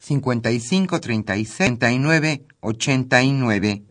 55 0.00 1.00
36 1.00 1.78
39 1.78 2.46
89. 2.60 3.84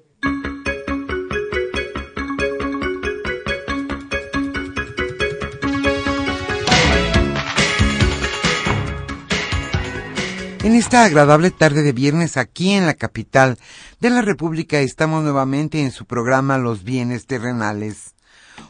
En 10.61 10.75
esta 10.75 11.05
agradable 11.05 11.52
tarde 11.52 11.83
de 11.83 11.93
viernes 11.93 12.35
aquí 12.35 12.73
en 12.73 12.85
la 12.85 12.93
capital 12.93 13.57
de 14.02 14.09
la 14.09 14.21
República 14.21 14.81
estamos 14.81 15.23
nuevamente 15.23 15.81
en 15.81 15.91
su 15.91 16.05
programa 16.05 16.57
Los 16.57 16.83
bienes 16.83 17.27
terrenales. 17.27 18.13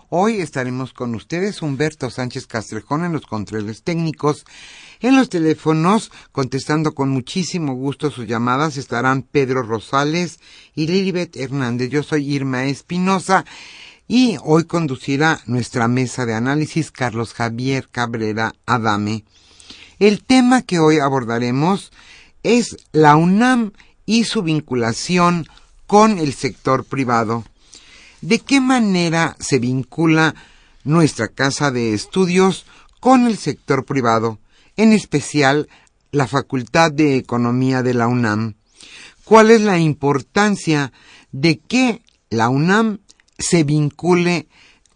Hoy 0.09 0.42
estaremos 0.42 0.94
con 0.94 1.14
ustedes 1.16 1.62
Humberto 1.62 2.09
Sánchez 2.09 2.48
Castrejón 2.48 3.06
en 3.06 3.14
los 3.14 3.26
controles 3.26 3.84
técnicos 3.84 4.45
en 5.02 5.16
los 5.16 5.30
teléfonos, 5.30 6.12
contestando 6.32 6.94
con 6.94 7.09
muchísimo 7.09 7.73
gusto 7.73 8.12
sus 8.12 8.28
llamadas, 8.28 8.76
estarán 8.76 9.22
Pedro 9.23 9.64
Rosales 9.64 10.39
y 10.76 10.88
Lilibet 10.88 11.38
Hernández. 11.38 11.89
Yo 11.89 12.04
soy 12.04 12.33
Irma 12.33 12.66
Espinosa 12.66 13.45
y 14.08 14.38
hoy 14.44 14.66
conducirá 14.66 15.39
nuestra 15.45 15.88
mesa 15.88 16.26
de 16.26 16.33
análisis 16.33 16.92
Carlos 16.92 17.33
Javier 17.33 17.88
Cabrera 17.89 18.54
Adame. 18.66 19.23
El 20.00 20.23
tema 20.23 20.64
que 20.64 20.80
hoy 20.80 21.00
abordaremos 21.00 21.92
es 22.44 22.77
la 22.92 23.16
UNAM 23.16 23.71
y 24.06 24.23
su 24.23 24.42
vinculación 24.44 25.48
con 25.88 26.20
el 26.20 26.33
sector 26.33 26.83
privado. 26.83 27.44
¿De 28.22 28.40
qué 28.40 28.62
manera 28.62 29.36
se 29.40 29.60
vincula 29.60 30.36
nuestra 30.84 31.28
casa 31.28 31.72
de 31.72 31.94
estudios 31.94 32.66
con 33.00 33.28
el 33.28 33.38
sector 33.38 33.86
privado? 33.86 34.40
en 34.80 34.94
especial 34.94 35.68
la 36.12 36.26
Facultad 36.26 36.90
de 36.90 37.18
Economía 37.18 37.84
de 37.84 37.94
la 37.94 38.08
UNAM. 38.08 38.54
¿Cuál 39.26 39.52
es 39.52 39.60
la 39.60 39.78
importancia 39.78 40.94
de 41.34 41.60
que 41.60 42.02
la 42.30 42.48
UNAM 42.48 43.00
se 43.38 43.66
vincule 43.66 44.48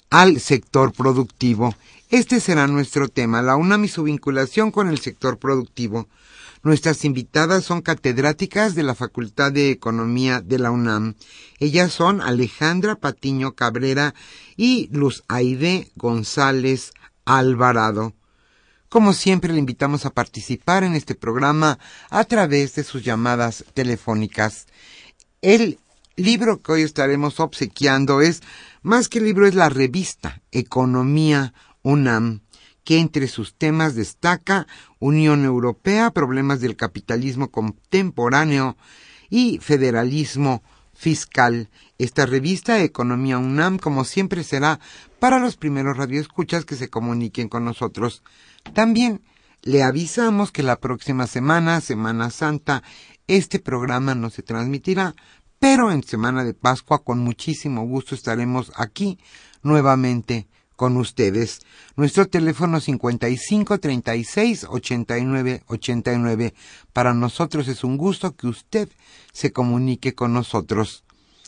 al 0.09 0.39
sector 0.39 0.93
productivo? 0.93 1.75
Este 2.09 2.39
será 2.39 2.65
nuestro 2.67 3.09
tema, 3.09 3.41
la 3.41 3.57
UNAM 3.57 3.83
y 3.83 3.89
su 3.89 4.03
vinculación 4.03 4.71
con 4.71 4.87
el 4.87 4.99
sector 4.99 5.37
productivo. 5.37 6.07
Nuestras 6.63 7.03
invitadas 7.03 7.65
son 7.65 7.81
catedráticas 7.81 8.73
de 8.73 8.83
la 8.83 8.95
Facultad 8.95 9.51
de 9.51 9.69
Economía 9.69 10.39
de 10.39 10.59
la 10.59 10.71
UNAM. 10.71 11.15
Ellas 11.59 11.91
son 11.91 12.21
Alejandra 12.21 12.95
Patiño 12.95 13.53
Cabrera 13.53 14.15
y 14.55 14.87
Luz 14.93 15.25
Aide 15.27 15.91
González 15.97 16.93
Alvarado. 17.25 18.13
Como 18.87 19.11
siempre, 19.11 19.51
le 19.51 19.59
invitamos 19.59 20.05
a 20.05 20.11
participar 20.11 20.85
en 20.85 20.93
este 20.93 21.15
programa 21.15 21.79
a 22.09 22.23
través 22.23 22.75
de 22.75 22.85
sus 22.85 23.03
llamadas 23.03 23.65
telefónicas. 23.73 24.67
El 25.41 25.79
libro 26.15 26.61
que 26.61 26.71
hoy 26.71 26.83
estaremos 26.83 27.41
obsequiando 27.41 28.21
es, 28.21 28.41
más 28.83 29.09
que 29.09 29.19
libro, 29.19 29.47
es 29.47 29.55
la 29.55 29.67
revista 29.67 30.41
Economía 30.53 31.53
UNAM, 31.81 32.42
que 32.83 32.99
entre 32.99 33.27
sus 33.27 33.55
temas 33.55 33.95
destaca 33.95 34.67
Unión 34.99 35.45
Europea, 35.45 36.11
problemas 36.11 36.59
del 36.59 36.75
capitalismo 36.75 37.49
contemporáneo 37.49 38.77
y 39.29 39.59
federalismo 39.59 40.63
fiscal. 40.93 41.69
Esta 41.97 42.25
revista 42.25 42.81
Economía 42.81 43.37
UNAM, 43.37 43.77
como 43.77 44.05
siempre, 44.05 44.43
será 44.43 44.79
para 45.19 45.39
los 45.39 45.57
primeros 45.57 45.97
radioescuchas 45.97 46.65
que 46.65 46.75
se 46.75 46.89
comuniquen 46.89 47.49
con 47.49 47.65
nosotros. 47.65 48.23
También 48.73 49.21
le 49.61 49.83
avisamos 49.83 50.51
que 50.51 50.63
la 50.63 50.79
próxima 50.79 51.27
semana, 51.27 51.81
Semana 51.81 52.29
Santa, 52.29 52.83
este 53.27 53.59
programa 53.59 54.15
no 54.15 54.29
se 54.29 54.43
transmitirá, 54.43 55.15
pero 55.59 55.91
en 55.91 56.03
Semana 56.03 56.43
de 56.43 56.53
Pascua 56.53 57.03
con 57.03 57.19
muchísimo 57.19 57.85
gusto 57.85 58.15
estaremos 58.15 58.71
aquí 58.75 59.17
nuevamente 59.61 60.47
con 60.75 60.97
ustedes. 60.97 61.59
Nuestro 61.95 62.27
teléfono 62.27 62.79
55 62.79 63.79
36 63.79 64.65
89 64.69 65.63
89. 65.67 66.53
Para 66.91 67.13
nosotros 67.13 67.67
es 67.67 67.83
un 67.83 67.97
gusto 67.97 68.35
que 68.35 68.47
usted 68.47 68.89
se 69.31 69.51
comunique 69.51 70.13
con 70.15 70.33
nosotros. 70.33 71.03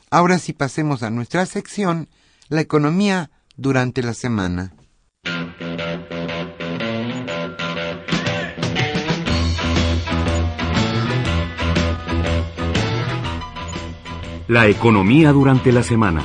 Ahora 0.10 0.40
sí 0.40 0.54
pasemos 0.54 1.04
a 1.04 1.10
nuestra 1.10 1.46
sección, 1.46 2.08
la 2.48 2.62
economía 2.62 3.32
durante 3.58 4.02
la 4.02 4.14
semana. 4.14 4.74
La 14.48 14.68
economía 14.68 15.32
durante 15.32 15.72
la 15.72 15.82
semana. 15.82 16.24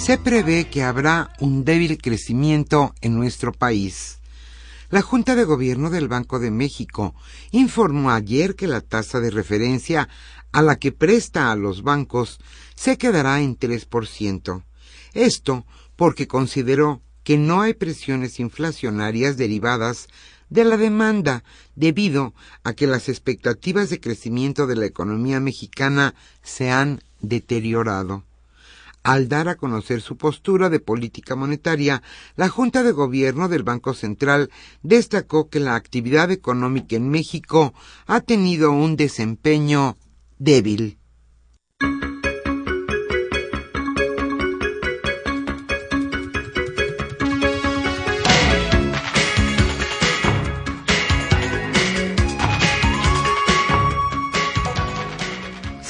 Se 0.00 0.16
prevé 0.16 0.64
que 0.64 0.82
habrá 0.82 1.30
un 1.40 1.62
débil 1.62 1.98
crecimiento 1.98 2.94
en 3.02 3.16
nuestro 3.16 3.52
país. 3.52 4.18
La 4.88 5.02
Junta 5.02 5.36
de 5.36 5.44
Gobierno 5.44 5.90
del 5.90 6.08
Banco 6.08 6.40
de 6.40 6.50
México 6.50 7.14
informó 7.50 8.10
ayer 8.10 8.56
que 8.56 8.66
la 8.66 8.80
tasa 8.80 9.20
de 9.20 9.30
referencia 9.30 10.08
a 10.52 10.62
la 10.62 10.76
que 10.76 10.90
presta 10.90 11.52
a 11.52 11.54
los 11.54 11.82
bancos 11.82 12.40
se 12.74 12.96
quedará 12.96 13.42
en 13.42 13.58
3%. 13.58 14.64
Esto 15.12 15.66
porque 15.96 16.26
consideró 16.26 17.02
que 17.22 17.36
no 17.36 17.60
hay 17.60 17.74
presiones 17.74 18.40
inflacionarias 18.40 19.36
derivadas 19.36 20.08
de 20.48 20.64
la 20.64 20.78
demanda 20.78 21.44
debido 21.76 22.34
a 22.64 22.72
que 22.72 22.86
las 22.86 23.10
expectativas 23.10 23.90
de 23.90 24.00
crecimiento 24.00 24.66
de 24.66 24.76
la 24.76 24.86
economía 24.86 25.40
mexicana 25.40 26.14
se 26.42 26.70
han 26.70 27.02
deteriorado. 27.20 28.24
Al 29.02 29.28
dar 29.28 29.48
a 29.48 29.54
conocer 29.54 30.02
su 30.02 30.18
postura 30.18 30.68
de 30.68 30.78
política 30.78 31.34
monetaria, 31.34 32.02
la 32.36 32.50
Junta 32.50 32.82
de 32.82 32.92
Gobierno 32.92 33.48
del 33.48 33.62
Banco 33.62 33.94
Central 33.94 34.50
destacó 34.82 35.48
que 35.48 35.58
la 35.58 35.74
actividad 35.74 36.30
económica 36.30 36.96
en 36.96 37.08
México 37.08 37.72
ha 38.06 38.20
tenido 38.20 38.72
un 38.72 38.96
desempeño 38.96 39.96
débil. 40.38 40.98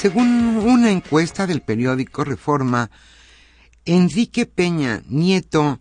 Según 0.01 0.50
una 0.63 0.91
encuesta 0.91 1.47
del 1.47 1.61
periódico 1.61 2.23
Reforma, 2.23 2.91
Enrique 3.85 4.45
Peña 4.45 5.01
Nieto 5.07 5.79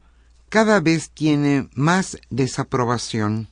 cada 0.48 0.80
vez 0.80 1.10
tiene 1.10 1.68
más 1.74 2.16
desaprobación. 2.30 3.50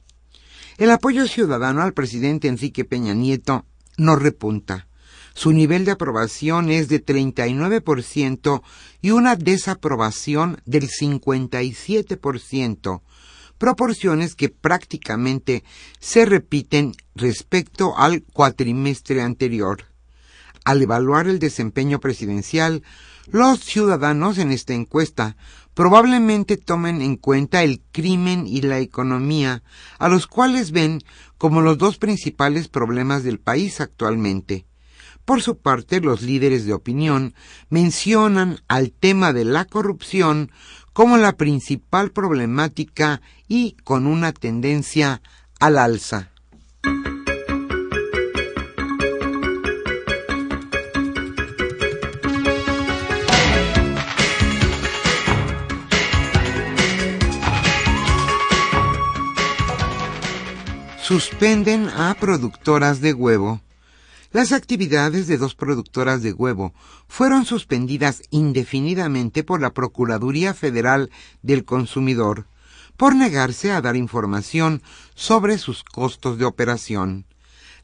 El 0.79 0.91
apoyo 0.91 1.29
ciudadano 1.29 1.83
al 1.83 1.93
presidente 1.93 2.49
Enrique 2.49 2.85
Peña 2.85 3.15
Nieto 3.15 3.65
no 3.97 4.17
repunta. 4.17 4.89
Su 5.35 5.53
nivel 5.53 5.85
de 5.85 5.93
aprobación 5.93 6.69
es 6.71 6.89
de 6.89 7.05
39% 7.05 8.63
y 9.03 9.11
una 9.11 9.37
desaprobación 9.37 10.61
del 10.65 10.89
57%, 10.89 13.03
proporciones 13.59 14.35
que 14.35 14.49
prácticamente 14.49 15.63
se 16.01 16.25
repiten 16.25 16.95
respecto 17.15 17.97
al 17.97 18.25
cuatrimestre 18.25 19.23
anterior. 19.23 19.85
Al 20.69 20.83
evaluar 20.83 21.29
el 21.29 21.39
desempeño 21.39 21.99
presidencial, 21.99 22.83
los 23.27 23.61
ciudadanos 23.61 24.37
en 24.37 24.53
esta 24.53 24.75
encuesta 24.75 25.39
probablemente 25.73 26.59
tomen 26.59 27.01
en 27.01 27.17
cuenta 27.17 27.63
el 27.63 27.81
crimen 27.91 28.47
y 28.47 28.61
la 28.61 28.79
economía, 28.79 29.63
a 29.99 30.11
los 30.11 30.27
cuales 30.27 30.71
ven 30.71 31.01
como 31.39 31.63
los 31.63 31.79
dos 31.79 31.97
principales 31.97 32.69
problemas 32.69 33.25
del 33.25 33.41
país 33.41 33.81
actualmente. 33.81 34.67
Por 35.25 35.41
su 35.41 35.57
parte, 35.57 36.03
los 36.03 36.21
líderes 36.21 36.67
de 36.67 36.75
opinión 36.75 37.35
mencionan 37.71 38.61
al 38.69 38.93
tema 38.93 39.33
de 39.33 39.47
la 39.47 39.65
corrupción 39.65 40.53
como 40.93 41.17
la 41.17 41.39
principal 41.39 42.11
problemática 42.11 43.23
y 43.49 43.75
con 43.85 44.07
una 44.07 44.35
tendencia 44.35 45.23
al 45.61 45.79
alza. 45.79 46.31
Suspenden 61.09 61.89
a 61.89 62.15
productoras 62.21 63.01
de 63.01 63.15
huevo. 63.15 63.63
Las 64.31 64.53
actividades 64.53 65.27
de 65.27 65.39
dos 65.39 65.55
productoras 65.55 66.23
de 66.23 66.35
huevo 66.35 66.75
fueron 67.09 67.47
suspendidas 67.47 68.21
indefinidamente 68.29 69.43
por 69.43 69.63
la 69.63 69.73
Procuraduría 69.73 70.53
Federal 70.53 71.09
del 71.41 71.65
Consumidor 71.65 72.47
por 72.99 73.17
negarse 73.17 73.73
a 73.73 73.81
dar 73.81 73.97
información 73.97 74.83
sobre 75.15 75.57
sus 75.57 75.83
costos 75.83 76.37
de 76.37 76.45
operación. 76.45 77.25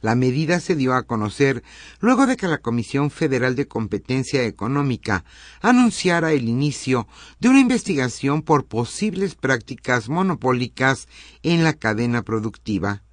La 0.03 0.17
medida 0.17 0.61
se 0.61 0.77
dio 0.77 0.93
a 0.93 1.05
conocer 1.05 1.63
luego 2.01 2.27
de 2.27 2.37
que 2.37 2.47
la 2.47 2.59
Comisión 2.59 3.11
Federal 3.11 3.57
de 3.57 3.67
Competencia 3.67 4.45
Económica 4.45 5.25
anunciara 5.63 6.33
el 6.33 6.47
inicio 6.47 7.09
de 7.41 7.49
una 7.49 7.61
investigación 7.61 8.43
por 8.43 8.67
posibles 8.67 9.35
prácticas 9.35 10.11
monopólicas 10.11 11.09
en 11.43 11.65
la 11.65 11.73
cadena 11.73 12.21
productiva 12.21 13.04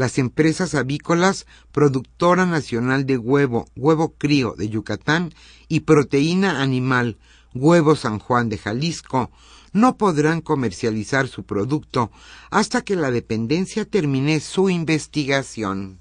las 0.00 0.16
empresas 0.18 0.74
avícolas 0.74 1.46
Productora 1.72 2.46
Nacional 2.46 3.04
de 3.04 3.18
Huevo, 3.18 3.68
Huevo 3.76 4.14
Crío 4.16 4.54
de 4.56 4.70
Yucatán 4.70 5.32
y 5.68 5.80
Proteína 5.80 6.62
Animal, 6.62 7.18
Huevo 7.54 7.94
San 7.94 8.18
Juan 8.18 8.48
de 8.48 8.56
Jalisco, 8.56 9.30
no 9.72 9.98
podrán 9.98 10.40
comercializar 10.40 11.28
su 11.28 11.44
producto 11.44 12.10
hasta 12.50 12.80
que 12.80 12.96
la 12.96 13.10
dependencia 13.10 13.84
termine 13.84 14.40
su 14.40 14.70
investigación. 14.70 15.99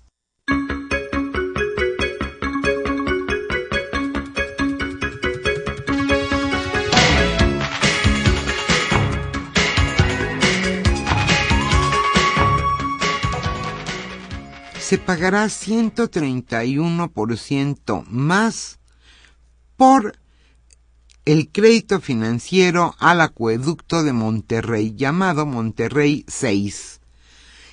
Se 14.90 14.98
pagará 14.98 15.46
131% 15.46 18.06
más 18.08 18.80
por 19.78 20.18
el 21.26 21.52
crédito 21.52 22.02
financiero 22.02 22.96
al 22.98 23.22
acueducto 23.22 24.02
de 24.02 24.14
Monterrey 24.14 24.96
llamado 24.96 25.46
Monterrey 25.46 26.26
6. 26.28 27.02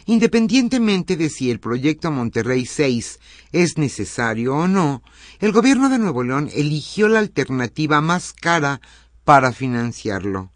Independientemente 0.04 1.16
de 1.16 1.30
si 1.30 1.50
el 1.50 1.58
proyecto 1.58 2.10
Monterrey 2.10 2.66
6 2.66 3.19
es 3.50 3.78
necesario 3.78 4.54
o 4.54 4.69
no, 4.69 5.02
el 5.40 5.52
gobierno 5.52 5.88
de 5.88 5.98
Nuevo 5.98 6.22
León 6.22 6.50
eligió 6.52 7.08
la 7.08 7.20
alternativa 7.20 8.02
más 8.02 8.34
cara 8.34 8.82
para 9.24 9.52
financiarlo. 9.52 10.50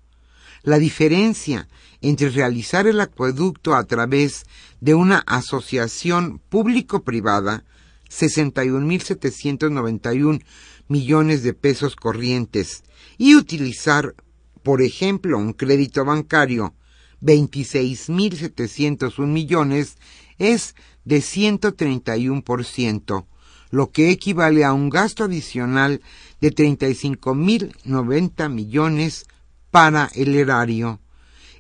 La 0.63 0.79
diferencia 0.79 1.69
entre 2.03 2.29
realizar 2.29 2.87
el 2.87 3.01
acueducto 3.01 3.75
a 3.75 3.85
través 3.85 4.45
de 4.81 4.95
una 4.95 5.25
asociación 5.27 6.39
público-privada, 6.49 7.65
61.791 8.11 10.43
millones 10.89 11.43
de 11.43 11.55
pesos 11.55 11.97
corrientes, 11.97 12.85
y 13.17 13.37
utilizar, 13.37 14.15
por 14.63 14.83
ejemplo, 14.83 15.39
un 15.39 15.55
crédito 15.55 16.05
bancario, 16.05 16.75
26.701 17.23 19.27
millones, 19.27 19.97
es 20.39 20.75
de 21.05 21.19
131%, 21.19 23.27
lo 23.71 23.91
que 23.91 24.11
equivale 24.11 24.65
a 24.65 24.73
un 24.73 24.89
gasto 24.91 25.25
adicional 25.25 26.01
de 26.41 26.55
35.090 26.55 28.51
millones 28.51 29.27
para 29.71 30.11
el 30.15 30.35
erario. 30.35 31.01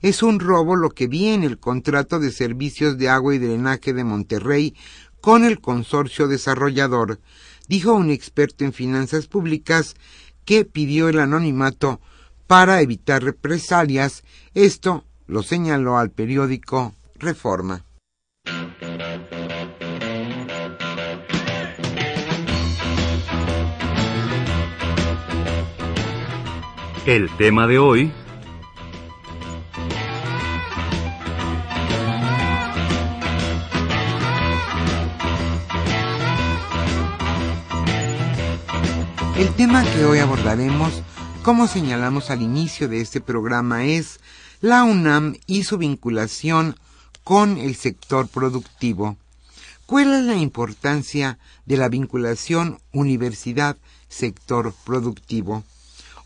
Es 0.00 0.22
un 0.22 0.40
robo 0.40 0.76
lo 0.76 0.90
que 0.90 1.06
vi 1.06 1.28
en 1.28 1.44
el 1.44 1.58
contrato 1.58 2.18
de 2.18 2.32
servicios 2.32 2.96
de 2.96 3.08
agua 3.08 3.34
y 3.34 3.38
drenaje 3.38 3.92
de 3.92 4.04
Monterrey 4.04 4.74
con 5.20 5.44
el 5.44 5.60
consorcio 5.60 6.26
desarrollador, 6.26 7.20
dijo 7.68 7.92
un 7.92 8.10
experto 8.10 8.64
en 8.64 8.72
finanzas 8.72 9.26
públicas 9.26 9.94
que 10.44 10.64
pidió 10.64 11.08
el 11.08 11.18
anonimato 11.18 12.00
para 12.46 12.80
evitar 12.80 13.22
represalias. 13.22 14.24
Esto 14.54 15.04
lo 15.26 15.42
señaló 15.42 15.98
al 15.98 16.10
periódico 16.10 16.94
Reforma. 17.16 17.84
El 27.06 27.34
tema 27.38 27.66
de 27.66 27.78
hoy 27.78 28.12
El 39.38 39.48
tema 39.54 39.82
que 39.82 40.04
hoy 40.04 40.18
abordaremos, 40.18 40.92
como 41.42 41.66
señalamos 41.66 42.28
al 42.28 42.42
inicio 42.42 42.86
de 42.86 43.00
este 43.00 43.22
programa, 43.22 43.86
es 43.86 44.20
la 44.60 44.84
UNAM 44.84 45.36
y 45.46 45.64
su 45.64 45.78
vinculación 45.78 46.76
con 47.24 47.56
el 47.56 47.76
sector 47.76 48.28
productivo. 48.28 49.16
¿Cuál 49.86 50.12
es 50.12 50.24
la 50.24 50.36
importancia 50.36 51.38
de 51.64 51.78
la 51.78 51.88
vinculación 51.88 52.78
universidad-sector 52.92 54.74
productivo? 54.84 55.64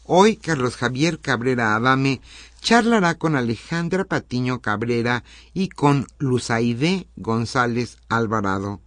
Hoy 0.06 0.36
Carlos 0.36 0.76
Javier 0.76 1.18
Cabrera 1.18 1.74
Adame 1.74 2.20
charlará 2.60 3.14
con 3.14 3.36
Alejandra 3.36 4.04
Patiño 4.04 4.60
Cabrera 4.60 5.24
y 5.54 5.70
con 5.70 6.06
Luzaide 6.18 7.08
González 7.16 7.96
Alvarado. 8.10 8.82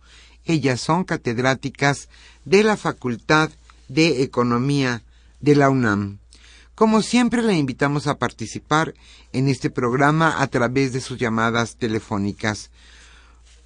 Ellas 0.45 0.79
son 0.79 1.05
catedráticas 1.05 2.07
de 2.45 2.63
la 2.63 2.77
Facultad 2.77 3.49
de 3.87 4.21
Economía 4.21 5.03
de 5.39 5.55
la 5.55 5.71
UNAM. 5.71 6.19
Como 6.75 7.01
siempre, 7.01 7.41
la 7.41 7.53
invitamos 7.53 8.05
a 8.05 8.19
participar 8.19 8.93
en 9.33 9.47
este 9.47 9.71
programa 9.71 10.39
a 10.39 10.45
través 10.45 10.93
de 10.93 11.01
sus 11.01 11.17
llamadas 11.17 11.77
telefónicas 11.77 12.69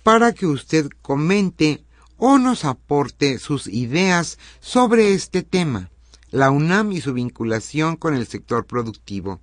para 0.04 0.32
que 0.32 0.48
usted 0.48 0.88
comente 1.02 1.84
o 2.16 2.38
nos 2.38 2.64
aporte 2.64 3.40
sus 3.40 3.68
ideas 3.68 4.40
sobre 4.62 5.14
este 5.14 5.44
tema, 5.44 5.91
la 6.32 6.50
UNAM 6.50 6.94
y 6.94 7.02
su 7.02 7.14
vinculación 7.14 7.98
con 7.98 8.16
el 8.16 8.26
sector 8.26 8.66
productivo. 8.66 9.42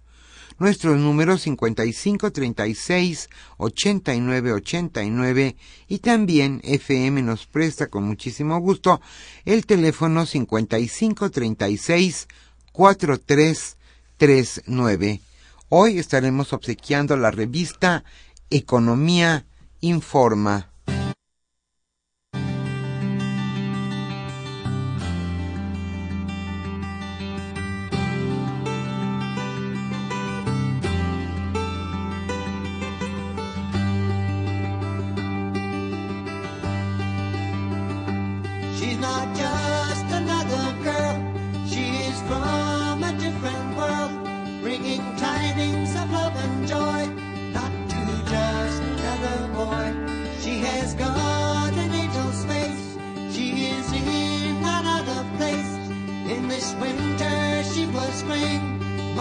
Nuestros 0.58 0.98
números 0.98 1.42
5536 1.42 3.30
8989 3.58 5.56
y 5.86 5.98
también 6.00 6.60
FM 6.64 7.22
nos 7.22 7.46
presta 7.46 7.86
con 7.86 8.02
muchísimo 8.02 8.58
gusto 8.58 9.00
el 9.44 9.64
teléfono 9.66 10.26
5536 10.26 12.26
4339. 12.72 15.20
Hoy 15.68 15.98
estaremos 15.98 16.52
obsequiando 16.52 17.16
la 17.16 17.30
revista 17.30 18.02
Economía 18.50 19.46
Informa. 19.80 20.72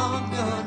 longer 0.07 0.66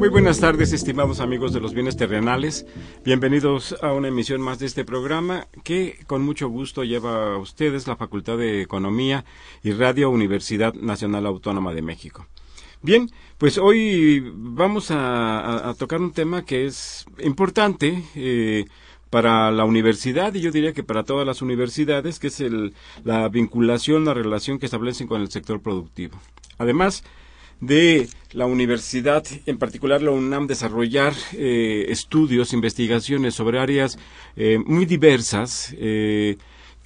Muy 0.00 0.08
buenas 0.08 0.40
tardes, 0.40 0.72
estimados 0.72 1.20
amigos 1.20 1.52
de 1.52 1.60
los 1.60 1.74
bienes 1.74 1.94
terrenales. 1.94 2.64
Bienvenidos 3.04 3.76
a 3.82 3.92
una 3.92 4.08
emisión 4.08 4.40
más 4.40 4.58
de 4.58 4.64
este 4.64 4.82
programa 4.82 5.46
que 5.62 5.98
con 6.06 6.22
mucho 6.22 6.48
gusto 6.48 6.84
lleva 6.84 7.34
a 7.34 7.36
ustedes 7.36 7.86
la 7.86 7.96
Facultad 7.96 8.38
de 8.38 8.62
Economía 8.62 9.26
y 9.62 9.72
Radio 9.72 10.08
Universidad 10.08 10.72
Nacional 10.72 11.26
Autónoma 11.26 11.74
de 11.74 11.82
México. 11.82 12.26
Bien, 12.80 13.10
pues 13.36 13.58
hoy 13.58 14.24
vamos 14.34 14.86
a, 14.90 15.74
tocar 15.78 16.00
un 16.00 16.12
tema 16.12 16.46
que 16.46 16.64
es 16.64 17.04
importante 17.22 18.02
eh, 18.14 18.64
para 19.10 19.50
la 19.50 19.66
universidad 19.66 20.32
y 20.32 20.40
yo 20.40 20.50
diría 20.50 20.72
que 20.72 20.82
para 20.82 21.04
todas 21.04 21.26
las 21.26 21.42
universidades, 21.42 22.18
que 22.18 22.28
es 22.28 22.40
el, 22.40 22.72
la 23.04 23.28
vinculación, 23.28 24.06
la 24.06 24.14
relación 24.14 24.58
que 24.58 24.64
establecen 24.64 25.06
con 25.06 25.20
el 25.20 25.30
sector 25.30 25.60
productivo. 25.60 26.18
Además, 26.56 27.04
de 27.60 28.08
la 28.32 28.46
universidad, 28.46 29.24
en 29.46 29.58
particular 29.58 30.02
la 30.02 30.12
UNAM, 30.12 30.46
desarrollar 30.46 31.14
eh, 31.32 31.86
estudios, 31.88 32.52
investigaciones 32.52 33.34
sobre 33.34 33.58
áreas 33.58 33.98
eh, 34.36 34.58
muy 34.64 34.86
diversas, 34.86 35.74
eh, 35.78 36.36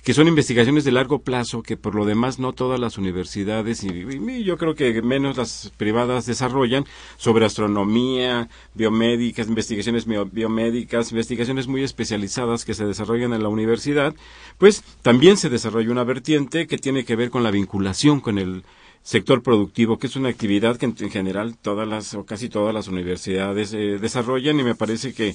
que 0.02 0.12
son 0.12 0.28
investigaciones 0.28 0.84
de 0.84 0.92
largo 0.92 1.20
plazo, 1.20 1.62
que 1.62 1.78
por 1.78 1.94
lo 1.94 2.04
demás 2.04 2.38
no 2.38 2.52
todas 2.52 2.78
las 2.78 2.98
universidades, 2.98 3.84
y, 3.84 3.88
y 3.88 4.44
yo 4.44 4.58
creo 4.58 4.74
que 4.74 5.00
menos 5.00 5.38
las 5.38 5.72
privadas 5.78 6.26
desarrollan, 6.26 6.84
sobre 7.16 7.46
astronomía, 7.46 8.50
biomédicas, 8.74 9.48
investigaciones 9.48 10.06
bio- 10.06 10.28
biomédicas, 10.30 11.10
investigaciones 11.10 11.68
muy 11.68 11.82
especializadas 11.84 12.66
que 12.66 12.74
se 12.74 12.84
desarrollan 12.84 13.32
en 13.32 13.42
la 13.42 13.48
universidad, 13.48 14.14
pues 14.58 14.82
también 15.00 15.38
se 15.38 15.48
desarrolla 15.48 15.90
una 15.90 16.04
vertiente 16.04 16.66
que 16.66 16.76
tiene 16.76 17.04
que 17.06 17.16
ver 17.16 17.30
con 17.30 17.42
la 17.42 17.50
vinculación 17.50 18.20
con 18.20 18.38
el 18.38 18.62
sector 19.04 19.42
productivo, 19.42 19.98
que 19.98 20.08
es 20.08 20.16
una 20.16 20.30
actividad 20.30 20.76
que 20.78 20.86
en, 20.86 20.96
en 20.98 21.10
general 21.10 21.56
todas 21.56 21.86
las 21.86 22.14
o 22.14 22.24
casi 22.24 22.48
todas 22.48 22.74
las 22.74 22.88
universidades 22.88 23.72
eh, 23.74 23.98
desarrollan 24.00 24.58
y 24.58 24.64
me 24.64 24.74
parece 24.74 25.12
que 25.14 25.34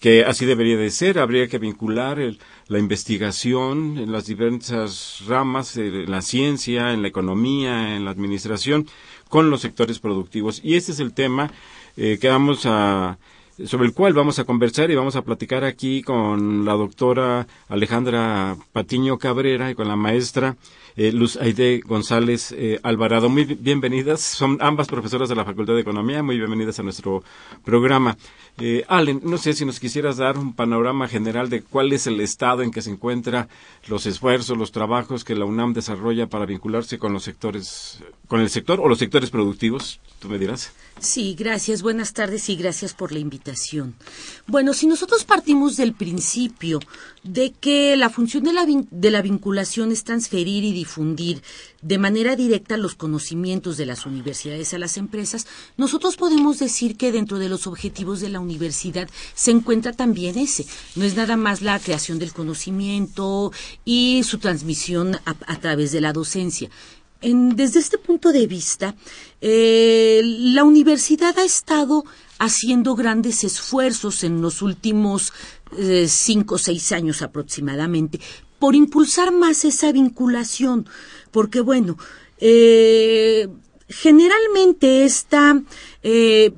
que 0.00 0.24
así 0.24 0.46
debería 0.46 0.78
de 0.78 0.90
ser, 0.90 1.18
habría 1.18 1.46
que 1.46 1.58
vincular 1.58 2.18
el- 2.20 2.38
la 2.68 2.78
investigación 2.78 3.98
en 3.98 4.10
las 4.12 4.24
diversas 4.24 5.22
ramas, 5.28 5.76
eh, 5.76 5.88
en 6.04 6.10
la 6.10 6.22
ciencia, 6.22 6.94
en 6.94 7.02
la 7.02 7.08
economía, 7.08 7.96
en 7.96 8.06
la 8.06 8.10
administración, 8.10 8.86
con 9.28 9.50
los 9.50 9.60
sectores 9.60 9.98
productivos. 9.98 10.62
Y 10.64 10.76
este 10.76 10.92
es 10.92 11.00
el 11.00 11.12
tema 11.12 11.52
eh, 11.98 12.16
que 12.18 12.28
vamos 12.30 12.64
a 12.64 13.18
sobre 13.66 13.86
el 13.88 13.92
cual 13.92 14.14
vamos 14.14 14.38
a 14.38 14.44
conversar 14.44 14.90
y 14.90 14.94
vamos 14.94 15.16
a 15.16 15.22
platicar 15.22 15.64
aquí 15.64 16.00
con 16.02 16.64
la 16.64 16.72
doctora 16.72 17.46
Alejandra 17.68 18.56
Patiño 18.72 19.18
Cabrera 19.18 19.70
y 19.70 19.74
con 19.74 19.86
la 19.86 19.96
maestra 19.96 20.56
eh, 20.96 21.12
Luz 21.12 21.36
Aide 21.36 21.80
González 21.84 22.52
eh, 22.56 22.78
Alvarado. 22.82 23.28
Muy 23.28 23.44
bi- 23.44 23.54
bienvenidas, 23.54 24.20
son 24.20 24.58
ambas 24.60 24.88
profesoras 24.88 25.28
de 25.28 25.34
la 25.34 25.44
Facultad 25.44 25.74
de 25.74 25.80
Economía, 25.80 26.22
muy 26.22 26.36
bienvenidas 26.38 26.78
a 26.78 26.82
nuestro 26.82 27.22
programa. 27.64 28.16
Eh, 28.58 28.84
Allen, 28.88 29.20
no 29.24 29.38
sé 29.38 29.52
si 29.54 29.64
nos 29.64 29.80
quisieras 29.80 30.16
dar 30.18 30.36
un 30.36 30.54
panorama 30.54 31.08
general 31.08 31.48
de 31.48 31.62
cuál 31.62 31.92
es 31.92 32.06
el 32.06 32.20
estado 32.20 32.62
en 32.62 32.70
que 32.70 32.82
se 32.82 32.90
encuentra 32.90 33.48
los 33.88 34.06
esfuerzos, 34.06 34.58
los 34.58 34.72
trabajos 34.72 35.24
que 35.24 35.34
la 35.34 35.44
UNAM 35.44 35.72
desarrolla 35.72 36.26
para 36.26 36.46
vincularse 36.46 36.98
con 36.98 37.12
los 37.12 37.22
sectores, 37.22 38.00
con 38.28 38.40
el 38.40 38.50
sector 38.50 38.80
o 38.80 38.88
los 38.88 38.98
sectores 38.98 39.30
productivos, 39.30 40.00
tú 40.18 40.28
me 40.28 40.38
dirás. 40.38 40.72
Sí, 40.98 41.34
gracias. 41.38 41.80
Buenas 41.80 42.12
tardes 42.12 42.50
y 42.50 42.56
gracias 42.56 42.92
por 42.92 43.12
la 43.12 43.18
invitación. 43.20 43.94
Bueno, 44.46 44.74
si 44.74 44.86
nosotros 44.86 45.24
partimos 45.24 45.78
del 45.78 45.94
principio 45.94 46.78
de 47.22 47.52
que 47.52 47.96
la 47.96 48.08
función 48.08 48.44
de 48.44 48.52
la, 48.54 48.64
de 48.66 49.10
la 49.10 49.20
vinculación 49.20 49.92
es 49.92 50.04
transferir 50.04 50.64
y 50.64 50.72
difundir 50.72 51.42
de 51.82 51.98
manera 51.98 52.34
directa 52.34 52.78
los 52.78 52.94
conocimientos 52.94 53.76
de 53.76 53.84
las 53.86 54.06
universidades 54.06 54.72
a 54.72 54.78
las 54.78 54.96
empresas, 54.96 55.46
nosotros 55.76 56.16
podemos 56.16 56.58
decir 56.58 56.96
que 56.96 57.12
dentro 57.12 57.38
de 57.38 57.48
los 57.50 57.66
objetivos 57.66 58.20
de 58.20 58.30
la 58.30 58.40
universidad 58.40 59.08
se 59.34 59.50
encuentra 59.50 59.92
también 59.92 60.38
ese. 60.38 60.64
No 60.96 61.04
es 61.04 61.14
nada 61.14 61.36
más 61.36 61.60
la 61.60 61.78
creación 61.78 62.18
del 62.18 62.32
conocimiento 62.32 63.52
y 63.84 64.22
su 64.24 64.38
transmisión 64.38 65.16
a, 65.26 65.36
a 65.46 65.60
través 65.60 65.92
de 65.92 66.00
la 66.00 66.12
docencia. 66.14 66.70
En- 67.22 67.54
desde 67.54 67.80
este 67.80 67.98
punto 67.98 68.32
de 68.32 68.46
vista, 68.46 68.94
eh, 69.42 70.22
la 70.24 70.64
universidad 70.64 71.38
ha 71.38 71.44
estado 71.44 72.04
haciendo 72.38 72.94
grandes 72.94 73.44
esfuerzos 73.44 74.24
en 74.24 74.40
los 74.40 74.62
últimos 74.62 75.34
eh, 75.78 76.06
cinco 76.08 76.56
o 76.56 76.58
seis 76.58 76.92
años 76.92 77.22
aproximadamente 77.22 78.20
por 78.58 78.74
impulsar 78.74 79.32
más 79.32 79.64
esa 79.64 79.92
vinculación, 79.92 80.86
porque 81.30 81.60
bueno, 81.60 81.96
eh, 82.38 83.48
generalmente 83.88 85.04
esta 85.04 85.62
eh, 86.02 86.52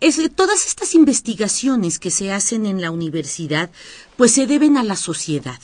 es, 0.00 0.20
todas 0.34 0.66
estas 0.66 0.94
investigaciones 0.94 1.98
que 1.98 2.10
se 2.10 2.32
hacen 2.32 2.64
en 2.64 2.80
la 2.80 2.90
universidad, 2.90 3.70
pues 4.16 4.32
se 4.32 4.46
deben 4.46 4.76
a 4.76 4.84
la 4.84 4.96
sociedad. 4.96 5.60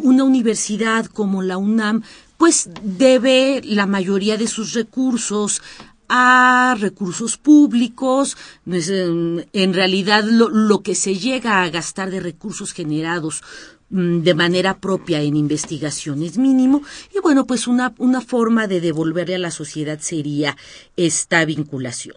Una 0.00 0.22
universidad 0.22 1.06
como 1.06 1.42
la 1.42 1.56
UNAM, 1.56 2.04
pues 2.36 2.70
debe 2.82 3.62
la 3.64 3.86
mayoría 3.86 4.36
de 4.36 4.46
sus 4.46 4.74
recursos 4.74 5.60
a 6.08 6.76
recursos 6.78 7.36
públicos, 7.36 8.36
no 8.64 8.76
es, 8.76 8.88
em, 8.88 9.44
en 9.52 9.74
realidad 9.74 10.24
lo, 10.24 10.82
que 10.82 10.94
se 10.94 11.16
llega 11.16 11.62
a 11.62 11.70
gastar 11.70 12.10
de 12.10 12.20
recursos 12.20 12.72
generados 12.72 13.42
mm, 13.90 14.20
de 14.20 14.34
manera 14.34 14.78
propia 14.78 15.20
en 15.22 15.36
investigación 15.36 16.22
es 16.22 16.38
mínimo 16.38 16.82
y 17.14 17.20
bueno, 17.20 17.46
pues 17.46 17.66
una, 17.66 17.94
una 17.98 18.20
forma 18.20 18.66
de 18.66 18.80
devolverle 18.80 19.36
a 19.36 19.38
la 19.38 19.50
sociedad 19.50 19.98
sería 20.00 20.56
esta 20.96 21.44
vinculación. 21.44 22.16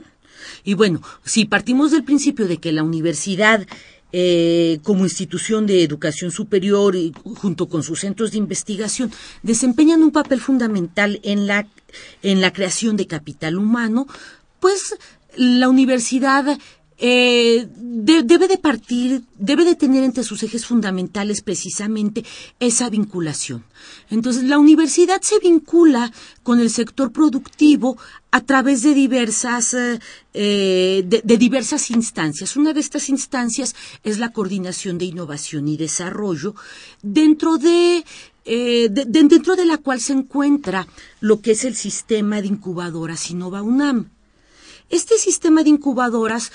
Y 0.64 0.74
bueno, 0.74 1.02
si 1.24 1.46
partimos 1.46 1.92
del 1.92 2.04
principio 2.04 2.48
de 2.48 2.58
que 2.58 2.72
la 2.72 2.84
universidad 2.84 3.68
eh, 4.12 4.80
como 4.84 5.04
institución 5.04 5.66
de 5.68 5.84
educación 5.84 6.32
superior 6.32 6.96
y 6.96 7.14
junto 7.24 7.70
con 7.70 7.84
sus 7.84 8.00
centros 8.00 8.32
de 8.32 8.38
investigación 8.38 9.12
desempeñan 9.44 10.02
un 10.02 10.12
papel 10.12 10.42
fundamental 10.42 11.20
en 11.24 11.46
la, 11.46 11.68
en 12.24 12.42
la 12.42 12.52
creación 12.52 12.98
de 12.98 13.08
capital 13.08 13.58
humano, 13.58 14.08
pues 14.60 14.96
la 15.36 15.70
universidad 15.70 16.58
eh, 17.02 17.68
de- 17.76 18.24
debe 18.24 18.48
de 18.48 18.58
partir, 18.58 19.24
debe 19.38 19.64
de 19.66 19.76
tener 19.76 20.04
entre 20.04 20.24
sus 20.24 20.44
ejes 20.44 20.66
fundamentales 20.66 21.42
precisamente 21.42 22.24
esa 22.60 22.90
vinculación. 22.90 23.64
Entonces, 24.10 24.44
la 24.44 24.60
universidad 24.60 25.22
se 25.22 25.40
vincula 25.40 26.12
con 26.44 26.60
el 26.60 26.70
sector 26.70 27.12
productivo 27.12 27.98
a 28.32 28.42
través 28.42 28.84
de 28.84 28.94
diversas, 28.94 29.74
eh, 29.74 30.00
eh, 30.34 31.04
de, 31.08 31.38
diversas 31.38 31.90
instancias. 31.90 32.56
Una 32.58 32.74
de 32.74 32.82
estas 32.82 33.10
instancias 33.10 33.76
es 34.04 34.20
la 34.20 34.32
coordinación 34.34 34.98
de 34.98 35.06
innovación 35.06 35.68
y 35.68 35.78
desarrollo, 35.78 36.54
dentro 37.02 37.58
de 37.58 38.04
de- 38.46 38.90
de- 38.90 39.06
dentro 39.06 39.56
de 39.56 39.66
la 39.66 39.78
cual 39.78 40.00
se 40.02 40.14
encuentra 40.14 40.88
lo 41.22 41.40
que 41.40 41.52
es 41.52 41.66
el 41.66 41.76
sistema 41.76 42.42
de 42.42 42.48
incubadoras 42.48 43.30
Innova 43.30 43.62
UNAM. 43.62 44.10
Este 44.90 45.18
sistema 45.18 45.64
de 45.64 45.70
incubadoras, 45.70 46.52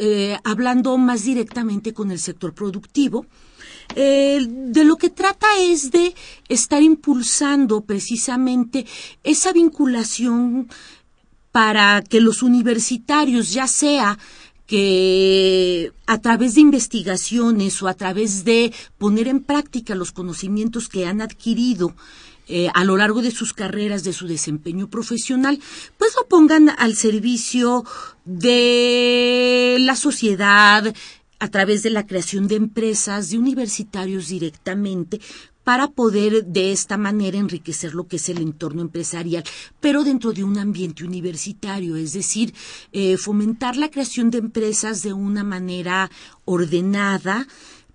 eh, 0.00 0.36
hablando 0.42 0.98
más 0.98 1.24
directamente 1.24 1.94
con 1.94 2.10
el 2.10 2.18
sector 2.18 2.52
productivo, 2.52 3.26
eh, 3.94 4.44
de 4.48 4.84
lo 4.84 4.96
que 4.96 5.10
trata 5.10 5.46
es 5.60 5.90
de 5.90 6.14
estar 6.48 6.82
impulsando 6.82 7.80
precisamente 7.82 8.84
esa 9.22 9.52
vinculación 9.52 10.68
para 11.52 12.02
que 12.02 12.20
los 12.20 12.42
universitarios, 12.42 13.52
ya 13.52 13.66
sea 13.66 14.18
que 14.66 15.92
a 16.06 16.18
través 16.18 16.54
de 16.54 16.60
investigaciones 16.60 17.82
o 17.82 17.88
a 17.88 17.94
través 17.94 18.44
de 18.44 18.72
poner 18.98 19.26
en 19.26 19.42
práctica 19.42 19.94
los 19.94 20.12
conocimientos 20.12 20.88
que 20.88 21.06
han 21.06 21.22
adquirido 21.22 21.94
eh, 22.48 22.68
a 22.74 22.84
lo 22.84 22.96
largo 22.96 23.22
de 23.22 23.30
sus 23.30 23.52
carreras, 23.52 24.04
de 24.04 24.12
su 24.12 24.26
desempeño 24.26 24.88
profesional, 24.88 25.60
pues 25.98 26.14
lo 26.16 26.26
pongan 26.28 26.70
al 26.70 26.94
servicio 26.94 27.84
de 28.24 29.76
la 29.80 29.96
sociedad 29.96 30.94
a 31.40 31.48
través 31.48 31.82
de 31.82 31.90
la 31.90 32.06
creación 32.06 32.48
de 32.48 32.56
empresas, 32.56 33.30
de 33.30 33.38
universitarios 33.38 34.28
directamente, 34.28 35.20
para 35.68 35.88
poder 35.88 36.46
de 36.46 36.72
esta 36.72 36.96
manera 36.96 37.36
enriquecer 37.36 37.94
lo 37.94 38.06
que 38.08 38.16
es 38.16 38.30
el 38.30 38.38
entorno 38.38 38.80
empresarial, 38.80 39.44
pero 39.80 40.02
dentro 40.02 40.32
de 40.32 40.42
un 40.42 40.56
ambiente 40.56 41.04
universitario, 41.04 41.94
es 41.96 42.14
decir, 42.14 42.54
eh, 42.92 43.18
fomentar 43.18 43.76
la 43.76 43.90
creación 43.90 44.30
de 44.30 44.38
empresas 44.38 45.02
de 45.02 45.12
una 45.12 45.44
manera 45.44 46.10
ordenada, 46.46 47.46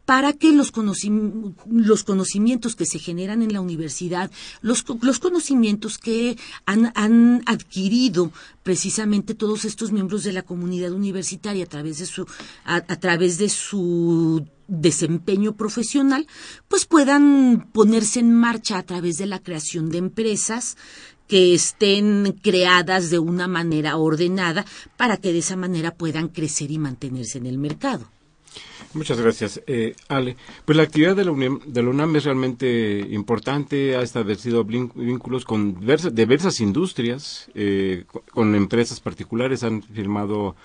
para 0.05 0.33
que 0.33 0.51
los, 0.51 0.73
conocim- 0.73 1.55
los 1.69 2.03
conocimientos 2.03 2.75
que 2.75 2.85
se 2.85 2.99
generan 2.99 3.41
en 3.41 3.53
la 3.53 3.61
universidad, 3.61 4.29
los, 4.61 4.83
los 5.01 5.19
conocimientos 5.19 5.97
que 5.97 6.37
han, 6.65 6.91
han 6.95 7.41
adquirido 7.45 8.31
precisamente 8.63 9.33
todos 9.33 9.63
estos 9.65 9.91
miembros 9.91 10.23
de 10.23 10.33
la 10.33 10.41
comunidad 10.41 10.91
universitaria 10.91 11.63
a 11.63 11.67
través 11.67 11.99
de 11.99 12.05
su, 12.05 12.25
a, 12.65 12.75
a 12.75 12.99
través 12.99 13.37
de 13.37 13.49
su 13.49 14.45
desempeño 14.67 15.55
profesional, 15.55 16.27
pues 16.67 16.85
puedan 16.85 17.69
ponerse 17.71 18.19
en 18.19 18.33
marcha 18.33 18.77
a 18.77 18.83
través 18.83 19.17
de 19.17 19.25
la 19.25 19.39
creación 19.39 19.89
de 19.89 19.99
empresas 19.99 20.77
que 21.27 21.53
estén 21.53 22.37
creadas 22.41 23.09
de 23.09 23.19
una 23.19 23.47
manera 23.47 23.97
ordenada 23.97 24.65
para 24.97 25.17
que 25.17 25.31
de 25.31 25.39
esa 25.39 25.55
manera 25.55 25.95
puedan 25.95 26.27
crecer 26.27 26.71
y 26.71 26.77
mantenerse 26.77 27.37
en 27.37 27.45
el 27.45 27.57
mercado. 27.57 28.09
Muchas 28.93 29.19
gracias, 29.19 29.61
eh, 29.65 29.95
Ale. 30.07 30.35
Pues 30.65 30.75
la 30.77 30.83
actividad 30.83 31.15
de 31.15 31.25
la, 31.25 31.31
UNAM, 31.31 31.59
de 31.65 31.81
la 31.83 31.89
UNAM 31.89 32.15
es 32.15 32.25
realmente 32.25 32.99
importante, 33.11 33.95
ha 33.95 34.01
establecido 34.01 34.63
vínculos 34.63 35.45
con 35.45 35.79
diversas, 35.79 36.13
diversas 36.13 36.59
industrias, 36.59 37.49
eh, 37.55 38.03
co- 38.11 38.23
con 38.31 38.53
empresas 38.55 38.99
particulares, 38.99 39.63
han 39.63 39.81
firmado 39.81 40.55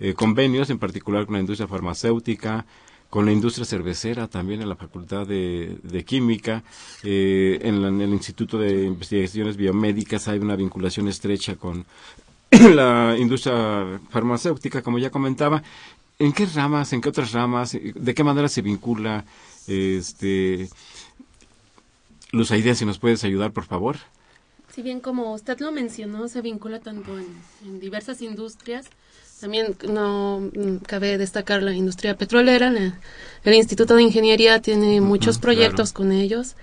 eh, 0.00 0.14
convenios, 0.14 0.70
en 0.70 0.78
particular 0.78 1.26
con 1.26 1.34
la 1.34 1.40
industria 1.40 1.68
farmacéutica, 1.68 2.66
con 3.10 3.24
la 3.26 3.32
industria 3.32 3.64
cervecera, 3.64 4.26
también 4.28 4.60
en 4.60 4.68
la 4.68 4.76
Facultad 4.76 5.26
de, 5.26 5.78
de 5.82 6.04
Química, 6.04 6.62
eh, 7.04 7.58
en, 7.62 7.80
la- 7.82 7.88
en 7.88 8.00
el 8.00 8.10
Instituto 8.10 8.58
de 8.58 8.84
Investigaciones 8.86 9.56
Biomédicas 9.56 10.26
hay 10.28 10.38
una 10.40 10.56
vinculación 10.56 11.06
estrecha 11.08 11.56
con 11.56 11.84
la 12.74 13.16
industria 13.18 14.00
farmacéutica, 14.10 14.82
como 14.82 14.98
ya 14.98 15.10
comentaba. 15.10 15.62
¿En 16.18 16.32
qué 16.32 16.46
ramas, 16.46 16.92
en 16.92 17.00
qué 17.00 17.08
otras 17.08 17.32
ramas, 17.32 17.72
de 17.80 18.14
qué 18.14 18.24
manera 18.24 18.48
se 18.48 18.60
vincula 18.62 19.24
este 19.68 20.68
Luz 22.32 22.50
Aidea, 22.50 22.74
si 22.74 22.84
nos 22.84 22.98
puedes 22.98 23.22
ayudar, 23.24 23.52
por 23.52 23.64
favor? 23.64 23.96
Si 24.74 24.82
bien 24.82 25.00
como 25.00 25.32
usted 25.32 25.58
lo 25.60 25.70
mencionó, 25.72 26.28
se 26.28 26.40
vincula 26.40 26.80
tanto 26.80 27.16
en, 27.18 27.26
en 27.64 27.80
diversas 27.80 28.20
industrias, 28.20 28.86
también 29.40 29.76
no 29.88 30.40
mm, 30.54 30.76
cabe 30.86 31.18
destacar 31.18 31.62
la 31.62 31.72
industria 31.72 32.16
petrolera, 32.16 32.70
la- 32.70 32.98
el 33.44 33.54
Instituto 33.54 33.94
de 33.94 34.02
Ingeniería 34.02 34.60
tiene 34.60 35.00
muchos 35.00 35.38
proyectos 35.38 35.92
con 35.92 36.10
ellos 36.10 36.56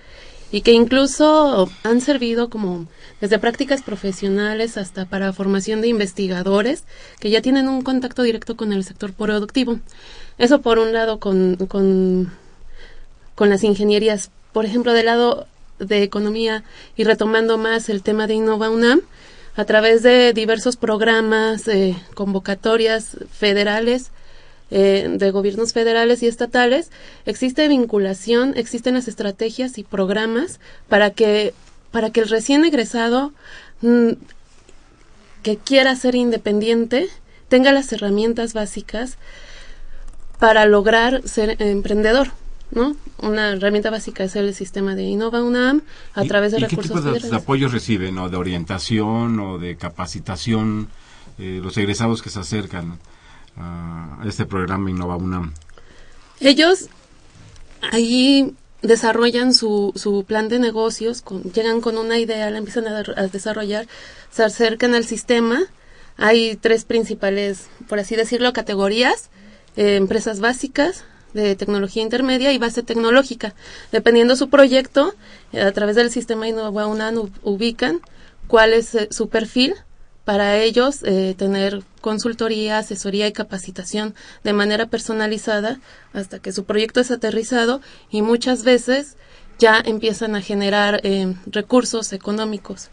y 0.52 0.60
que 0.60 0.72
incluso 0.72 1.68
han 1.82 2.00
servido 2.00 2.50
como 2.50 2.86
desde 3.20 3.38
prácticas 3.38 3.82
profesionales 3.82 4.76
hasta 4.76 5.04
para 5.06 5.32
formación 5.32 5.80
de 5.80 5.88
investigadores 5.88 6.84
que 7.18 7.30
ya 7.30 7.42
tienen 7.42 7.68
un 7.68 7.82
contacto 7.82 8.22
directo 8.22 8.56
con 8.56 8.72
el 8.72 8.84
sector 8.84 9.12
productivo. 9.12 9.80
Eso 10.38 10.60
por 10.60 10.78
un 10.78 10.92
lado 10.92 11.18
con, 11.18 11.56
con 11.66 12.30
con 13.36 13.50
las 13.50 13.62
ingenierías, 13.62 14.30
por 14.52 14.64
ejemplo, 14.64 14.92
del 14.92 15.06
lado 15.06 15.46
de 15.78 16.02
economía 16.02 16.64
y 16.96 17.04
retomando 17.04 17.58
más 17.58 17.88
el 17.88 18.02
tema 18.02 18.26
de 18.26 18.34
Innova 18.34 18.70
UNAM, 18.70 19.02
a 19.54 19.64
través 19.64 20.02
de 20.02 20.32
diversos 20.32 20.76
programas, 20.76 21.68
eh, 21.68 21.94
convocatorias 22.14 23.16
federales, 23.30 24.10
eh, 24.70 25.06
de 25.18 25.30
gobiernos 25.30 25.72
federales 25.72 26.22
y 26.22 26.26
estatales, 26.26 26.90
existe 27.24 27.68
vinculación, 27.68 28.52
existen 28.56 28.94
las 28.94 29.08
estrategias 29.08 29.78
y 29.78 29.84
programas 29.84 30.58
para 30.88 31.10
que, 31.10 31.54
para 31.92 32.10
que 32.10 32.20
el 32.20 32.28
recién 32.28 32.64
egresado 32.64 33.32
mm, 33.82 34.10
que 35.42 35.56
quiera 35.56 35.94
ser 35.96 36.14
independiente 36.16 37.08
tenga 37.48 37.70
las 37.72 37.92
herramientas 37.92 38.54
básicas 38.54 39.18
para 40.38 40.66
lograr 40.66 41.22
ser 41.26 41.62
emprendedor, 41.62 42.32
¿no? 42.72 42.96
Una 43.18 43.52
herramienta 43.52 43.90
básica 43.90 44.24
es 44.24 44.36
el 44.36 44.52
sistema 44.54 44.94
de 44.94 45.04
Innova 45.04 45.42
UNAM 45.42 45.82
a 46.14 46.24
¿Y- 46.24 46.28
través 46.28 46.52
de 46.52 46.58
y 46.58 46.60
qué 46.62 46.68
recursos 46.68 46.96
tipo 46.96 47.12
de, 47.12 47.20
de 47.30 47.36
apoyos 47.36 47.72
reciben, 47.72 48.18
o 48.18 48.28
de 48.28 48.36
orientación, 48.36 49.38
o 49.40 49.58
de 49.58 49.76
capacitación, 49.76 50.88
eh, 51.38 51.60
los 51.62 51.76
egresados 51.78 52.20
que 52.20 52.30
se 52.30 52.40
acercan 52.40 52.98
a 53.56 54.22
este 54.26 54.46
programa 54.46 54.90
Innova 54.90 55.16
UNAM? 55.16 55.52
Ellos 56.40 56.88
ahí 57.92 58.54
desarrollan 58.82 59.54
su, 59.54 59.92
su 59.96 60.24
plan 60.24 60.48
de 60.48 60.58
negocios, 60.58 61.22
con- 61.22 61.42
llegan 61.44 61.80
con 61.80 61.98
una 61.98 62.18
idea, 62.18 62.50
la 62.50 62.58
empiezan 62.58 62.86
a, 62.88 63.02
desarrollar, 63.28 63.86
se 64.30 64.44
acercan 64.44 64.94
al 64.94 65.04
sistema. 65.04 65.60
Hay 66.16 66.56
tres 66.56 66.84
principales, 66.84 67.68
por 67.88 67.98
así 67.98 68.16
decirlo, 68.16 68.52
categorías, 68.52 69.30
eh, 69.76 69.96
empresas 69.96 70.40
básicas, 70.40 71.04
de 71.34 71.54
tecnología 71.54 72.02
intermedia 72.02 72.52
y 72.52 72.58
base 72.58 72.82
tecnológica. 72.82 73.54
Dependiendo 73.92 74.36
su 74.36 74.48
proyecto, 74.48 75.14
eh, 75.52 75.60
a 75.60 75.72
través 75.72 75.94
del 75.96 76.10
sistema 76.10 76.48
Innova 76.48 76.86
UNAM 76.86 77.30
ubican 77.42 78.00
cuál 78.46 78.72
es 78.72 78.94
eh, 78.94 79.08
su 79.10 79.28
perfil 79.28 79.74
para 80.26 80.58
ellos 80.58 81.04
eh, 81.04 81.36
tener 81.38 81.84
consultoría, 82.00 82.78
asesoría 82.78 83.28
y 83.28 83.32
capacitación 83.32 84.14
de 84.42 84.52
manera 84.52 84.86
personalizada 84.86 85.78
hasta 86.12 86.40
que 86.40 86.52
su 86.52 86.64
proyecto 86.64 87.00
es 87.00 87.12
aterrizado 87.12 87.80
y 88.10 88.22
muchas 88.22 88.64
veces 88.64 89.16
ya 89.58 89.80
empiezan 89.82 90.34
a 90.34 90.42
generar 90.42 91.00
eh, 91.04 91.32
recursos 91.46 92.12
económicos. 92.12 92.90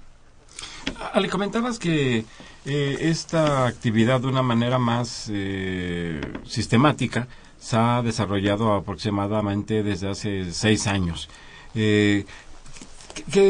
Ale, 1.11 1.27
comentabas 1.27 1.79
que 1.79 2.23
eh, 2.65 2.97
esta 3.01 3.65
actividad 3.65 4.21
de 4.21 4.27
una 4.27 4.43
manera 4.43 4.77
más 4.77 5.27
eh, 5.33 6.21
sistemática 6.45 7.27
se 7.59 7.77
ha 7.77 8.03
desarrollado 8.03 8.73
aproximadamente 8.73 9.81
desde 9.81 10.07
hace 10.07 10.53
seis 10.53 10.85
años. 10.85 11.29
¿qué, 11.73 12.25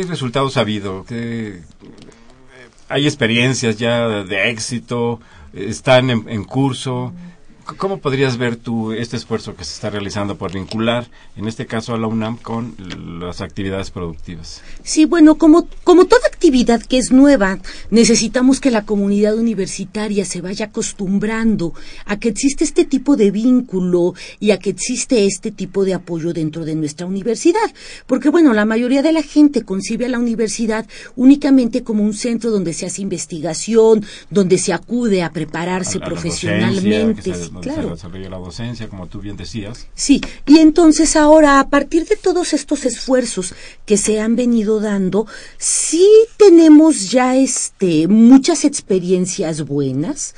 resultados 0.07 0.55
ha 0.55 0.61
habido? 0.61 1.03
¿Qué, 1.05 1.57
eh, 1.57 1.63
¿Hay 2.93 3.07
experiencias 3.07 3.77
ya 3.77 4.07
de 4.23 4.51
éxito? 4.51 5.19
¿Están 5.51 6.11
en, 6.11 6.29
en 6.29 6.43
curso? 6.43 7.11
¿Cómo 7.77 7.99
podrías 7.99 8.37
ver 8.37 8.57
tú 8.57 8.91
este 8.91 9.15
esfuerzo 9.15 9.55
que 9.55 9.63
se 9.63 9.73
está 9.73 9.89
realizando 9.89 10.37
por 10.37 10.51
vincular, 10.51 11.07
en 11.37 11.47
este 11.47 11.65
caso 11.65 11.93
a 11.93 11.97
la 11.97 12.07
UNAM, 12.07 12.37
con 12.37 12.75
las 13.21 13.39
actividades 13.39 13.89
productivas? 13.89 14.61
Sí, 14.83 15.05
bueno, 15.05 15.35
como, 15.35 15.67
como 15.85 16.05
toda 16.05 16.27
actividad 16.27 16.81
que 16.81 16.97
es 16.97 17.11
nueva, 17.11 17.59
necesitamos 17.89 18.59
que 18.59 18.69
la 18.69 18.85
comunidad 18.85 19.35
universitaria 19.37 20.25
se 20.25 20.41
vaya 20.41 20.65
acostumbrando 20.65 21.73
a 22.05 22.19
que 22.19 22.29
existe 22.29 22.65
este 22.65 22.83
tipo 22.83 23.15
de 23.15 23.31
vínculo 23.31 24.13
y 24.41 24.51
a 24.51 24.59
que 24.59 24.69
existe 24.71 25.25
este 25.25 25.51
tipo 25.51 25.85
de 25.85 25.93
apoyo 25.93 26.33
dentro 26.33 26.65
de 26.65 26.75
nuestra 26.75 27.05
universidad. 27.05 27.61
Porque, 28.07 28.27
bueno, 28.29 28.53
la 28.53 28.65
mayoría 28.65 29.01
de 29.01 29.13
la 29.13 29.23
gente 29.23 29.63
concibe 29.63 30.05
a 30.05 30.09
la 30.09 30.19
universidad 30.19 30.85
únicamente 31.15 31.83
como 31.83 32.03
un 32.03 32.13
centro 32.13 32.51
donde 32.51 32.73
se 32.73 32.85
hace 32.87 33.01
investigación, 33.01 34.05
donde 34.29 34.57
se 34.57 34.73
acude 34.73 35.23
a 35.23 35.31
prepararse 35.31 35.97
A- 35.97 36.01
a 36.01 36.03
la 36.03 36.05
profesionalmente. 36.07 37.31
Donde 37.53 37.69
claro. 37.69 37.83
se 37.83 37.95
desarrolla 37.95 38.29
la 38.29 38.37
docencia, 38.37 38.89
como 38.89 39.07
tú 39.07 39.19
bien 39.19 39.37
decías. 39.37 39.87
Sí, 39.93 40.21
y 40.45 40.59
entonces 40.59 41.15
ahora, 41.15 41.59
a 41.59 41.69
partir 41.69 42.05
de 42.05 42.15
todos 42.15 42.53
estos 42.53 42.85
esfuerzos 42.85 43.53
que 43.85 43.97
se 43.97 44.19
han 44.19 44.35
venido 44.35 44.79
dando, 44.79 45.27
sí 45.57 46.07
tenemos 46.37 47.11
ya 47.11 47.35
este 47.35 48.07
muchas 48.07 48.65
experiencias 48.65 49.65
buenas. 49.65 50.35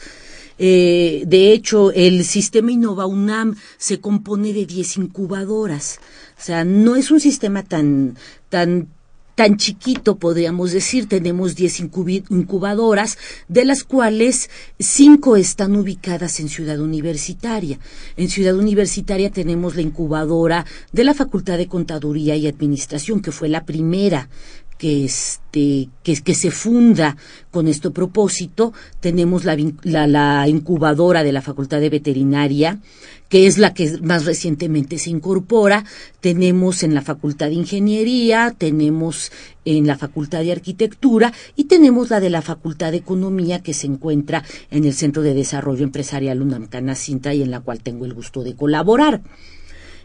Eh, 0.58 1.24
de 1.28 1.52
hecho, 1.52 1.92
el 1.92 2.24
sistema 2.24 2.72
Innova 2.72 3.06
UNAM 3.06 3.56
se 3.78 4.00
compone 4.00 4.54
de 4.54 4.66
10 4.66 4.98
incubadoras. 4.98 6.00
O 6.38 6.42
sea, 6.42 6.64
no 6.64 6.96
es 6.96 7.12
un 7.12 7.20
sistema 7.20 7.64
tan, 7.64 8.18
tan 8.50 8.88
tan 9.36 9.58
chiquito, 9.58 10.16
podríamos 10.16 10.72
decir, 10.72 11.08
tenemos 11.10 11.56
10 11.56 11.82
incubi- 11.82 12.24
incubadoras, 12.30 13.18
de 13.50 13.66
las 13.66 13.84
cuales 13.84 14.50
5 14.80 15.36
están 15.36 15.76
ubicadas 15.76 16.40
en 16.40 16.48
Ciudad 16.48 16.80
Universitaria. 16.80 17.78
En 18.16 18.30
Ciudad 18.30 18.56
Universitaria 18.56 19.30
tenemos 19.30 19.76
la 19.76 19.82
incubadora 19.82 20.66
de 20.94 21.04
la 21.04 21.14
Facultad 21.14 21.58
de 21.58 21.68
Contaduría 21.68 22.38
y 22.38 22.48
Administración, 22.48 23.22
que 23.22 23.34
fue 23.34 23.50
la 23.50 23.66
primera 23.66 24.30
que 24.78 25.06
este 25.06 25.90
que, 26.04 26.16
que 26.22 26.36
se 26.36 26.52
funda 26.52 27.16
con 27.52 27.68
este 27.68 27.92
propósito. 27.92 28.74
Tenemos 29.00 29.46
la, 29.46 29.56
la, 29.84 30.48
incubadora 30.48 31.24
de 31.24 31.32
la 31.32 31.42
facultad 31.42 31.80
de 31.80 31.90
veterinaria 31.90 32.80
que 33.30 33.48
es 33.48 33.58
la 33.58 33.74
que 33.74 33.98
más 34.02 34.26
recientemente 34.26 35.00
se 35.00 35.10
incorpora. 35.10 35.84
Tenemos 36.22 36.84
en 36.84 36.94
la 36.94 37.02
facultad 37.02 37.48
de 37.48 37.56
ingeniería 37.56 38.56
tenemos 38.58 39.32
en 39.66 39.88
la 39.88 39.98
facultad 39.98 40.42
de 40.42 40.52
arquitectura 40.52 41.34
y 41.56 41.66
tenemos 41.66 42.12
la 42.12 42.20
de 42.20 42.30
la 42.30 42.42
facultad 42.42 42.92
de 42.92 42.98
economía 42.98 43.64
que 43.64 43.74
se 43.74 43.88
encuentra 43.88 44.44
en 44.70 44.86
el 44.86 44.94
centro 44.94 45.24
de 45.24 45.34
desarrollo 45.34 45.84
empresarial 45.84 46.42
UNAM 46.42 46.68
Canacintra 46.68 47.34
y 47.34 47.42
en 47.42 47.52
la 47.52 47.62
cual 47.62 47.82
tengo 47.82 48.06
el 48.06 48.14
gusto 48.14 48.44
de 48.44 48.56
colaborar. 48.56 49.22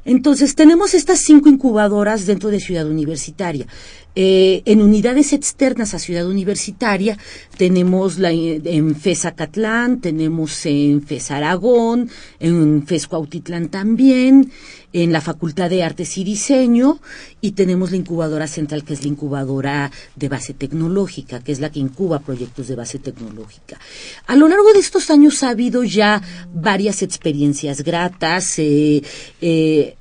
Entonces, 0.04 0.54
tenemos 0.54 0.94
estas 0.94 1.18
cinco 1.20 1.48
incubadoras 1.48 2.26
dentro 2.26 2.48
de 2.48 2.60
Ciudad 2.60 2.88
Universitaria. 2.88 3.66
Eh, 4.16 4.62
en 4.64 4.82
unidades 4.82 5.32
externas 5.32 5.94
a 5.94 6.00
Ciudad 6.00 6.26
Universitaria 6.26 7.16
tenemos 7.56 8.18
la, 8.18 8.32
en 8.32 8.96
FES 8.96 9.24
Acatlán, 9.26 10.00
tenemos 10.00 10.66
en 10.66 11.02
FES 11.02 11.30
Aragón, 11.30 12.10
en 12.40 12.84
FES 12.86 13.06
Cuautitlán 13.06 13.68
también, 13.68 14.50
en 14.92 15.12
la 15.12 15.20
Facultad 15.20 15.70
de 15.70 15.84
Artes 15.84 16.18
y 16.18 16.24
Diseño 16.24 17.00
y 17.40 17.52
tenemos 17.52 17.92
la 17.92 17.98
incubadora 17.98 18.48
central 18.48 18.82
que 18.82 18.94
es 18.94 19.02
la 19.02 19.08
incubadora 19.08 19.92
de 20.16 20.28
base 20.28 20.54
tecnológica, 20.54 21.40
que 21.40 21.52
es 21.52 21.60
la 21.60 21.70
que 21.70 21.78
incuba 21.78 22.18
proyectos 22.18 22.66
de 22.66 22.74
base 22.74 22.98
tecnológica. 22.98 23.78
A 24.26 24.34
lo 24.34 24.48
largo 24.48 24.72
de 24.72 24.80
estos 24.80 25.10
años 25.10 25.42
ha 25.44 25.50
habido 25.50 25.84
ya 25.84 26.20
varias 26.52 27.02
experiencias 27.02 27.82
gratas. 27.84 28.58
eh, 28.58 29.02
eh, 29.40 29.96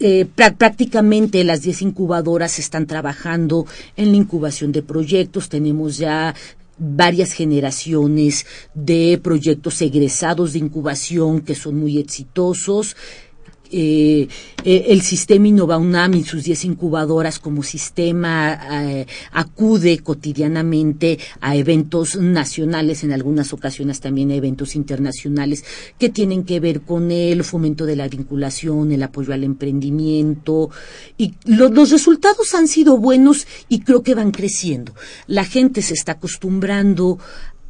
eh, 0.00 0.26
prá- 0.36 0.56
prácticamente 0.56 1.42
las 1.44 1.62
10 1.62 1.82
incubadoras 1.82 2.58
están 2.58 2.86
trabajando 2.86 3.66
en 3.96 4.10
la 4.12 4.16
incubación 4.18 4.72
de 4.72 4.82
proyectos. 4.82 5.48
Tenemos 5.48 5.98
ya 5.98 6.34
varias 6.78 7.32
generaciones 7.32 8.46
de 8.74 9.18
proyectos 9.22 9.82
egresados 9.82 10.52
de 10.52 10.60
incubación 10.60 11.40
que 11.40 11.54
son 11.56 11.78
muy 11.80 11.98
exitosos. 11.98 12.96
Eh, 13.70 14.28
el 14.64 15.02
sistema 15.02 15.46
Innova 15.48 15.78
UNAM 15.78 16.14
y 16.14 16.24
sus 16.24 16.44
10 16.44 16.64
incubadoras 16.64 17.38
como 17.38 17.62
sistema 17.62 18.58
eh, 18.84 19.06
acude 19.32 19.98
cotidianamente 19.98 21.18
a 21.40 21.54
eventos 21.56 22.16
nacionales, 22.16 23.04
en 23.04 23.12
algunas 23.12 23.52
ocasiones 23.52 24.00
también 24.00 24.30
a 24.30 24.34
eventos 24.34 24.74
internacionales 24.74 25.64
que 25.98 26.08
tienen 26.08 26.44
que 26.44 26.60
ver 26.60 26.80
con 26.82 27.10
el 27.10 27.44
fomento 27.44 27.86
de 27.86 27.96
la 27.96 28.08
vinculación, 28.08 28.92
el 28.92 29.02
apoyo 29.02 29.32
al 29.32 29.44
emprendimiento 29.44 30.70
y 31.16 31.34
lo- 31.44 31.68
los 31.68 31.90
resultados 31.90 32.54
han 32.54 32.68
sido 32.68 32.96
buenos 32.98 33.46
y 33.68 33.80
creo 33.80 34.02
que 34.02 34.14
van 34.14 34.30
creciendo. 34.32 34.94
La 35.26 35.44
gente 35.44 35.82
se 35.82 35.94
está 35.94 36.12
acostumbrando 36.12 37.18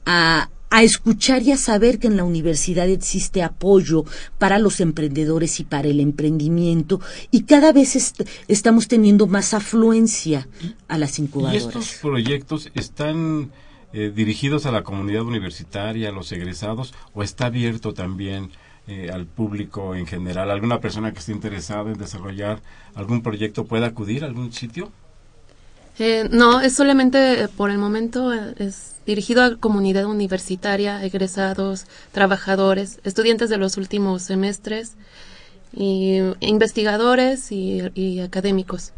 a, 0.06 0.48
a 0.70 0.82
escuchar 0.82 1.42
y 1.42 1.52
a 1.52 1.56
saber 1.56 1.98
que 1.98 2.08
en 2.08 2.16
la 2.16 2.24
universidad 2.24 2.88
existe 2.88 3.42
apoyo 3.42 4.04
para 4.38 4.58
los 4.58 4.80
emprendedores 4.80 5.60
y 5.60 5.64
para 5.64 5.88
el 5.88 5.98
emprendimiento 6.00 7.00
y 7.30 7.42
cada 7.44 7.72
vez 7.72 7.96
est- 7.96 8.22
estamos 8.48 8.86
teniendo 8.88 9.26
más 9.26 9.54
afluencia 9.54 10.46
a 10.88 10.98
las 10.98 11.18
¿Y 11.18 11.22
incubadoras. 11.22 11.64
estos 11.66 11.94
proyectos 12.02 12.70
están 12.74 13.50
eh, 13.94 14.12
dirigidos 14.14 14.66
a 14.66 14.72
la 14.72 14.82
comunidad 14.84 15.22
universitaria, 15.22 16.10
a 16.10 16.12
los 16.12 16.30
egresados, 16.32 16.92
o 17.14 17.22
está 17.22 17.46
abierto 17.46 17.94
también 17.94 18.50
eh, 18.86 19.10
al 19.10 19.24
público 19.26 19.94
en 19.94 20.06
general? 20.06 20.50
¿Alguna 20.50 20.80
persona 20.80 21.12
que 21.12 21.20
esté 21.20 21.32
interesada 21.32 21.90
en 21.90 21.96
desarrollar 21.98 22.60
algún 22.94 23.22
proyecto 23.22 23.64
puede 23.64 23.86
acudir 23.86 24.24
a 24.24 24.26
algún 24.26 24.52
sitio? 24.52 24.92
Eh, 25.98 26.28
no, 26.30 26.60
es 26.60 26.74
solamente 26.74 27.48
por 27.56 27.70
el 27.70 27.78
momento 27.78 28.32
es 28.32 28.94
dirigido 29.08 29.42
a 29.42 29.56
comunidad 29.56 30.04
universitaria, 30.04 31.04
egresados, 31.04 31.86
trabajadores, 32.12 33.00
estudiantes 33.04 33.48
de 33.50 33.56
los 33.58 33.76
últimos 33.76 34.22
semestres 34.22 34.92
y 35.74 36.18
investigadores 36.40 37.50
y, 37.52 37.82
y 37.94 38.20
académicos. 38.20 38.92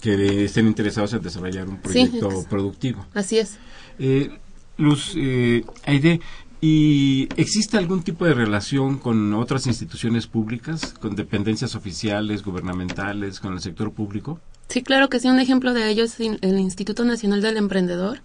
que 0.00 0.44
estén 0.44 0.66
interesados 0.66 1.12
en 1.14 1.22
desarrollar 1.22 1.68
un 1.68 1.76
Sí, 1.76 1.80
proyecto 1.82 2.30
ex- 2.30 2.46
productivo. 2.46 3.06
Así 3.14 3.38
es. 3.38 3.58
Eh, 3.98 4.30
Luz, 4.78 5.14
eh, 5.16 5.64
Aide, 5.84 6.20
¿y 6.60 7.28
existe 7.36 7.78
algún 7.78 8.02
tipo 8.02 8.24
de 8.26 8.34
relación 8.34 8.98
con 8.98 9.32
otras 9.34 9.66
instituciones 9.66 10.26
públicas, 10.26 10.92
con 11.00 11.16
dependencias 11.16 11.74
oficiales, 11.74 12.42
gubernamentales, 12.44 13.40
con 13.40 13.54
el 13.54 13.60
sector 13.60 13.92
público? 13.92 14.38
Sí, 14.68 14.82
claro 14.82 15.08
que 15.08 15.18
sí. 15.20 15.28
Un 15.28 15.38
ejemplo 15.40 15.72
de 15.72 15.88
ello 15.88 16.04
es 16.04 16.18
el 16.20 16.58
Instituto 16.58 17.04
Nacional 17.04 17.40
del 17.40 17.56
Emprendedor, 17.56 18.18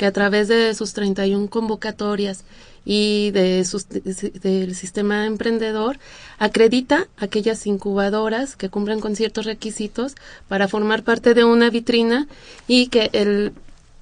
que 0.00 0.06
a 0.06 0.12
través 0.12 0.48
de 0.48 0.74
sus 0.74 0.94
31 0.94 1.50
convocatorias 1.50 2.44
y 2.86 3.30
de 3.32 3.66
sus, 3.66 3.86
de- 3.90 4.00
del 4.42 4.74
sistema 4.74 5.26
emprendedor 5.26 5.98
acredita 6.38 7.06
aquellas 7.18 7.66
incubadoras 7.66 8.56
que 8.56 8.70
cumplen 8.70 9.00
con 9.00 9.14
ciertos 9.14 9.44
requisitos 9.44 10.14
para 10.48 10.68
formar 10.68 11.02
parte 11.02 11.34
de 11.34 11.44
una 11.44 11.68
vitrina 11.68 12.26
y 12.66 12.86
que 12.86 13.10
el, 13.12 13.52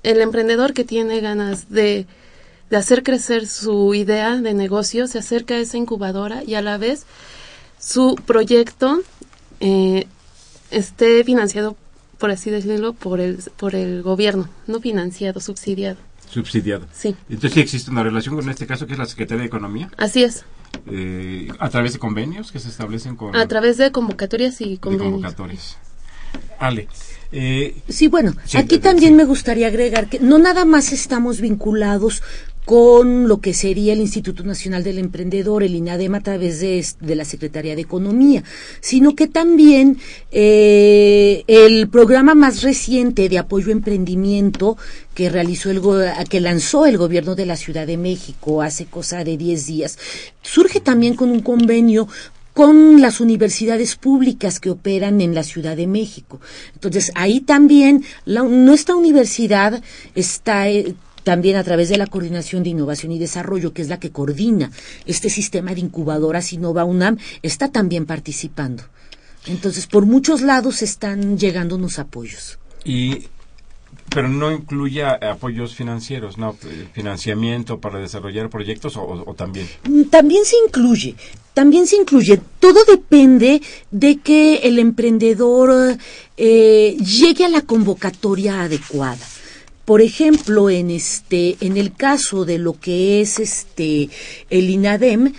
el 0.05 0.21
emprendedor 0.21 0.73
que 0.73 0.85
tiene 0.85 1.21
ganas 1.21 1.69
de, 1.69 2.07
de 2.71 2.77
hacer 2.77 3.03
crecer 3.03 3.49
su 3.49 3.93
idea 3.93 4.37
de 4.37 4.55
negocio 4.55 5.09
se 5.09 5.19
acerca 5.19 5.55
a 5.55 5.59
esa 5.59 5.79
incubadora 5.79 6.45
y 6.45 6.55
a 6.55 6.63
la 6.63 6.79
vez 6.79 7.07
su 7.81 8.15
proyecto 8.25 9.01
eh, 9.59 10.07
esté 10.71 11.25
financiado, 11.25 11.75
por 12.19 12.31
así 12.31 12.51
decirlo, 12.51 12.93
por 12.93 13.21
el, 13.21 13.39
por 13.57 13.75
el 13.75 14.03
gobierno, 14.03 14.49
no 14.67 14.81
financiado, 14.81 15.41
subsidiado. 15.41 15.97
Subsidiado. 16.31 16.87
Sí, 16.93 17.17
Entonces 17.31 17.53
sí 17.55 17.61
existe 17.61 17.91
una 17.91 18.03
relación 18.03 18.35
con 18.37 18.49
este 18.51 18.67
caso 18.67 18.87
que 18.87 18.93
es 18.93 18.99
la 18.99 19.07
Secretaría 19.07 19.41
de 19.43 19.47
Economía, 19.47 19.91
así 19.97 20.25
es, 20.25 20.45
eh, 20.91 21.49
a 21.59 21.71
través 21.71 21.95
de 21.95 21.99
convenios 21.99 22.53
que 22.53 22.59
se 22.59 22.69
establecen 22.69 23.17
con, 23.17 23.35
a 23.35 23.47
través 23.49 23.79
de 23.79 23.91
convocatorias 23.93 24.61
y 24.61 24.73
de 24.73 24.79
convenios. 24.79 25.13
convocatorias. 25.13 25.79
Ale, 26.59 26.89
eh, 27.33 27.77
Sí, 27.89 28.09
bueno, 28.09 28.35
Sí, 28.45 28.59
aquí 28.59 28.75
eh, 28.77 28.79
también 28.79 29.13
sí. 29.13 29.17
me 29.17 29.25
gustaría 29.25 29.69
agregar 29.69 30.09
que 30.11 30.19
no 30.21 30.39
nada 30.39 30.65
más 30.67 30.93
estamos 30.93 31.41
vinculados 31.41 32.23
con 32.69 33.29
lo 33.29 33.41
que 33.41 33.55
sería 33.55 33.95
el 33.95 34.01
Instituto 34.01 34.45
Nacional 34.45 34.85
del 34.85 34.99
Emprendedor, 34.99 35.63
el 35.63 35.75
INADEM 35.75 36.15
a 36.17 36.21
través 36.21 36.61
de, 36.61 36.85
de 37.01 37.15
la 37.15 37.25
Secretaría 37.25 37.75
de 37.75 37.81
Economía, 37.81 38.45
sino 38.81 39.17
que 39.17 39.27
también 39.27 39.97
eh, 40.33 41.45
el 41.47 41.89
programa 41.89 42.35
más 42.35 42.61
reciente 42.61 43.31
de 43.31 43.39
apoyo 43.39 43.69
a 43.69 43.73
emprendimiento 43.73 44.77
que 45.15 45.31
realizó 45.31 45.71
el 45.71 45.81
que 46.29 46.41
lanzó 46.43 46.85
el 46.85 46.99
gobierno 46.99 47.35
de 47.35 47.47
la 47.47 47.57
Ciudad 47.57 47.87
de 47.87 47.97
México 47.97 48.61
hace 48.61 48.85
cosa 48.85 49.25
de 49.25 49.39
10 49.39 49.67
días, 49.67 49.99
surge 50.43 50.81
también 50.81 51.15
con 51.15 51.31
un 51.31 51.41
convenio 51.41 52.07
con 52.53 53.01
las 53.01 53.23
universidades 53.23 53.97
públicas 53.97 54.61
que 54.61 54.69
operan 54.69 55.23
en 55.23 55.35
la 55.35 55.43
Ciudad 55.43 55.75
de 55.75 55.87
México. 55.87 56.39
Entonces, 56.75 57.13
ahí 57.15 57.41
también 57.41 58.05
nuestra 58.27 58.95
universidad 58.95 59.83
está 60.15 60.69
eh, 60.69 60.95
también 61.29 61.57
a 61.57 61.63
través 61.63 61.91
de 61.91 61.99
la 61.99 62.07
Coordinación 62.07 62.63
de 62.63 62.71
Innovación 62.71 63.13
y 63.13 63.19
Desarrollo, 63.19 63.75
que 63.75 63.83
es 63.83 63.89
la 63.91 64.01
que 64.01 64.09
coordina 64.11 64.71
este 65.05 65.29
sistema 65.29 65.75
de 65.75 65.81
incubadoras 65.81 66.55
Innova 66.55 66.85
UNAM, 66.87 67.19
está 67.43 67.69
también 67.71 68.07
participando. 68.07 68.83
Entonces, 69.47 69.87
por 69.87 70.07
muchos 70.07 70.41
lados 70.41 70.81
están 70.81 71.37
llegándonos 71.37 71.99
apoyos. 71.99 72.59
y 72.85 73.27
pero 74.15 74.27
no 74.31 74.51
incluye 74.51 75.03
a- 75.05 75.19
apoyos 75.33 75.75
financieros, 75.75 76.39
no 76.39 76.57
Eh, 76.65 76.89
financiamiento 76.95 77.79
para 77.79 77.99
desarrollar 78.01 78.49
proyectos 78.49 78.97
o, 78.97 79.03
o- 79.03 79.31
o 79.31 79.35
también. 79.35 79.67
Mm, 79.87 80.05
También 80.05 80.47
se 80.47 80.57
incluye, 80.67 81.15
también 81.53 81.87
se 81.87 81.97
incluye. 81.97 82.41
Todo 82.59 82.81
depende 82.87 83.61
de 83.91 84.17
que 84.27 84.57
el 84.69 84.79
emprendedor 84.79 85.99
eh, 86.39 86.97
llegue 87.21 87.45
a 87.45 87.51
la 87.51 87.61
convocatoria 87.61 88.63
adecuada. 88.63 89.27
Por 89.89 90.03
ejemplo, 90.03 90.69
en 90.69 90.91
este, 90.91 91.57
en 91.61 91.79
el 91.79 91.95
caso 91.95 92.45
de 92.45 92.59
lo 92.59 92.75
que 92.79 93.23
es 93.23 93.39
este 93.41 94.11
el 94.51 94.69
INADEM, 94.69 95.33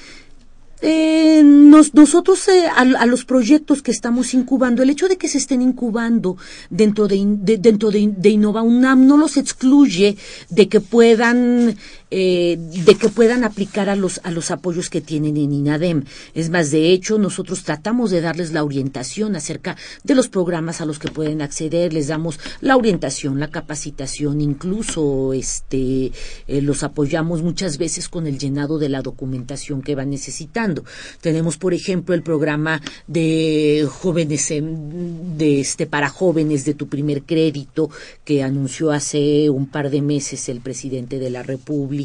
Eh, 0.82 1.42
nos- 1.44 1.94
nosotros 1.94 2.48
eh, 2.48 2.66
a, 2.74 2.84
a 3.04 3.06
los 3.06 3.26
proyectos 3.26 3.82
que 3.82 3.92
estamos 3.92 4.34
incubando, 4.34 4.82
el 4.82 4.90
hecho 4.90 5.10
de 5.10 5.18
que 5.18 5.28
se 5.28 5.38
estén 5.38 5.62
incubando 5.62 6.38
dentro 6.70 7.04
de, 7.10 7.18
de- 7.48 7.58
dentro 7.58 7.92
de, 7.92 8.02
de 8.16 8.30
Innova 8.30 8.62
UNAM 8.62 9.06
no 9.06 9.18
los 9.18 9.36
excluye 9.36 10.16
de 10.50 10.70
que 10.70 10.80
puedan 10.80 11.76
eh, 12.12 12.58
de 12.60 12.96
que 12.96 13.10
puedan 13.10 13.44
aplicar 13.44 13.90
a 13.90 13.96
los 13.96 14.20
a 14.24 14.32
los 14.32 14.52
apoyos 14.52 14.90
que 14.90 15.02
tienen 15.02 15.38
en 15.38 15.52
INADEM. 15.54 16.04
Es 16.34 16.50
más, 16.50 16.72
de 16.72 16.92
hecho, 16.92 17.18
nosotros 17.20 17.64
tratamos 17.64 18.12
de 18.12 18.22
darles 18.22 18.52
la 18.52 18.64
orientación 18.64 19.36
acerca 19.36 19.76
de 20.04 20.16
los 20.16 20.28
programas 20.28 20.82
a 20.82 20.86
los 20.86 21.00
que 21.00 21.10
pueden 21.12 21.42
acceder, 21.42 21.94
les 21.94 22.08
damos 22.08 22.40
la 22.62 22.76
orientación, 22.78 23.40
la 23.40 23.50
capacitación, 23.50 24.42
incluso 24.42 25.34
este 25.34 26.12
eh, 26.48 26.62
los 26.62 26.84
apoyamos 26.84 27.42
muchas 27.44 27.78
veces 27.78 28.10
con 28.10 28.26
el 28.28 28.38
llenado 28.40 28.80
de 28.80 28.90
la 28.90 29.02
documentación 29.02 29.82
que 29.82 29.96
van 29.96 30.10
necesitando. 30.10 30.84
Tenemos, 31.22 31.58
por 31.58 31.74
ejemplo, 31.74 32.16
el 32.16 32.24
programa 32.24 32.82
de 33.08 33.88
jóvenes 33.90 34.52
en- 34.52 35.38
de 35.38 35.60
este 35.62 35.86
para 35.86 36.10
jóvenes 36.10 36.66
de 36.66 36.74
tu 36.74 36.88
primer 36.88 37.24
crédito 37.24 37.90
que 38.26 38.42
anunció 38.44 38.92
hace 38.92 39.50
un 39.50 39.68
par 39.68 39.90
de 39.90 40.02
meses 40.02 40.50
el 40.50 40.62
presidente 40.62 41.20
de 41.20 41.30
la 41.30 41.44
República, 41.44 41.99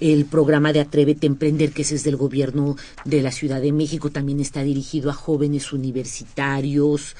el 0.00 0.24
programa 0.26 0.72
de 0.72 0.80
Atrévete 0.80 1.26
a 1.26 1.30
Emprender, 1.30 1.72
que 1.72 1.82
es 1.82 2.04
del 2.04 2.16
gobierno 2.16 2.76
de 3.04 3.22
la 3.22 3.32
Ciudad 3.32 3.60
de 3.60 3.72
México, 3.72 4.10
también 4.10 4.40
está 4.40 4.62
dirigido 4.62 5.10
a 5.10 5.14
jóvenes 5.14 5.72
universitarios. 5.72 7.16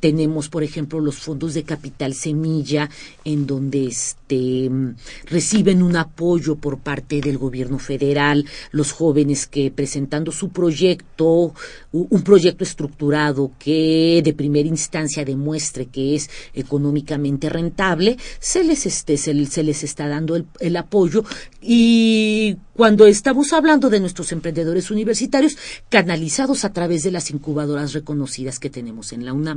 Tenemos, 0.00 0.48
por 0.48 0.62
ejemplo, 0.62 1.00
los 1.00 1.16
fondos 1.16 1.54
de 1.54 1.62
capital 1.62 2.14
semilla, 2.14 2.88
en 3.24 3.46
donde 3.46 3.86
este, 3.86 4.68
mm, 4.70 4.94
reciben 5.26 5.82
un 5.82 5.96
apoyo 5.96 6.56
por 6.56 6.78
parte 6.78 7.20
del 7.20 7.38
gobierno 7.38 7.78
federal, 7.78 8.44
los 8.70 8.92
jóvenes 8.92 9.46
que 9.46 9.70
presentando 9.70 10.32
su 10.32 10.50
proyecto, 10.50 11.54
un 11.92 12.22
proyecto 12.22 12.64
estructurado 12.64 13.52
que 13.58 14.20
de 14.24 14.32
primera 14.34 14.68
instancia 14.68 15.24
demuestre 15.24 15.86
que 15.86 16.14
es 16.14 16.30
económicamente 16.54 17.48
rentable, 17.48 18.16
se 18.38 18.64
les, 18.64 18.86
este, 18.86 19.16
se, 19.16 19.46
se 19.46 19.62
les 19.62 19.82
está 19.82 20.08
dando 20.08 20.36
el, 20.36 20.46
el 20.60 20.76
apoyo 20.76 21.24
y 21.60 22.56
cuando 22.74 23.06
estamos 23.06 23.52
hablando 23.52 23.88
de 23.90 24.00
nuestros 24.00 24.32
emprendedores 24.32 24.90
universitarios, 24.90 25.56
canalizados 25.88 26.64
a 26.64 26.72
través 26.72 27.02
de 27.02 27.10
las 27.10 27.30
incubadoras 27.30 27.92
reconocidas 27.92 28.58
que 28.58 28.70
tenemos 28.70 29.12
en 29.12 29.24
la 29.24 29.32
UNAM. 29.32 29.56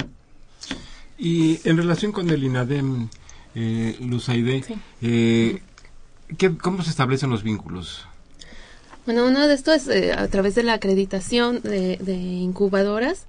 Y 1.20 1.60
en 1.68 1.78
relación 1.78 2.12
con 2.12 2.30
el 2.30 2.44
INADEM, 2.44 3.10
eh, 3.56 3.98
Luz 4.00 4.30
Aide, 4.30 4.64
Sí. 4.64 4.76
eh, 5.02 5.62
¿qué- 6.38 6.58
¿cómo 6.58 6.82
se 6.84 6.90
establecen 6.92 7.30
los 7.30 7.44
vínculos? 7.44 8.06
Bueno, 9.06 9.26
uno 9.28 9.48
de 9.48 9.54
estos 9.54 9.76
es 9.76 9.88
eh, 9.88 10.14
a 10.14 10.28
través 10.28 10.56
de 10.56 10.64
la 10.64 10.74
acreditación 10.74 11.62
de, 11.62 11.98
de 11.98 12.14
incubadoras. 12.16 13.26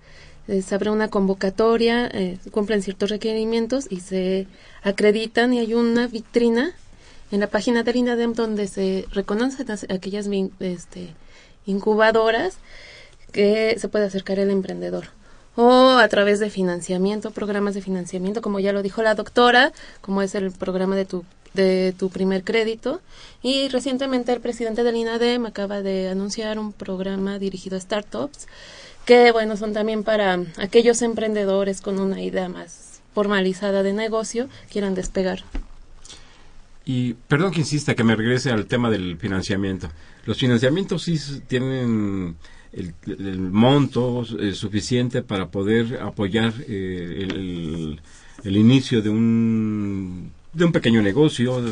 eh, 0.49 0.63
se 0.63 0.75
abre 0.75 0.91
una 0.91 1.09
convocatoria, 1.09 2.09
eh, 2.13 2.39
cumplen 2.51 2.83
ciertos 2.83 3.09
requerimientos 3.11 3.87
y 3.89 4.01
se 4.01 4.49
acreditan 4.83 5.53
y 5.53 5.61
hay 5.61 5.75
una 5.75 6.09
vitrina 6.09 6.73
en 7.31 7.39
la 7.41 7.47
página 7.47 7.85
del 7.85 7.97
INADEM 7.97 8.33
donde 8.33 8.67
se 8.67 9.05
reconocen 9.13 9.71
as- 9.71 9.87
aquellas 9.89 10.27
este, 10.59 11.15
incubadoras 11.67 12.57
que 13.31 13.77
se 13.79 13.89
puede 13.89 14.07
acercar 14.07 14.41
el 14.41 14.51
emprendedor. 14.51 15.09
O 15.63 15.99
a 15.99 16.09
través 16.09 16.41
de 16.41 16.49
financiamiento, 16.49 17.33
programas 17.33 17.75
de 17.75 17.83
financiamiento, 17.83 18.41
como 18.41 18.61
ya 18.61 18.73
lo 18.73 18.83
dijo 18.83 19.03
la 19.03 19.15
doctora, 19.15 19.73
como 20.01 20.23
es 20.23 20.35
el 20.35 20.53
programa 20.53 20.97
de 20.97 21.05
tu, 21.05 21.23
de 21.53 21.95
tu 21.99 22.09
primer 22.09 22.45
crédito. 22.45 23.03
Y 23.43 23.69
recientemente 23.69 24.33
el 24.33 24.41
presidente 24.41 24.85
del 24.85 24.97
INADEM 24.97 25.45
acaba 25.45 25.83
de 25.83 26.09
anunciar 26.09 26.59
un 26.59 26.73
programa 26.73 27.39
dirigido 27.39 27.77
a 27.77 27.81
startups, 27.81 28.49
que 29.05 29.33
bueno, 29.33 29.59
son 29.59 29.75
también 29.75 30.03
para 30.03 30.39
aquellos 30.57 31.03
emprendedores 31.03 31.83
con 31.83 32.01
una 32.01 32.23
idea 32.23 32.49
más 32.49 33.03
formalizada 33.15 33.83
de 33.83 33.93
negocio, 33.93 34.49
quieran 34.73 34.95
despegar. 34.95 35.45
Y 36.87 37.13
perdón 37.29 37.53
que 37.53 37.61
insista, 37.61 37.95
que 37.95 38.03
me 38.03 38.17
regrese 38.17 38.51
al 38.51 38.65
tema 38.65 38.89
del 38.89 39.19
financiamiento. 39.19 39.91
Los 40.25 40.39
financiamientos 40.39 41.03
sí 41.03 41.19
tienen 41.49 42.37
el, 42.73 42.95
monto 43.39 44.25
eh, 44.41 44.53
suficiente 44.55 45.23
para 45.23 45.49
poder 45.49 46.01
apoyar 46.01 46.53
eh, 46.69 47.27
el, 47.29 48.01
el- 48.45 48.57
inicio 48.57 49.03
de 49.03 49.11
un, 49.11 50.31
de 50.53 50.65
un 50.65 50.73
pequeño 50.73 51.03
negocio, 51.03 51.63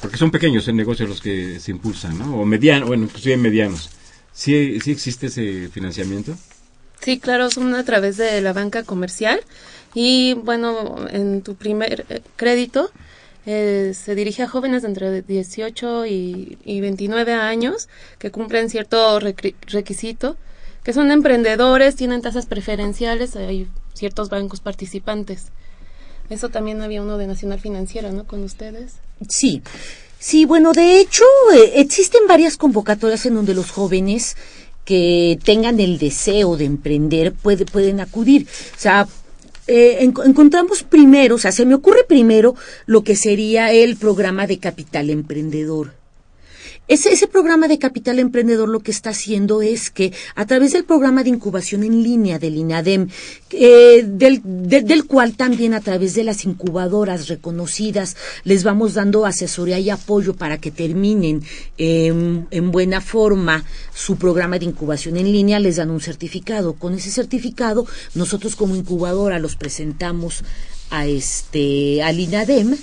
porque 0.00 0.16
son 0.16 0.30
pequeños 0.30 0.66
en 0.68 0.76
negocios 0.76 1.08
los 1.08 1.20
que 1.20 1.60
se 1.60 1.70
impulsan, 1.70 2.18
¿no? 2.18 2.40
O 2.40 2.44
medianos, 2.44 2.88
bueno, 2.88 3.04
inclusive 3.04 3.36
medianos. 3.36 3.90
¿Sí, 4.32 4.80
¿Sí 4.80 4.90
existe 4.90 5.26
ese 5.28 5.68
financiamiento? 5.68 6.34
Sí, 7.00 7.18
claro, 7.18 7.50
son 7.50 7.74
a 7.74 7.84
través 7.84 8.16
de 8.16 8.40
la 8.40 8.52
banca 8.52 8.82
comercial 8.82 9.40
y 9.94 10.34
bueno, 10.34 11.06
en 11.10 11.42
tu 11.42 11.54
primer 11.54 12.04
eh, 12.08 12.20
crédito 12.36 12.90
eh, 13.46 13.92
se 13.94 14.14
dirige 14.14 14.42
a 14.42 14.48
jóvenes 14.48 14.82
de 14.82 14.88
entre 14.88 15.22
18 15.22 16.06
y, 16.06 16.58
y 16.64 16.80
29 16.80 17.32
años 17.32 17.88
que 18.18 18.30
cumplen 18.30 18.68
cierto 18.68 19.20
requi- 19.20 19.54
requisito, 19.68 20.36
que 20.82 20.92
son 20.92 21.10
emprendedores, 21.10 21.96
tienen 21.96 22.22
tasas 22.22 22.46
preferenciales, 22.46 23.34
hay 23.36 23.68
ciertos 23.94 24.28
bancos 24.28 24.60
participantes. 24.60 25.46
Eso 26.28 26.48
también 26.48 26.82
había 26.82 27.02
uno 27.02 27.18
de 27.18 27.26
Nacional 27.28 27.60
Financiera, 27.60 28.10
¿no? 28.12 28.24
Con 28.26 28.42
ustedes. 28.42 28.94
Sí, 29.28 29.62
sí, 30.18 30.44
bueno, 30.44 30.72
de 30.72 30.98
hecho 31.00 31.24
eh, 31.54 31.74
existen 31.76 32.22
varias 32.28 32.56
convocatorias 32.56 33.24
en 33.26 33.34
donde 33.34 33.54
los 33.54 33.70
jóvenes 33.70 34.36
que 34.84 35.38
tengan 35.44 35.78
el 35.80 35.98
deseo 35.98 36.56
de 36.56 36.64
emprender 36.64 37.32
puede- 37.32 37.64
pueden 37.64 38.00
acudir. 38.00 38.46
O 38.76 38.78
sea, 38.80 39.06
eh, 39.66 39.98
en- 40.00 40.14
encontramos 40.24 40.82
primero, 40.82 41.34
o 41.36 41.38
sea, 41.38 41.52
se 41.52 41.66
me 41.66 41.74
ocurre 41.74 42.04
primero 42.08 42.54
lo 42.86 43.02
que 43.04 43.16
sería 43.16 43.72
el 43.72 43.96
programa 43.96 44.46
de 44.46 44.58
capital 44.58 45.10
emprendedor. 45.10 45.92
Ese, 46.88 47.12
ese 47.12 47.26
programa 47.26 47.66
de 47.66 47.78
Capital 47.80 48.20
Emprendedor 48.20 48.68
lo 48.68 48.78
que 48.78 48.92
está 48.92 49.10
haciendo 49.10 49.60
es 49.60 49.90
que 49.90 50.12
a 50.36 50.46
través 50.46 50.72
del 50.72 50.84
programa 50.84 51.24
de 51.24 51.30
incubación 51.30 51.82
en 51.82 52.02
línea 52.04 52.38
del 52.38 52.56
INADEM, 52.56 53.08
eh, 53.50 54.04
del, 54.06 54.40
de- 54.44 54.82
del 54.82 55.04
cual 55.06 55.36
también 55.36 55.74
a 55.74 55.80
través 55.80 56.14
de 56.14 56.22
las 56.22 56.44
incubadoras 56.44 57.26
reconocidas 57.26 58.16
les 58.44 58.62
vamos 58.62 58.94
dando 58.94 59.26
asesoría 59.26 59.80
y 59.80 59.90
apoyo 59.90 60.34
para 60.36 60.58
que 60.58 60.70
terminen 60.70 61.42
em, 61.76 62.46
en 62.52 62.70
buena 62.70 63.00
forma 63.00 63.64
su 63.92 64.14
programa 64.16 64.58
de 64.60 64.66
incubación 64.66 65.16
en 65.16 65.32
línea, 65.32 65.58
les 65.58 65.76
dan 65.76 65.90
un 65.90 66.00
certificado. 66.00 66.74
Con 66.74 66.94
ese 66.94 67.10
certificado 67.10 67.84
nosotros 68.14 68.54
como 68.54 68.76
incubadora 68.76 69.40
los 69.40 69.56
presentamos 69.56 70.44
a 70.90 71.04
este 71.06 72.00
al 72.04 72.20
INADEM 72.20 72.76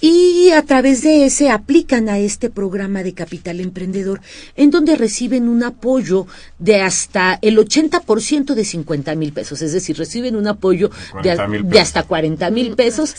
y 0.00 0.50
a 0.50 0.62
través 0.62 1.02
de 1.02 1.26
ese 1.26 1.50
aplican 1.50 2.08
a 2.08 2.18
este 2.18 2.50
programa 2.50 3.02
de 3.02 3.14
capital 3.14 3.60
emprendedor 3.60 4.20
en 4.56 4.70
donde 4.70 4.94
reciben 4.96 5.48
un 5.48 5.64
apoyo 5.64 6.26
de 6.58 6.80
hasta 6.80 7.38
el 7.42 7.58
80% 7.58 8.54
de 8.54 8.64
50 8.64 9.14
mil 9.16 9.32
pesos, 9.32 9.60
es 9.62 9.72
decir, 9.72 9.96
reciben 9.98 10.36
un 10.36 10.46
apoyo 10.46 10.88
de, 11.22 11.34
40,000 11.36 11.62
de 11.62 11.68
pesos. 11.68 11.82
hasta 11.82 12.02
40 12.04 12.50
mil 12.50 12.74
pesos 12.76 13.14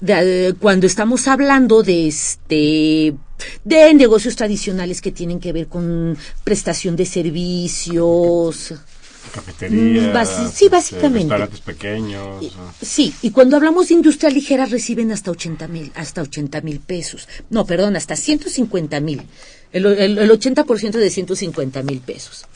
de- 0.00 0.48
eh, 0.48 0.54
cuando 0.60 0.86
estamos 0.86 1.26
hablando 1.28 1.82
de 1.82 2.08
este 2.08 3.14
de 3.64 3.94
negocios 3.94 4.36
tradicionales 4.36 5.00
que 5.00 5.12
tienen 5.12 5.40
que 5.40 5.52
ver 5.52 5.66
con 5.66 6.16
prestación 6.44 6.94
de 6.96 7.04
servicios, 7.06 8.74
Cafeterías, 9.34 10.04
Mm, 10.06 10.16
basi- 10.16 10.50
sí, 10.52 10.68
básicamente. 10.68 11.18
restaurantes 11.20 11.60
pequeños. 11.60 12.44
Sí, 12.80 13.12
y 13.22 13.30
cuando 13.30 13.56
hablamos 13.56 13.88
de 13.88 13.94
industria 13.94 14.30
ligera 14.30 14.66
reciben 14.66 15.10
hasta 15.12 15.30
80 15.30 15.66
mil, 15.68 15.90
hasta 15.96 16.22
80 16.22 16.60
mil 16.60 16.80
pesos. 16.80 17.28
No, 17.50 17.66
perdón, 17.66 17.96
hasta 17.96 18.14
150 18.16 19.00
mil. 19.00 19.22
El, 19.72 19.86
el, 19.86 20.18
el 20.18 20.30
80% 20.30 20.92
de 20.92 21.10
150 21.10 21.82
mil 21.82 22.00
pesos. 22.00 22.46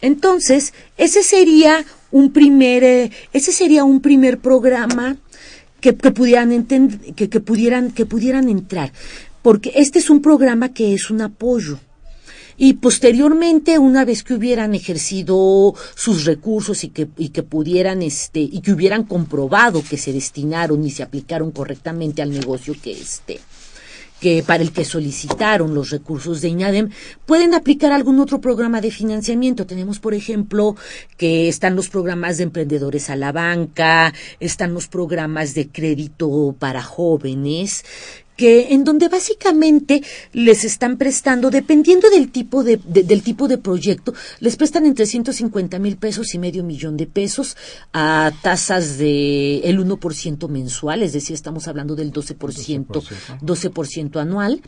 Entonces, 0.00 0.72
ese 0.96 1.22
sería 1.22 1.84
un 2.12 2.32
primer, 2.32 2.84
eh, 2.84 3.10
ese 3.32 3.50
sería 3.52 3.84
un 3.84 4.00
primer 4.00 4.38
programa 4.38 5.16
que, 5.80 5.96
que 5.96 6.10
pudieran 6.12 6.50
entend- 6.52 7.14
que, 7.14 7.28
que 7.28 7.40
pudieran, 7.40 7.90
que 7.90 8.06
pudieran 8.06 8.48
entrar. 8.48 8.92
Porque 9.42 9.72
este 9.76 9.98
es 9.98 10.10
un 10.10 10.22
programa 10.22 10.72
que 10.72 10.94
es 10.94 11.10
un 11.10 11.20
apoyo. 11.22 11.78
Y 12.56 12.74
posteriormente, 12.74 13.78
una 13.78 14.04
vez 14.04 14.22
que 14.22 14.34
hubieran 14.34 14.74
ejercido 14.74 15.74
sus 15.94 16.24
recursos 16.24 16.84
y 16.84 16.88
que, 16.88 17.08
y 17.18 17.28
que 17.28 17.42
pudieran, 17.42 18.02
este, 18.02 18.40
y 18.40 18.60
que 18.60 18.72
hubieran 18.72 19.04
comprobado 19.04 19.82
que 19.82 19.98
se 19.98 20.12
destinaron 20.12 20.84
y 20.84 20.90
se 20.90 21.02
aplicaron 21.02 21.50
correctamente 21.50 22.22
al 22.22 22.30
negocio 22.30 22.74
que 22.80 22.92
este, 22.92 23.40
que 24.20 24.42
para 24.42 24.62
el 24.62 24.72
que 24.72 24.84
solicitaron 24.84 25.74
los 25.74 25.90
recursos 25.90 26.40
de 26.40 26.48
INADEM, 26.48 26.90
pueden 27.26 27.52
aplicar 27.52 27.92
algún 27.92 28.20
otro 28.20 28.40
programa 28.40 28.80
de 28.80 28.90
financiamiento. 28.90 29.66
Tenemos, 29.66 29.98
por 29.98 30.14
ejemplo, 30.14 30.76
que 31.18 31.48
están 31.48 31.76
los 31.76 31.90
programas 31.90 32.38
de 32.38 32.44
emprendedores 32.44 33.10
a 33.10 33.16
la 33.16 33.32
banca, 33.32 34.14
están 34.40 34.72
los 34.72 34.88
programas 34.88 35.52
de 35.54 35.68
crédito 35.68 36.56
para 36.58 36.82
jóvenes, 36.82 37.84
que 38.36 38.74
en 38.74 38.84
donde 38.84 39.08
básicamente 39.08 40.02
les 40.32 40.64
están 40.64 40.98
prestando, 40.98 41.50
dependiendo 41.50 42.10
del 42.10 42.30
tipo 42.30 42.62
de, 42.62 42.78
de- 42.84 43.02
del 43.02 43.22
tipo 43.22 43.48
de 43.48 43.58
proyecto, 43.58 44.12
les 44.40 44.56
prestan 44.56 44.84
entre 44.86 45.06
150 45.06 45.78
mil 45.78 45.96
pesos 45.96 46.34
y 46.34 46.38
medio 46.38 46.62
millón 46.64 46.96
de 46.96 47.06
pesos 47.06 47.56
a 47.92 48.32
tasas 48.42 48.98
de 48.98 49.60
el 49.60 49.78
1% 49.80 50.48
mensual, 50.48 51.02
es 51.02 51.12
decir, 51.12 51.34
estamos 51.34 51.66
hablando 51.68 51.94
del 51.96 52.12
12%, 52.12 53.02
12%, 53.42 54.20
anual. 54.20 54.60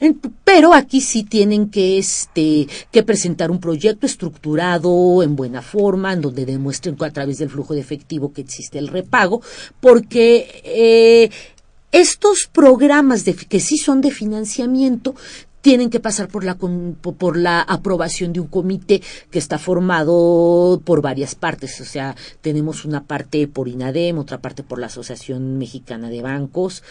En- 0.00 0.20
pero 0.44 0.72
aquí 0.74 1.00
sí 1.00 1.22
tienen 1.24 1.68
que 1.70 1.98
este 1.98 2.68
que 2.92 3.02
presentar 3.02 3.50
un 3.50 3.60
proyecto 3.60 4.06
estructurado 4.06 5.22
en 5.22 5.36
buena 5.36 5.62
forma, 5.62 6.12
en 6.12 6.20
donde 6.20 6.46
demuestren 6.46 6.96
a 7.00 7.10
través 7.10 7.38
del 7.38 7.50
flujo 7.50 7.74
de 7.74 7.80
efectivo 7.80 8.32
que 8.32 8.42
existe 8.42 8.78
el 8.78 8.88
repago, 8.88 9.42
porque 9.80 10.60
eh, 10.64 11.30
estos 11.96 12.46
programas 12.52 13.24
de, 13.24 13.34
que 13.34 13.58
sí 13.58 13.78
son 13.78 14.02
de 14.02 14.10
financiamiento 14.10 15.14
tienen 15.62 15.88
que 15.88 15.98
pasar 15.98 16.28
por 16.28 16.44
la, 16.44 16.56
por 16.56 17.36
la 17.36 17.62
aprobación 17.62 18.34
de 18.34 18.40
un 18.40 18.46
comité 18.48 19.02
que 19.30 19.38
está 19.38 19.58
formado 19.58 20.80
por 20.84 21.00
varias 21.00 21.34
partes. 21.34 21.80
O 21.80 21.84
sea, 21.84 22.14
tenemos 22.42 22.84
una 22.84 23.02
parte 23.04 23.48
por 23.48 23.66
INADEM, 23.66 24.18
otra 24.18 24.38
parte 24.38 24.62
por 24.62 24.78
la 24.78 24.86
Asociación 24.86 25.58
Mexicana 25.58 26.10
de 26.10 26.22
Bancos 26.22 26.84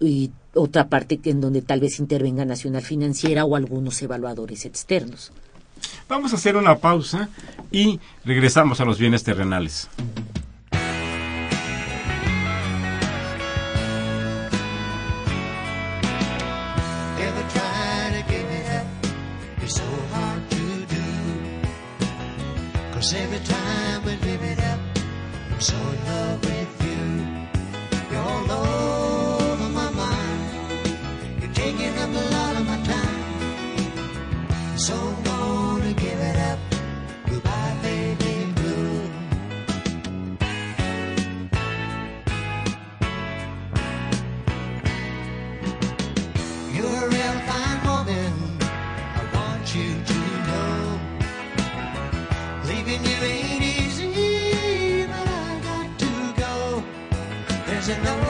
y 0.00 0.32
otra 0.52 0.88
parte 0.88 1.20
en 1.24 1.40
donde 1.40 1.62
tal 1.62 1.78
vez 1.78 2.00
intervenga 2.00 2.44
Nacional 2.44 2.82
Financiera 2.82 3.44
o 3.44 3.54
algunos 3.54 4.02
evaluadores 4.02 4.64
externos. 4.64 5.32
Vamos 6.08 6.32
a 6.32 6.36
hacer 6.36 6.56
una 6.56 6.76
pausa 6.76 7.28
y 7.70 8.00
regresamos 8.24 8.80
a 8.80 8.84
los 8.84 8.98
bienes 8.98 9.22
terrenales. 9.22 9.88
Cause 23.00 23.14
every 23.14 23.38
time 23.38 24.04
we 24.04 24.14
live 24.16 24.42
it 24.42 24.62
up, 24.62 24.78
I'm 25.50 25.58
so 25.58 25.74
in 25.74 26.04
love 26.04 26.44
with 26.44 26.79
Leaving 52.70 53.04
you 53.04 53.16
ain't 53.16 53.62
easy, 53.64 55.04
but 55.04 55.26
I 55.28 55.60
got 55.64 55.98
to 55.98 56.40
go. 56.40 56.84
There's 57.66 57.88
an 57.88 58.06
old 58.06 58.29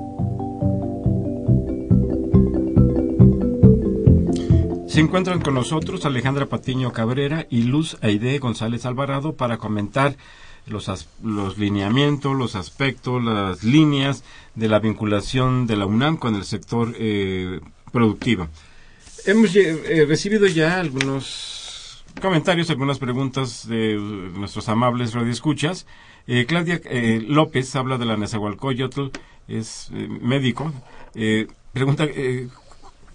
Se 4.91 4.99
encuentran 4.99 5.39
con 5.39 5.53
nosotros 5.53 6.05
Alejandra 6.05 6.47
Patiño 6.47 6.91
Cabrera 6.91 7.47
y 7.49 7.61
Luz 7.61 7.97
Aide 8.01 8.39
González 8.39 8.85
Alvarado 8.85 9.37
para 9.37 9.57
comentar 9.57 10.17
los, 10.67 10.91
los 11.23 11.57
lineamientos, 11.57 12.35
los 12.35 12.55
aspectos, 12.57 13.23
las 13.23 13.63
líneas 13.63 14.25
de 14.55 14.67
la 14.67 14.79
vinculación 14.79 15.65
de 15.65 15.77
la 15.77 15.85
UNAM 15.85 16.17
con 16.17 16.35
el 16.35 16.43
sector 16.43 16.93
eh, 16.99 17.61
productivo. 17.93 18.49
Hemos 19.25 19.55
eh, 19.55 20.03
recibido 20.05 20.45
ya 20.47 20.81
algunos 20.81 22.03
comentarios, 22.21 22.69
algunas 22.69 22.99
preguntas 22.99 23.65
de 23.69 23.95
nuestros 23.95 24.67
amables 24.67 25.13
radioescuchas. 25.13 25.87
Eh, 26.27 26.45
Claudia 26.45 26.81
eh, 26.83 27.23
López 27.25 27.73
habla 27.77 27.97
de 27.97 28.07
la 28.07 28.17
Nezahualcóyotl, 28.17 29.03
es 29.47 29.89
eh, 29.93 30.09
médico. 30.21 30.73
Eh, 31.15 31.47
pregunta, 31.71 32.05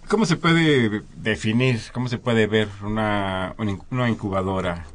¿cómo 0.08 0.26
se 0.26 0.36
puede 0.36 1.02
definir, 1.16 1.80
cómo 1.92 2.08
se 2.08 2.18
puede 2.18 2.46
ver 2.46 2.68
una, 2.82 3.54
una 3.58 3.72
inc- 3.72 3.84
una 3.90 4.08
incubadora? 4.08 4.86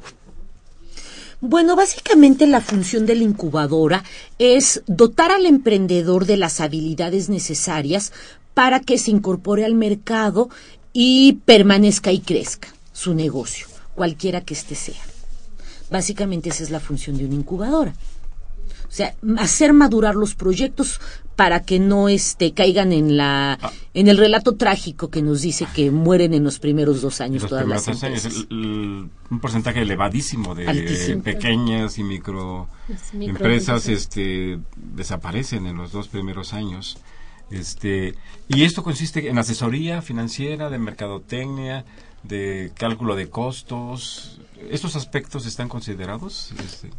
Bueno, 1.40 1.74
básicamente 1.74 2.46
la 2.46 2.60
función 2.60 3.04
de 3.04 3.16
la 3.16 3.24
incubadora 3.24 4.04
es 4.38 4.82
dotar 4.86 5.32
al 5.32 5.44
emprendedor 5.46 6.24
de 6.24 6.36
las 6.36 6.60
habilidades 6.60 7.28
necesarias 7.28 8.12
para 8.54 8.80
que 8.80 8.96
se 8.98 9.10
incorpore 9.10 9.64
al 9.64 9.74
mercado 9.74 10.50
y 10.92 11.40
permanezca 11.44 12.12
y 12.12 12.20
crezca 12.20 12.68
su 12.92 13.14
negocio, 13.14 13.66
cualquiera 13.94 14.42
que 14.42 14.54
éste 14.54 14.74
sea. 14.74 15.00
Básicamente 15.90 16.50
esa 16.50 16.62
es 16.62 16.70
la 16.70 16.80
función 16.80 17.18
de 17.18 17.24
una 17.24 17.34
incubadora. 17.34 17.94
O 18.92 18.94
sea, 18.94 19.14
hacer 19.38 19.72
madurar 19.72 20.16
los 20.16 20.34
proyectos 20.34 21.00
para 21.34 21.62
que 21.62 21.78
no 21.78 22.10
este, 22.10 22.52
caigan 22.52 22.92
en 22.92 23.16
la 23.16 23.58
en 23.94 24.08
el 24.08 24.18
relato 24.18 24.56
trágico 24.56 25.08
que 25.08 25.22
nos 25.22 25.40
dice 25.40 25.66
que 25.74 25.90
mueren 25.90 26.34
en 26.34 26.44
los 26.44 26.58
primeros 26.58 27.00
dos 27.00 27.22
años 27.22 27.40
Los 27.40 27.48
todas 27.48 27.64
primeros 27.64 27.86
las 27.86 27.98
tres 28.00 28.04
años, 28.12 28.24
empresas. 28.26 28.46
el- 28.50 28.58
el- 28.58 29.10
un 29.30 29.40
porcentaje 29.40 29.80
elevadísimo 29.80 30.54
de 30.54 30.68
Altísimo. 30.68 31.22
pequeñas 31.22 31.96
y 31.96 32.04
micro 32.04 32.68
empresas 32.86 33.14
microempresas. 33.14 33.88
este, 33.88 34.58
desaparecen 34.76 35.66
en 35.66 35.78
los 35.78 35.90
dos 35.92 36.08
primeros 36.08 36.52
años. 36.52 36.98
Este, 37.50 38.14
y 38.48 38.64
esto 38.64 38.82
consiste 38.82 39.26
en 39.28 39.38
asesoría 39.38 40.02
financiera, 40.02 40.68
de 40.68 40.78
mercadotecnia, 40.78 41.86
de 42.24 42.72
cálculo 42.76 43.16
de 43.16 43.30
costos. 43.30 44.38
¿Estos 44.70 44.96
aspectos 44.96 45.46
están 45.46 45.68
considerados? 45.70 46.52
Este, 46.62 46.90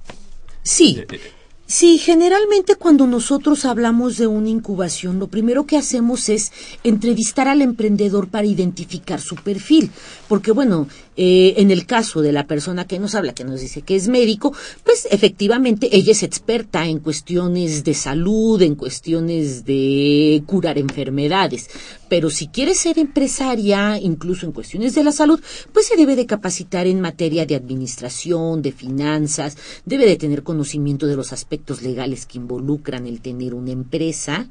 Sí, 0.63 0.95
eh, 0.99 1.07
eh, 1.11 1.31
Sí, 1.75 1.97
generalmente 1.97 2.75
cuando 2.75 3.07
nosotros 3.07 3.65
hablamos 3.65 4.17
de 4.17 4.27
una 4.27 4.49
incubación, 4.49 5.17
lo 5.17 5.25
primero 5.25 5.65
que 5.65 5.75
hacemos 5.75 6.29
es 6.29 6.51
entrevistar 6.83 7.47
al 7.47 7.63
emprendedor 7.63 8.27
para 8.27 8.45
identificar 8.45 9.19
su 9.19 9.33
perfil. 9.37 9.89
Porque 10.27 10.51
bueno, 10.51 10.87
eh, 11.15 11.55
en 11.57 11.71
el 11.71 11.85
caso 11.85 12.21
de 12.21 12.31
la 12.31 12.47
persona 12.47 12.85
que 12.85 12.99
nos 12.99 13.15
habla, 13.15 13.33
que 13.33 13.43
nos 13.43 13.61
dice 13.61 13.81
que 13.81 13.95
es 13.95 14.07
médico, 14.07 14.53
pues 14.83 15.07
efectivamente 15.11 15.89
ella 15.91 16.11
es 16.11 16.23
experta 16.23 16.85
en 16.87 16.99
cuestiones 16.99 17.83
de 17.83 17.93
salud, 17.93 18.61
en 18.61 18.75
cuestiones 18.75 19.65
de 19.65 20.43
curar 20.45 20.77
enfermedades. 20.77 21.69
Pero 22.09 22.29
si 22.29 22.47
quiere 22.47 22.75
ser 22.75 22.99
empresaria, 22.99 23.97
incluso 23.99 24.45
en 24.45 24.51
cuestiones 24.51 24.93
de 24.93 25.03
la 25.03 25.11
salud, 25.11 25.41
pues 25.71 25.87
se 25.87 25.95
debe 25.95 26.15
de 26.15 26.27
capacitar 26.27 26.85
en 26.85 27.01
materia 27.01 27.45
de 27.45 27.55
administración, 27.55 28.61
de 28.61 28.71
finanzas, 28.71 29.57
debe 29.85 30.05
de 30.05 30.15
tener 30.15 30.43
conocimiento 30.43 31.07
de 31.07 31.15
los 31.15 31.33
aspectos 31.33 31.81
legales 31.81 32.25
que 32.25 32.37
involucran 32.37 33.07
el 33.07 33.21
tener 33.21 33.53
una 33.53 33.71
empresa. 33.71 34.47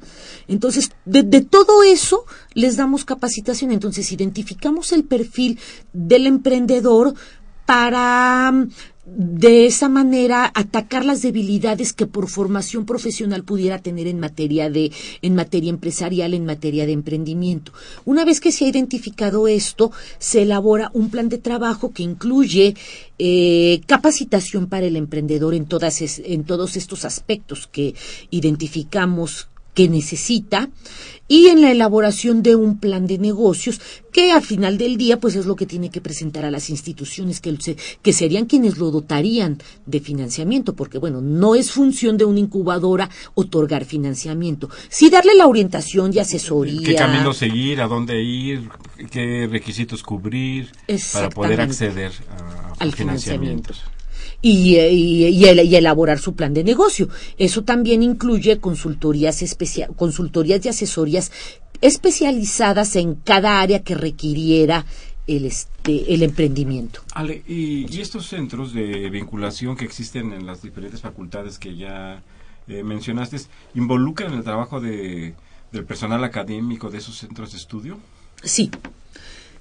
Entonces, 0.47 0.91
de, 1.05 1.23
todo 1.41 1.83
eso 1.83 2.25
les 2.53 2.75
damos 2.77 3.05
capacitación. 3.05 3.71
Entonces, 3.71 4.11
identificamos 4.11 4.91
el 4.91 5.05
perfil 5.05 5.59
del 5.93 6.27
emprendedor 6.53 7.13
para 7.65 8.51
mm, 8.51 8.69
de 9.05 9.65
esa 9.65 9.89
manera 9.89 10.49
atacar 10.53 11.03
las 11.03 11.21
debilidades 11.21 11.91
que 11.91 12.07
por 12.07 12.29
formación 12.29 12.85
profesional 12.85 13.43
pudiera 13.43 13.79
tener 13.79 14.07
en 14.07 14.19
materia 14.19 14.69
de 14.69 14.93
en 15.21 15.35
materia 15.35 15.69
empresarial 15.69 16.33
en 16.33 16.45
materia 16.45 16.85
de 16.85 16.93
emprendimiento. 16.93 17.73
Una 18.05 18.23
vez 18.23 18.39
que 18.39 18.53
se 18.53 18.63
ha 18.63 18.69
identificado 18.69 19.49
esto 19.49 19.91
se 20.19 20.43
elabora 20.43 20.89
un 20.93 21.09
plan 21.09 21.27
de 21.27 21.37
trabajo 21.37 21.91
que 21.91 22.03
incluye 22.03 22.75
eh, 23.19 23.81
capacitación 23.87 24.67
para 24.67 24.85
el 24.85 24.95
emprendedor 24.95 25.53
en 25.53 25.65
todas 25.65 26.01
en 26.01 26.43
todos 26.45 26.77
estos 26.77 27.03
aspectos 27.03 27.67
que 27.67 27.95
identificamos 28.31 29.49
que 29.73 29.89
necesita 29.89 30.69
y 31.27 31.47
en 31.47 31.61
la 31.61 31.71
elaboración 31.71 32.43
de 32.43 32.55
un 32.55 32.77
plan 32.77 33.07
de 33.07 33.17
negocios 33.17 33.79
que 34.11 34.31
al 34.31 34.43
final 34.43 34.77
del 34.77 34.97
día 34.97 35.19
pues 35.19 35.35
es 35.35 35.45
lo 35.45 35.55
que 35.55 35.65
tiene 35.65 35.89
que 35.89 36.01
presentar 36.01 36.43
a 36.45 36.51
las 36.51 36.69
instituciones 36.69 37.39
que, 37.39 37.55
se- 37.59 37.77
que 38.01 38.13
serían 38.13 38.45
quienes 38.45 38.77
lo 38.77 38.91
dotarían 38.91 39.57
de 39.85 39.99
financiamiento 39.99 40.75
porque 40.75 40.97
bueno 40.99 41.21
no 41.21 41.55
es 41.55 41.71
función 41.71 42.17
de 42.17 42.25
una 42.25 42.39
incubadora 42.39 43.09
otorgar 43.33 43.85
financiamiento. 43.85 44.69
Sí 44.89 45.09
darle 45.09 45.33
la 45.35 45.47
orientación 45.47 46.11
y 46.13 46.19
asesoría. 46.19 46.81
¿Qué 46.83 46.95
camino 46.95 47.33
seguir? 47.33 47.81
¿A 47.81 47.87
dónde 47.87 48.21
ir? 48.21 48.69
¿Qué 49.09 49.47
requisitos 49.49 50.03
cubrir 50.03 50.71
para 51.13 51.29
poder 51.29 51.61
acceder 51.61 52.11
a, 52.29 52.73
a 52.73 52.73
Al 52.79 52.89
eh, 52.89 52.93
y- 54.43 54.75
y 54.77 55.45
el- 55.45 55.65
y 55.65 55.75
elaborar 55.75 56.19
su 56.19 56.35
plan 56.35 56.53
de 56.53 56.63
negocio. 56.63 57.07
Eso 57.37 57.63
también 57.63 58.03
incluye 58.03 58.59
consultorías, 58.59 59.41
especia- 59.41 59.87
consultorías 59.95 60.63
y 60.65 60.69
asesorías 60.69 61.31
especializadas 61.81 62.95
en 62.95 63.15
cada 63.15 63.61
área 63.61 63.83
que 63.83 63.95
requiriera 63.95 64.85
el, 65.27 65.45
este, 65.45 66.13
el 66.13 66.23
emprendimiento. 66.23 67.01
Ale, 67.13 67.43
y, 67.47 67.85
y 67.93 68.01
estos 68.01 68.27
centros 68.27 68.73
de 68.73 69.09
vinculación 69.09 69.75
que 69.77 69.85
existen 69.85 70.33
en 70.33 70.45
las 70.45 70.61
diferentes 70.61 71.01
facultades 71.01 71.57
que 71.59 71.75
ya 71.75 72.21
eh, 72.67 72.83
mencionaste, 72.83 73.37
¿involucran 73.75 74.33
el 74.33 74.43
trabajo 74.43 74.79
de, 74.81 75.33
del 75.71 75.85
personal 75.85 76.23
académico 76.23 76.89
de 76.89 76.97
esos 76.97 77.17
centros 77.17 77.51
de 77.51 77.57
estudio? 77.57 77.97
Sí. 78.43 78.69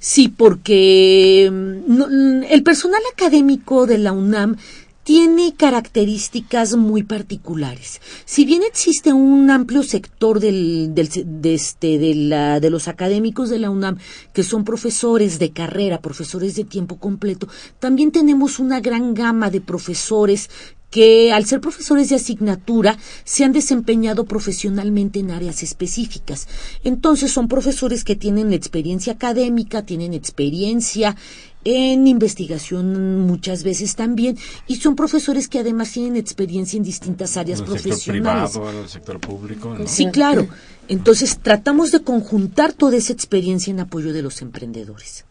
Sí, 0.04 0.28
porque 0.28 1.48
mm, 1.48 1.92
mm, 1.92 2.42
el 2.50 2.64
personal 2.64 3.00
académico 3.12 3.86
de 3.86 3.98
la 3.98 4.10
UNAM 4.10 4.56
tiene 5.04 5.54
características 5.56 6.74
muy 6.76 7.04
particulares. 7.04 8.00
Si 8.24 8.44
bien 8.44 8.62
existe 8.64 9.12
un 9.12 9.48
amplio 9.50 9.84
sector 9.84 10.40
del, 10.40 10.92
del 10.92 11.08
de, 11.24 11.54
este, 11.54 11.98
de, 11.98 12.16
la- 12.16 12.58
de 12.58 12.70
los 12.70 12.88
académicos 12.88 13.48
de 13.48 13.60
la 13.60 13.70
UNAM 13.70 13.98
que 14.32 14.42
son 14.42 14.64
profesores 14.64 15.38
de 15.38 15.52
carrera, 15.52 16.00
profesores 16.00 16.56
de 16.56 16.64
tiempo 16.64 16.96
completo, 16.98 17.46
también 17.78 18.10
tenemos 18.10 18.58
una 18.58 18.80
gran 18.80 19.14
gama 19.14 19.50
de 19.50 19.60
profesores 19.60 20.50
que 20.92 21.32
al 21.32 21.46
ser 21.46 21.60
profesores 21.60 22.10
de 22.10 22.16
asignatura 22.16 22.98
se 23.24 23.44
han 23.44 23.52
desempeñado 23.52 24.26
profesionalmente 24.26 25.20
en 25.20 25.30
áreas 25.30 25.62
específicas. 25.62 26.46
Entonces 26.84 27.32
son 27.32 27.48
profesores 27.48 28.04
que 28.04 28.14
tienen 28.14 28.52
experiencia 28.52 29.14
académica, 29.14 29.82
tienen 29.82 30.12
experiencia 30.12 31.16
en 31.64 32.06
investigación 32.06 33.20
muchas 33.20 33.62
veces 33.62 33.96
también 33.96 34.36
y 34.66 34.76
son 34.76 34.94
profesores 34.94 35.48
que 35.48 35.60
además 35.60 35.92
tienen 35.92 36.16
experiencia 36.16 36.76
en 36.76 36.82
distintas 36.82 37.38
áreas 37.38 37.60
en 37.60 37.64
el 37.64 37.70
sector 37.72 37.88
profesionales. 37.88 38.50
privado, 38.50 38.70
en 38.70 38.84
el 38.84 38.88
sector 38.88 39.18
público. 39.18 39.74
¿no? 39.74 39.86
Sí, 39.86 40.06
claro. 40.12 40.46
Entonces 40.88 41.38
tratamos 41.40 41.90
de 41.90 42.02
conjuntar 42.02 42.74
toda 42.74 42.98
esa 42.98 43.14
experiencia 43.14 43.70
en 43.70 43.80
apoyo 43.80 44.12
de 44.12 44.20
los 44.20 44.42
emprendedores. 44.42 45.24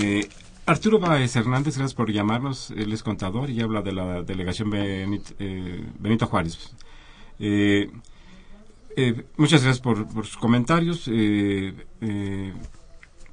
Eh, 0.00 0.28
Arturo 0.66 0.98
Báez 0.98 1.36
Hernández, 1.36 1.76
gracias 1.76 1.94
por 1.94 2.10
llamarnos. 2.10 2.72
Él 2.72 2.92
es 2.92 3.02
contador 3.04 3.50
y 3.50 3.60
habla 3.60 3.82
de 3.82 3.92
la 3.92 4.22
delegación 4.22 4.70
eh, 4.74 5.84
Benito 6.00 6.26
Juárez. 6.26 6.74
Eh, 7.38 7.88
eh, 8.96 9.24
muchas 9.36 9.62
gracias 9.62 9.80
por, 9.80 10.08
sus 10.26 10.36
comentarios. 10.36 11.08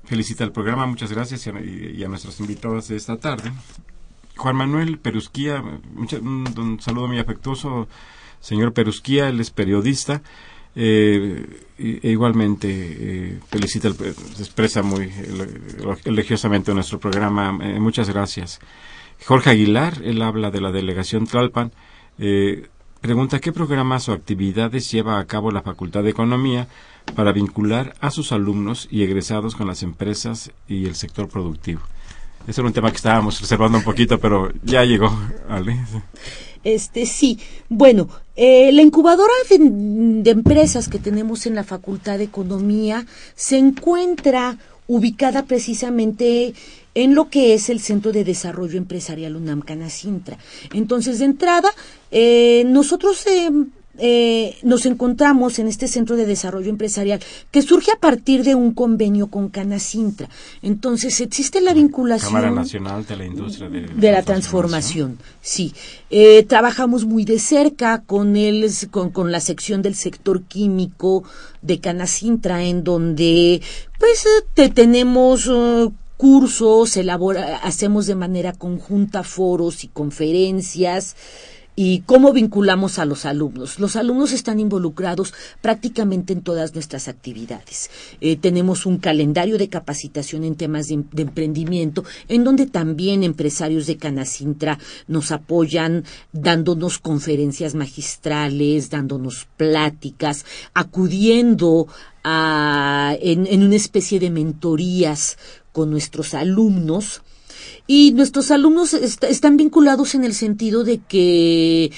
Felicita 0.05 0.43
el 0.43 0.51
programa, 0.51 0.85
muchas 0.85 1.11
gracias 1.11 1.47
y 1.47 1.49
a, 1.49 1.59
y- 1.61 1.95
y 1.97 2.03
a 2.03 2.07
nuestros 2.07 2.39
invitados 2.39 2.89
de 2.89 2.97
esta 2.97 3.17
tarde. 3.17 3.51
Juan 4.35 4.55
Manuel 4.55 4.99
Perusquía, 4.99 5.63
mucha- 5.93 6.19
un, 6.19 6.45
un 6.57 6.79
saludo 6.81 7.07
muy 7.07 7.19
afectuoso, 7.19 7.87
señor 8.41 8.73
Perusquía, 8.73 9.29
él 9.29 9.39
es 9.39 9.49
periodista. 9.49 10.21
Eh, 10.75 11.45
e- 11.77 11.99
igualmente 12.11 12.67
eh, 12.69 13.39
felicita, 13.47 13.89
expresa 14.39 14.81
muy 14.81 15.03
elo- 15.27 15.97
elogiosamente 16.05 16.73
nuestro 16.73 16.99
programa. 16.99 17.57
Eh, 17.61 17.79
muchas 17.79 18.09
gracias. 18.09 18.59
Jorge 19.25 19.51
Aguilar, 19.51 20.01
él 20.03 20.21
habla 20.21 20.51
de 20.51 20.61
la 20.61 20.71
delegación 20.71 21.27
Tlalpan. 21.27 21.71
eh, 22.19 22.67
pregunta 23.01 23.39
qué 23.39 23.51
programas 23.51 24.07
o 24.07 24.13
actividades 24.13 24.89
lleva 24.91 25.19
a 25.19 25.25
cabo 25.27 25.51
la 25.51 25.61
Facultad 25.61 26.03
de 26.03 26.11
Economía 26.11 26.67
para 27.15 27.33
vincular 27.33 27.95
a 27.99 28.11
sus 28.11 28.31
alumnos 28.31 28.87
y 28.89 29.03
egresados 29.03 29.55
con 29.55 29.67
las 29.67 29.83
empresas 29.83 30.51
y 30.69 30.85
el 30.85 30.95
sector 30.95 31.27
productivo. 31.27 31.81
Ese 32.47 32.61
era 32.61 32.67
un 32.67 32.73
tema 32.73 32.91
que 32.91 32.97
estábamos 32.97 33.39
reservando 33.41 33.77
un 33.77 33.83
poquito, 33.83 34.19
pero 34.19 34.51
ya 34.63 34.83
llegó, 34.85 35.11
Ale. 35.49 35.79
Este 36.63 37.05
sí, 37.05 37.39
bueno, 37.69 38.07
eh, 38.35 38.71
la 38.71 38.81
incubadora 38.81 39.33
de, 39.49 40.29
empresas 40.31 40.87
que 40.87 40.97
tenemos 40.97 41.45
en 41.45 41.55
la 41.55 41.63
Facultad 41.63 42.17
de 42.17 42.23
Economía 42.23 43.05
se 43.35 43.57
encuentra 43.57 44.57
ubicada 44.87 45.45
precisamente 45.45 46.53
en 46.95 47.15
lo 47.15 47.29
que 47.29 47.53
es 47.53 47.69
el 47.69 47.79
Centro 47.79 48.11
de 48.11 48.23
Desarrollo 48.23 48.77
Empresarial 48.77 49.35
UNAM 49.35 49.61
Canacintra. 49.61 50.37
Entonces, 50.73 51.19
de 51.19 51.25
entrada, 51.25 51.69
eh, 52.11 52.63
nosotros 52.67 53.25
eh, 53.27 53.49
eh, 53.97 54.55
nos 54.63 54.85
encontramos 54.85 55.59
en 55.59 55.67
este 55.67 55.87
Centro 55.87 56.15
de 56.15 56.25
Desarrollo 56.25 56.69
Empresarial 56.69 57.19
que 57.51 57.61
surge 57.61 57.91
a 57.91 57.99
partir 57.99 58.43
de 58.43 58.55
un 58.55 58.73
convenio 58.73 59.27
con 59.27 59.49
Canacintra. 59.49 60.29
Entonces, 60.61 61.19
existe 61.21 61.61
la 61.61 61.73
vinculación 61.73 62.33
Cámara 62.33 62.51
Nacional 62.51 63.05
de 63.05 63.15
la 63.17 63.25
Industria 63.25 63.69
de, 63.69 63.81
de 63.81 64.11
la 64.11 64.23
transformación, 64.23 65.19
sí. 65.41 65.73
Eh, 66.09 66.43
trabajamos 66.43 67.05
muy 67.05 67.25
de 67.25 67.39
cerca 67.39 68.03
con 68.05 68.35
el, 68.35 68.69
con, 68.91 69.09
con 69.11 69.31
la 69.31 69.39
sección 69.39 69.81
del 69.81 69.95
sector 69.95 70.43
químico 70.43 71.23
de 71.61 71.79
Canacintra, 71.79 72.63
en 72.63 72.83
donde 72.83 73.61
pues 73.99 74.25
eh, 74.25 74.45
te- 74.53 74.69
tenemos 74.69 75.47
eh, 75.51 75.89
cursos, 76.17 76.95
elabora, 76.97 77.57
hacemos 77.57 78.05
de 78.05 78.15
manera 78.15 78.53
conjunta 78.53 79.23
foros 79.23 79.83
y 79.83 79.87
conferencias. 79.87 81.15
¿Y 81.75 82.01
cómo 82.01 82.33
vinculamos 82.33 82.99
a 82.99 83.05
los 83.05 83.25
alumnos? 83.25 83.79
Los 83.79 83.95
alumnos 83.95 84.31
están 84.31 84.59
involucrados 84.59 85.33
prácticamente 85.59 86.31
en 86.31 86.41
todas 86.41 86.75
nuestras 86.75 87.07
actividades. 87.07 87.89
Eh, 88.21 88.35
tenemos 88.35 88.85
un 88.85 88.99
calendario 88.99 89.57
de 89.57 89.69
capacitación 89.69 90.43
en 90.43 90.55
temas 90.55 90.87
de, 90.87 90.95
em- 90.95 91.05
emprendimiento, 91.17 92.03
en 92.27 92.43
donde 92.43 92.67
también 92.67 93.23
empresarios 93.23 93.87
de 93.87 93.97
Canacintra 93.97 94.77
nos 95.07 95.31
apoyan 95.31 96.03
dándonos 96.31 96.99
conferencias 96.99 97.73
magistrales, 97.73 98.91
dándonos 98.91 99.47
pláticas, 99.57 100.45
acudiendo 100.75 101.87
a, 102.23 103.17
en 103.19 103.63
una 103.63 103.75
especie 103.75 104.19
de 104.19 104.29
mentorías 104.29 105.37
con 105.71 105.89
nuestros 105.89 106.35
alumnos. 106.35 107.23
Y 107.87 108.11
nuestros 108.13 108.49
alumnos 108.51 108.93
est- 108.93 109.23
están 109.25 109.57
vinculados 109.57 110.15
en 110.15 110.23
el 110.23 110.33
sentido 110.33 110.83
de 110.83 110.99
que 110.99 111.91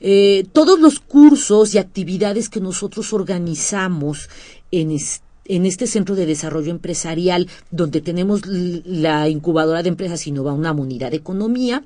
eh, 0.00 0.46
todos 0.52 0.80
los 0.80 1.00
cursos 1.00 1.74
y 1.74 1.78
actividades 1.78 2.48
que 2.48 2.60
nosotros 2.60 3.12
organizamos 3.12 4.28
en, 4.70 4.90
es- 4.92 5.22
en 5.46 5.66
este 5.66 5.86
centro 5.88 6.14
de 6.14 6.26
desarrollo 6.26 6.70
empresarial, 6.70 7.48
donde 7.72 8.00
tenemos 8.00 8.42
la 8.46 9.28
incubadora 9.28 9.82
de 9.82 9.88
empresas 9.88 10.26
Innova 10.26 10.52
una 10.52 10.72
unidad 10.72 11.10
de 11.10 11.16
economía, 11.18 11.82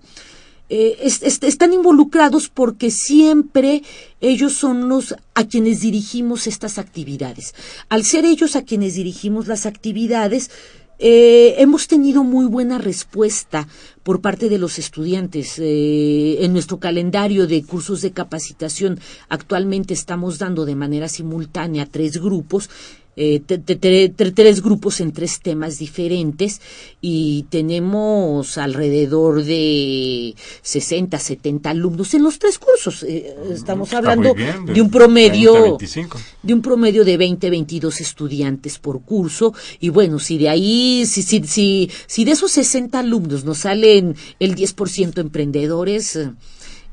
eh, 0.68 0.98
es- 1.00 1.22
es- 1.22 1.42
están 1.42 1.72
involucrados 1.72 2.48
porque 2.48 2.90
siempre 2.90 3.82
ellos 4.20 4.52
son 4.52 4.88
los 4.88 5.14
a 5.34 5.44
quienes 5.46 5.80
dirigimos 5.80 6.46
estas 6.46 6.76
actividades. 6.78 7.54
Al 7.88 8.04
ser 8.04 8.24
ellos 8.26 8.54
a 8.56 8.62
quienes 8.62 8.94
dirigimos 8.94 9.46
las 9.46 9.64
actividades, 9.64 10.50
eh, 10.98 11.56
hemos 11.58 11.88
tenido 11.88 12.24
muy 12.24 12.46
buena 12.46 12.78
respuesta 12.78 13.68
por 14.02 14.20
parte 14.20 14.48
de 14.48 14.58
los 14.58 14.78
estudiantes. 14.78 15.58
Eh, 15.58 16.44
en 16.44 16.52
nuestro 16.52 16.78
calendario 16.78 17.46
de 17.46 17.62
cursos 17.64 18.02
de 18.02 18.12
capacitación 18.12 18.98
actualmente 19.28 19.94
estamos 19.94 20.38
dando 20.38 20.64
de 20.64 20.76
manera 20.76 21.08
simultánea 21.08 21.86
tres 21.86 22.20
grupos 22.20 22.70
eh, 23.16 23.40
te- 23.40 23.58
te- 23.58 23.76
te- 23.76 24.10
te- 24.10 24.30
tres 24.32 24.62
grupos 24.62 25.00
en 25.00 25.12
tres 25.12 25.40
temas 25.40 25.78
diferentes 25.78 26.60
y 27.00 27.46
tenemos 27.48 28.58
alrededor 28.58 29.42
de 29.42 30.34
60, 30.62 31.18
70 31.18 31.70
alumnos 31.70 32.12
en 32.14 32.22
los 32.22 32.38
tres 32.38 32.58
cursos. 32.58 33.02
Eh, 33.04 33.34
estamos 33.52 33.88
Está 33.88 33.98
hablando 33.98 34.34
bien, 34.34 34.66
de 34.66 34.82
un 34.82 34.90
promedio 34.90 35.52
20, 35.54 35.68
25. 35.70 36.18
de 36.42 36.54
un 36.54 36.62
promedio 36.62 37.04
de 37.04 37.16
20, 37.16 37.48
22 37.50 38.00
estudiantes 38.00 38.78
por 38.78 39.02
curso. 39.02 39.54
Y 39.80 39.88
bueno, 39.88 40.18
si 40.18 40.36
de 40.38 40.48
ahí, 40.50 41.04
si, 41.06 41.22
si, 41.22 41.42
si, 41.44 41.90
si 42.06 42.24
de 42.24 42.32
esos 42.32 42.50
60 42.52 42.98
alumnos 42.98 43.44
nos 43.44 43.58
salen 43.58 44.14
el 44.38 44.54
10% 44.54 45.20
emprendedores, 45.20 46.16
eh, 46.16 46.32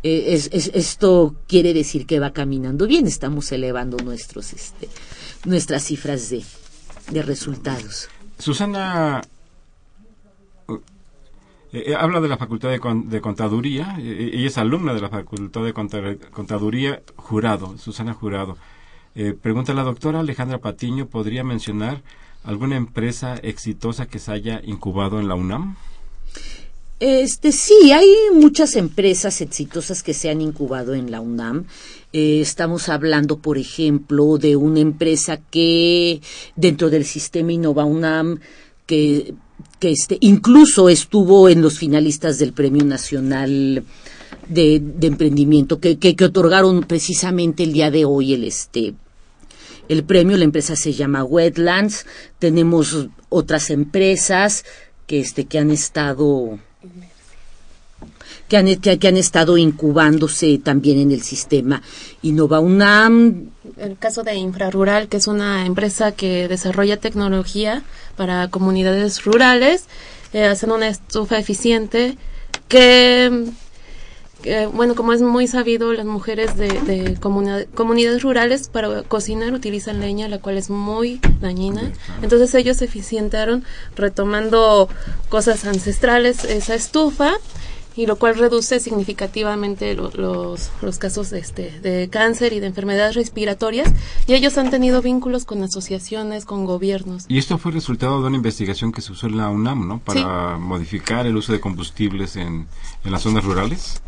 es- 0.04 0.50
es- 0.52 0.72
esto 0.74 1.36
quiere 1.48 1.74
decir 1.74 2.06
que 2.06 2.20
va 2.20 2.32
caminando 2.34 2.88
bien. 2.88 3.08
Estamos 3.08 3.52
elevando 3.52 3.98
nuestros, 3.98 4.54
este, 4.54 4.88
nuestras 5.46 5.84
cifras 5.84 6.30
de, 6.30 6.44
de 7.12 7.22
resultados. 7.22 8.10
Susana 8.40 9.22
eh, 10.70 11.84
eh, 11.88 11.96
habla 11.98 12.22
de 12.22 12.28
la 12.28 12.38
Facultad 12.38 12.70
de, 12.70 12.80
Con- 12.80 13.10
de 13.10 13.22
Contaduría. 13.22 13.96
eh, 14.00 14.32
ella 14.34 14.48
es 14.48 14.58
alumna 14.58 14.94
de 14.94 15.02
la 15.02 15.10
Facultad 15.10 15.64
de 15.64 15.74
Conta- 15.74 16.16
Contaduría 16.32 17.02
Jurado, 17.16 17.78
Susana 17.78 18.14
Jurado. 18.14 18.58
Eh, 19.16 19.36
pregunta 19.40 19.74
la 19.74 19.84
doctora 19.84 20.20
Alejandra 20.22 20.58
Patiño, 20.60 21.08
¿podría 21.08 21.44
mencionar 21.44 22.02
alguna 22.44 22.76
empresa 22.76 23.36
exitosa 23.42 24.06
que 24.08 24.20
se 24.20 24.32
haya 24.32 24.62
incubado 24.64 25.20
en 25.20 25.28
la 25.28 25.36
UNAM? 25.36 25.76
Este 27.00 27.52
sí, 27.52 27.92
hay 27.92 28.08
muchas 28.34 28.76
empresas 28.76 29.42
exitosas 29.42 30.04
que 30.04 30.14
se 30.14 30.30
han 30.30 30.42
incubado 30.42 30.94
en 30.94 31.12
la 31.12 31.20
UNAM. 31.22 31.66
Eh, 32.14 32.42
estamos 32.42 32.90
hablando, 32.90 33.40
por 33.40 33.58
ejemplo, 33.58 34.38
de 34.38 34.56
una 34.56 34.80
empresa 34.80 35.38
que 35.50 36.22
dentro 36.56 36.92
del 36.92 37.06
sistema 37.06 37.52
Innova 37.52 37.86
UNAM 37.86 38.40
que 38.86 39.34
que 39.80 39.92
este 39.92 40.18
incluso 40.22 40.90
estuvo 40.90 41.50
en 41.50 41.62
los 41.62 41.78
finalistas 41.78 42.38
del 42.40 42.54
Premio 42.54 42.86
Nacional 42.86 43.84
de, 44.48 44.82
Emprendimiento 45.02 45.80
que, 45.80 45.98
que, 45.98 46.16
que 46.16 46.26
otorgaron 46.26 46.82
precisamente 46.84 47.64
el 47.64 47.74
día 47.74 47.92
de 47.92 48.06
hoy 48.06 48.34
el 48.34 48.44
este 48.44 48.94
el 49.90 50.04
premio, 50.04 50.38
la 50.38 50.46
empresa 50.46 50.78
se 50.78 50.94
llama 50.94 51.26
Wetlands, 51.26 52.06
tenemos 52.40 53.08
otras 53.28 53.70
empresas 53.70 54.64
que 55.08 55.20
este 55.20 55.46
que 55.46 55.60
han 55.60 55.72
estado 55.72 56.60
que 58.48 58.58
han, 58.58 58.76
que, 58.78 59.00
que 59.00 59.08
han 59.08 59.18
estado 59.18 59.58
incubándose 59.58 60.60
también 60.64 61.00
en 61.00 61.12
el 61.12 61.22
sistema 61.22 61.82
Innova 62.22 62.60
UNAM. 62.60 63.50
El 63.78 63.98
caso 63.98 64.24
de 64.24 64.36
Infrarural, 64.36 65.08
que 65.08 65.18
es 65.18 65.28
una 65.28 65.66
empresa 65.66 66.12
que 66.12 66.48
desarrolla 66.48 66.98
tecnología 66.98 67.84
para 68.16 68.50
comunidades 68.50 69.24
rurales, 69.24 69.86
eh, 70.34 70.46
hacen 70.46 70.72
una 70.72 70.88
estufa 70.88 71.38
eficiente 71.38 72.18
que, 72.68 73.46
que, 74.42 74.66
bueno, 74.68 74.96
como 74.96 75.14
es 75.14 75.22
muy 75.22 75.48
sabido, 75.48 75.94
las 75.94 76.06
mujeres 76.06 76.58
de, 76.58 76.68
de 76.68 77.18
comuna- 77.20 77.66
comunidades 77.74 78.24
rurales 78.24 78.68
para 78.68 79.04
cocinar 79.04 79.54
utilizan 79.54 80.00
leña, 80.00 80.28
la 80.28 80.40
cual 80.40 80.58
es 80.58 80.70
muy 80.70 81.20
dañina. 81.40 81.92
Entonces 82.22 82.54
ellos 82.56 82.78
se 82.78 82.86
eficientaron 82.86 83.64
retomando 83.96 84.90
cosas 85.30 85.66
ancestrales, 85.66 86.44
esa 86.46 86.76
estufa, 86.76 87.34
y 87.96 88.06
lo 88.06 88.16
cual 88.18 88.36
reduce 88.36 88.80
significativamente 88.80 89.94
lo- 89.96 90.10
los, 90.12 90.72
los 90.82 90.98
casos 90.98 91.30
de, 91.30 91.40
este, 91.40 91.80
de 91.82 92.10
cáncer 92.10 92.54
y 92.54 92.60
de 92.60 92.68
enfermedades 92.68 93.16
respiratorias 93.16 93.92
y 94.28 94.34
ellos 94.34 94.58
han 94.58 94.70
tenido 94.70 95.02
vínculos 95.02 95.46
con 95.46 95.64
asociaciones, 95.64 96.46
con 96.46 96.66
gobiernos. 96.66 97.26
Y 97.28 97.38
esto 97.38 97.58
fue 97.58 97.72
resultado 97.72 98.22
de 98.22 98.28
una 98.28 98.38
investigación 98.38 98.92
que 98.92 99.02
se 99.02 99.12
usó 99.12 99.28
en 99.28 99.38
la 99.38 99.50
UNAM, 99.50 99.88
¿no? 99.88 100.00
Para 100.00 100.58
modificar 100.58 101.26
el 101.28 101.36
uso 101.38 101.54
de 101.54 101.60
combustibles 101.60 102.36
en, 102.36 102.68
en 103.04 103.12
las 103.12 103.22
zonas 103.24 103.44
rurales. 103.44 104.02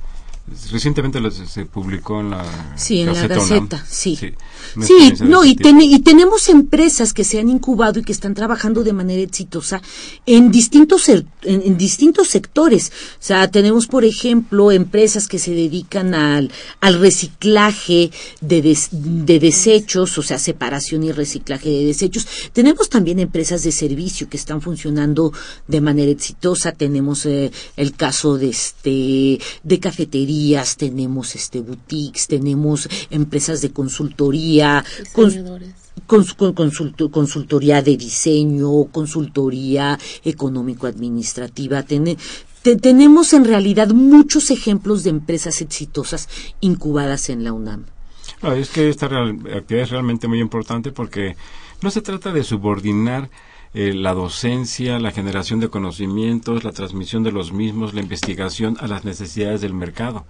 Recientemente 0.71 1.19
lo- 1.19 1.31
se, 1.31 1.65
publicó 1.65 2.19
en 2.19 2.29
la 2.29 2.45
Sí, 2.77 2.99
en 3.01 3.07
la 3.07 3.13
UNAM. 3.13 3.27
Gaceta, 3.29 3.83
sí. 3.89 4.15
Sí, 4.15 5.13
no, 5.21 5.43
y, 5.43 5.55
tipo. 5.55 5.69
ten- 5.69 5.81
y 5.81 5.99
tenemos 5.99 6.49
empresas 6.49 7.13
que 7.13 7.23
se 7.23 7.39
han 7.39 7.49
incubado 7.49 7.99
y 7.99 8.03
que 8.03 8.11
están 8.11 8.33
trabajando 8.35 8.83
de 8.83 8.93
manera 8.93 9.21
exitosa 9.23 9.81
en 10.27 10.51
distintos, 10.51 11.09
en, 11.09 11.25
en 11.43 11.77
distintos 11.77 12.27
sectores. 12.29 12.91
O 13.13 13.23
sea, 13.23 13.49
tenemos, 13.49 13.87
por 13.87 14.05
ejemplo, 14.05 14.71
empresas 14.71 15.27
que 15.27 15.39
se 15.39 15.51
dedican 15.51 16.13
al, 16.13 16.51
al 16.79 16.99
reciclaje 16.99 18.11
de, 18.41 18.61
des- 18.61 18.89
de 18.91 19.39
desechos, 19.39 20.15
o 20.17 20.21
sea, 20.21 20.37
separación 20.37 21.03
y 21.03 21.11
reciclaje 21.11 21.69
de 21.69 21.85
desechos. 21.85 22.27
Tenemos 22.53 22.89
también 22.89 23.17
empresas 23.19 23.63
de 23.63 23.71
servicio 23.71 24.29
que 24.29 24.37
están 24.37 24.61
funcionando 24.61 25.31
de 25.67 25.81
manera 25.81 26.11
exitosa. 26.11 26.71
Tenemos 26.71 27.25
eh, 27.25 27.51
el 27.77 27.93
caso 27.95 28.37
de 28.37 28.49
este 28.49 29.39
de 29.63 29.79
tenemos 30.77 31.35
este 31.35 31.61
boutiques, 31.61 32.27
tenemos 32.27 32.87
empresas 33.09 33.61
de 33.61 33.71
consultoría, 33.71 34.83
cons- 35.13 35.37
cons- 36.07 37.09
consultoría 37.11 37.81
de 37.81 37.95
diseño, 37.97 38.85
consultoría 38.91 39.97
económico-administrativa. 40.23 41.83
Tene- 41.83 42.17
te- 42.61 42.75
tenemos 42.75 43.33
en 43.33 43.45
realidad 43.45 43.89
muchos 43.89 44.51
ejemplos 44.51 45.03
de 45.03 45.11
empresas 45.11 45.61
exitosas 45.61 46.27
incubadas 46.61 47.29
en 47.29 47.43
la 47.43 47.53
UNAM. 47.53 47.85
No, 48.41 48.53
es 48.53 48.69
que 48.69 48.89
esta 48.89 49.07
real- 49.07 49.39
actividad 49.55 49.83
es 49.85 49.89
realmente 49.91 50.27
muy 50.27 50.39
importante 50.39 50.91
porque 50.91 51.35
no 51.81 51.91
se 51.91 52.01
trata 52.01 52.31
de 52.33 52.43
subordinar 52.43 53.29
eh, 53.75 53.93
la 53.93 54.13
docencia, 54.13 54.97
la 54.99 55.11
generación 55.11 55.59
de 55.59 55.69
conocimientos, 55.69 56.63
la 56.63 56.71
transmisión 56.71 57.21
de 57.23 57.31
los 57.31 57.51
mismos, 57.51 57.93
la 57.93 58.01
investigación 58.01 58.77
a 58.79 58.87
las 58.87 59.05
necesidades 59.05 59.61
del 59.61 59.73
mercado. 59.73 60.25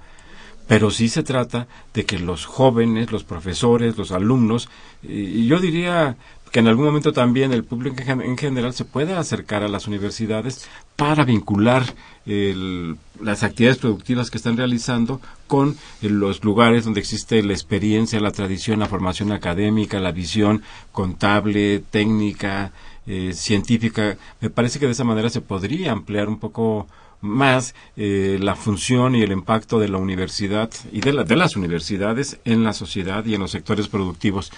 Pero 0.67 0.89
sí 0.89 1.09
se 1.09 1.21
trata 1.23 1.67
de 1.93 2.05
que 2.05 2.17
los 2.19 2.45
jóvenes, 2.45 3.11
los 3.11 3.23
profesores, 3.23 3.97
los 3.97 4.11
alumnos, 4.11 4.67
y 5.03 5.45
yo 5.45 5.59
diría 5.59 6.17
que 6.51 6.59
en 6.59 6.67
algún 6.67 6.85
momento 6.85 7.11
también 7.11 7.51
el 7.53 7.63
público 7.65 7.97
en 8.07 8.37
general 8.37 8.73
se 8.73 8.85
pueda 8.85 9.19
acercar 9.19 9.61
a 9.61 9.67
las 9.67 9.87
universidades 9.87 10.67
para 10.95 11.23
vincular 11.25 11.83
el- 12.25 12.95
las 13.21 13.43
actividades 13.43 13.77
productivas 13.77 14.31
que 14.31 14.37
están 14.37 14.57
realizando 14.57 15.21
con 15.47 15.75
eh, 16.01 16.09
los 16.09 16.43
lugares 16.43 16.85
donde 16.85 17.01
existe 17.01 17.43
la 17.43 17.53
experiencia, 17.53 18.19
la 18.19 18.31
tradición, 18.31 18.79
la 18.79 18.87
formación 18.87 19.31
académica, 19.33 19.99
la 19.99 20.11
visión 20.13 20.63
contable, 20.93 21.83
técnica, 21.91 22.71
eh, 23.07 23.31
científica. 23.33 24.17
Me 24.41 24.49
parece 24.49 24.79
que 24.79 24.85
de 24.85 24.91
esa 24.93 25.03
manera 25.03 25.29
se 25.29 25.41
podría 25.41 25.91
ampliar 25.91 26.27
un 26.27 26.39
poco 26.39 26.87
más 27.21 27.73
eh, 27.97 28.37
la 28.41 28.55
función 28.55 29.15
y 29.15 29.21
el 29.23 29.31
impacto 29.31 29.79
de 29.79 29.87
la 29.89 29.97
universidad 29.97 30.69
y 30.91 30.99
de, 31.01 31.13
la- 31.13 31.23
de 31.23 31.35
las 31.35 31.55
universidades 31.55 32.37
en 32.45 32.63
la 32.63 32.73
sociedad 32.73 33.25
y 33.25 33.33
en 33.35 33.41
los 33.41 33.51
sectores 33.51 33.87
productivos. 33.87 34.51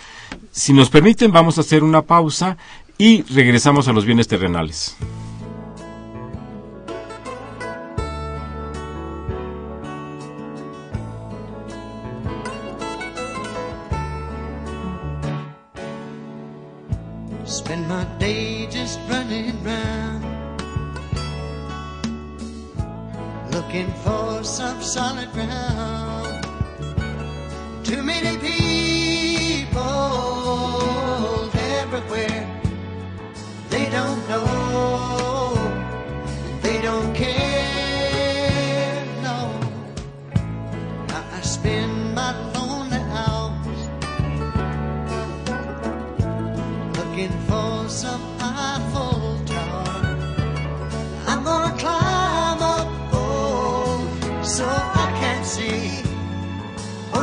Si 0.51 0.73
nos 0.73 0.89
permiten, 0.89 1.31
vamos 1.31 1.57
a 1.57 1.61
hacer 1.61 1.83
una 1.83 2.01
pausa 2.01 2.57
y 2.97 3.21
regresamos 3.23 3.87
a 3.87 3.93
los 3.93 4.05
bienes 4.05 4.27
terrenales. 4.27 4.97
My 17.85 18.03
day 18.17 18.67
just 18.67 18.99
running 19.07 19.63
round. 19.63 20.23
Looking 23.51 23.91
for 24.03 24.43
some 24.43 24.81
solid 24.81 25.31
ground. 25.31 26.45
Too 27.83 28.01
many 28.03 28.37
people 28.39 28.66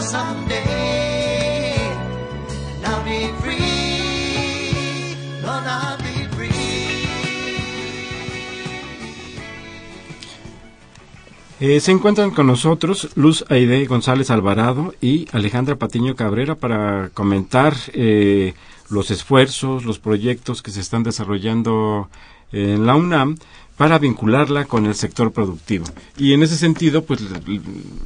someday. 0.05 0.64
Be 3.05 3.28
free, 3.40 3.59
be 11.61 11.80
se 11.80 11.92
encuentran 11.92 12.30
con 12.30 12.46
nosotros 12.46 13.11
Luz 13.14 13.44
Aide 13.50 13.84
González 13.84 14.30
Alvarado 14.30 14.94
y 15.02 15.26
Alejandra 15.32 15.76
Patiño 15.76 16.16
Cabrera 16.16 16.55
para 16.55 17.11
comentar 17.12 17.74
eh, 17.92 18.55
los 18.88 19.11
esfuerzos, 19.11 19.84
los 19.84 19.98
proyectos 19.98 20.62
que 20.62 20.70
se 20.70 20.80
están 20.80 21.02
desarrollando 21.02 22.09
en 22.55 22.86
la 22.86 22.94
UNAM 22.94 23.36
para 23.76 23.98
vincularla 23.98 24.66
con 24.66 24.86
el 24.86 24.94
sector 24.94 25.32
productivo. 25.32 25.84
Y 26.16 26.32
en 26.32 26.42
ese 26.42 26.57
sentido, 26.57 27.05
pues 27.05 27.20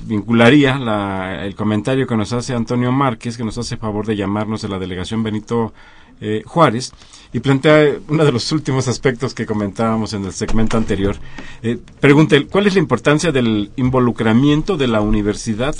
vincularía 0.07 0.78
la, 0.78 1.44
el 1.44 1.55
comentario 1.55 2.07
que 2.07 2.16
nos 2.16 2.32
hace 2.32 2.55
Antonio 2.55 2.90
Márquez, 2.90 3.36
que 3.36 3.44
nos 3.44 3.59
hace 3.59 3.76
favor 3.76 4.07
de 4.07 4.16
llamarnos 4.16 4.62
de 4.62 4.68
la 4.68 4.78
delegación 4.78 5.22
Benito 5.22 5.74
eh, 6.20 6.42
Juárez, 6.46 6.92
y 7.32 7.40
plantea 7.40 7.96
uno 8.09 8.24
de 8.24 8.32
los 8.32 8.51
últimos 8.51 8.88
aspectos 8.88 9.34
que 9.34 9.44
comentábamos 9.44 10.14
en 10.14 10.24
el 10.24 10.32
segmento 10.32 10.78
anterior. 10.78 11.16
Eh, 11.62 11.78
pregunta, 12.01 12.36
¿cuál 12.51 12.66
es 12.66 12.74
la 12.74 12.80
importancia 12.80 13.30
del 13.30 13.70
involucramiento 13.76 14.78
de 14.78 14.88
la 14.88 15.03
universidad 15.03 15.76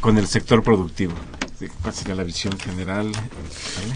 con 0.00 0.18
el 0.18 0.26
sector 0.26 0.64
productivo? 0.64 1.14
¿Cuál 1.82 1.94
sería 1.94 2.14
la 2.14 2.22
visión 2.22 2.56
general? 2.58 3.10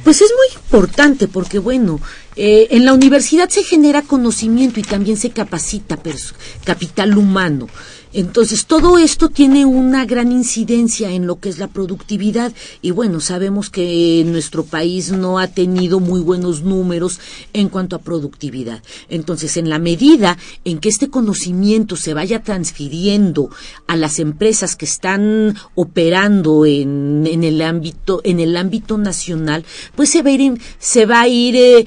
Pues 0.03 0.21
es 0.21 0.33
muy 0.37 0.63
importante 0.63 1.29
porque, 1.29 1.61
bueno, 1.61 2.01
eh, 2.35 2.67
en 2.71 2.85
la 2.85 2.93
universidad 2.93 3.49
se 3.49 3.63
genera 3.63 4.03
conocimiento 4.03 4.81
y 4.81 4.83
también 4.83 5.17
se 5.17 5.31
capacita 5.31 5.97
capital 6.65 7.17
humano. 7.17 7.69
Entonces, 8.13 8.67
todo 8.67 8.99
esto 8.99 9.29
tiene 9.29 9.65
una 9.65 10.05
gran 10.05 10.33
incidencia 10.33 11.11
en 11.11 11.27
lo 11.27 11.41
que 11.41 11.49
es 11.49 11.59
la 11.59 11.69
productividad 11.69 12.53
y 12.83 12.91
bueno, 12.91 13.21
sabemos 13.21 13.71
que 13.71 14.23
nuestro 14.27 14.65
país 14.65 15.13
no 15.13 15.39
ha 15.39 15.49
tenido 15.49 16.01
muy 16.01 16.21
buenos 16.21 16.63
números 16.63 17.21
en 17.53 17.69
cuanto 17.69 17.97
a 17.97 18.01
productividad. 18.01 18.83
Entonces, 19.09 19.57
en 19.57 19.69
la 19.69 19.79
medida 19.79 20.37
en 20.65 20.79
que 20.79 20.89
este 20.89 21.09
conocimiento 21.09 21.97
se 21.97 22.15
vaya 22.15 22.43
transfiriendo 22.43 23.51
a 23.87 23.97
las 23.97 24.19
empresas 24.19 24.77
que 24.77 24.85
están 24.85 25.57
operando 25.75 26.67
en, 26.67 27.27
en 27.27 27.45
el 27.45 27.63
ámbito 27.63 28.21
en 28.25 28.41
el 28.41 28.57
ámbito 28.57 28.99
nacional, 28.99 29.65
pues 29.95 30.11
se 30.11 30.23
va 30.23 30.31
a 30.31 30.33
ir, 30.33 30.61
se 30.79 31.07
va 31.07 31.21
a 31.23 31.29
ir 31.29 31.57
eh, 31.57 31.87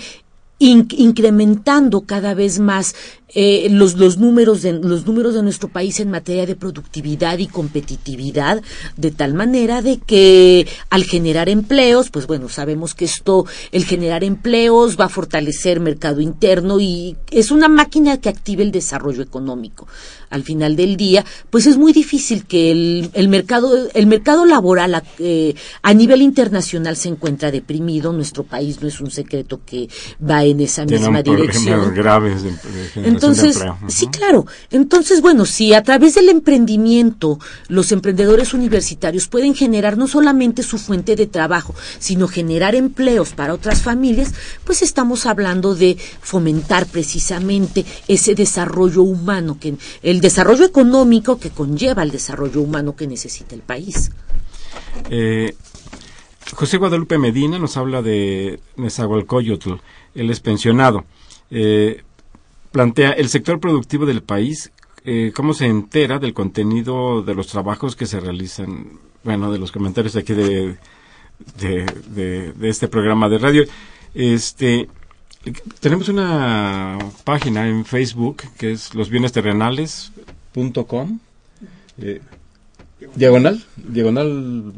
incrementando 0.59 2.01
cada 2.01 2.34
vez 2.34 2.59
más 2.59 2.95
eh, 3.36 3.67
los, 3.69 3.95
los, 3.95 4.17
números 4.17 4.61
de, 4.61 4.73
los 4.73 5.05
números 5.05 5.33
de 5.33 5.43
nuestro 5.43 5.67
país 5.67 5.99
en 5.99 6.09
materia 6.09 6.45
de 6.45 6.55
productividad 6.55 7.38
y 7.38 7.47
competitividad, 7.47 8.61
de 8.95 9.11
tal 9.11 9.33
manera 9.33 9.81
de 9.81 9.97
que 9.97 10.65
al 10.89 11.03
generar 11.03 11.49
empleos, 11.49 12.09
pues 12.09 12.27
bueno, 12.27 12.47
sabemos 12.47 12.95
que 12.95 13.05
esto, 13.05 13.45
el 13.71 13.83
generar 13.83 14.23
empleos 14.23 14.97
va 14.99 15.05
a 15.05 15.09
fortalecer 15.09 15.79
mercado 15.81 16.21
interno 16.21 16.79
y 16.79 17.17
es 17.29 17.51
una 17.51 17.67
máquina 17.67 18.21
que 18.21 18.29
active 18.29 18.63
el 18.63 18.71
desarrollo 18.71 19.21
económico. 19.21 19.88
Al 20.29 20.43
final 20.43 20.75
del 20.75 20.97
día, 20.97 21.23
pues 21.49 21.67
es 21.67 21.77
muy 21.77 21.93
difícil 21.93 22.45
que 22.45 22.71
el, 22.71 23.09
el 23.13 23.27
mercado, 23.29 23.89
el 23.93 24.07
mercado 24.07 24.45
laboral 24.45 24.95
a, 24.95 25.03
eh, 25.19 25.55
a 25.81 25.93
nivel 25.93 26.21
internacional 26.21 26.95
se 26.95 27.09
encuentra 27.09 27.51
deprimido. 27.51 28.11
Nuestro 28.11 28.43
país 28.43 28.81
no 28.81 28.88
es 28.88 28.99
un 28.99 29.11
secreto 29.11 29.61
que 29.65 29.88
va 30.27 30.43
en 30.43 30.61
esa 30.61 30.86
misma 30.86 31.21
dirección. 31.21 31.93
Graves 31.93 32.43
de, 32.43 32.51
de 33.01 33.07
entonces, 33.26 33.63
sí, 33.88 34.07
claro. 34.07 34.45
Entonces, 34.71 35.21
bueno, 35.21 35.45
si 35.45 35.73
a 35.73 35.84
través 35.84 36.15
del 36.15 36.30
emprendimiento 36.30 37.39
los 37.67 37.91
emprendedores 37.91 38.53
universitarios 38.53 39.28
pueden 39.28 39.55
generar 39.55 39.97
no 39.97 40.07
solamente 40.07 40.63
su 40.63 40.78
fuente 40.78 41.15
de 41.15 41.28
trabajo, 41.28 41.76
sino 41.99 42.28
generar 42.28 42.76
empleos 42.76 43.32
para 43.32 43.53
otras 43.53 43.82
familias, 43.82 44.34
pues 44.63 44.82
estamos 44.82 45.26
hablando 45.26 45.76
de 45.76 45.97
fomentar 46.21 46.86
precisamente 46.86 47.86
ese 48.07 48.36
desarrollo 48.36 49.03
humano, 49.03 49.57
que 49.59 49.76
el 50.03 50.21
desarrollo 50.21 50.65
económico 50.65 51.39
que 51.39 51.49
conlleva 51.49 52.03
el 52.03 52.11
desarrollo 52.11 52.61
humano 52.61 52.95
que 52.95 53.07
necesita 53.07 53.55
el 53.55 53.61
país. 53.61 54.11
Eh, 55.09 55.55
José 56.53 56.78
Guadalupe 56.78 57.17
Medina 57.17 57.57
nos 57.57 57.76
habla 57.78 58.01
de 58.01 58.59
Nezahualcóyotl, 58.78 59.73
él 60.13 60.30
es 60.30 60.39
pensionado. 60.39 61.05
Eh, 61.49 62.03
plantea 62.76 63.11
el 63.11 63.30
sector 63.30 63.61
productivo 63.61 64.05
del 64.05 64.21
país, 64.21 64.73
eh, 65.05 65.32
cómo 65.34 65.53
se 65.53 65.65
entera 65.65 66.19
del 66.19 66.34
contenido 66.34 67.21
de 67.21 67.34
los 67.34 67.47
trabajos 67.47 67.95
que 67.95 68.05
se 68.05 68.19
realizan, 68.19 68.99
bueno, 69.23 69.49
de 69.49 69.59
los 69.59 69.71
comentarios 69.71 70.17
aquí 70.17 70.34
de, 70.34 70.76
de, 71.57 72.53
este 72.63 72.89
programa 72.89 73.30
de 73.30 73.38
radio. 73.38 73.63
Este, 74.13 74.89
tenemos 75.80 76.09
una 76.09 76.99
página 77.23 77.65
en 77.65 77.86
Facebook 77.86 78.43
que 78.57 78.73
es 78.73 78.93
losbienesterrenales.com. 78.93 81.19
Eh, 81.99 82.19
diagonal, 83.15 83.63
diagonal 83.78 84.73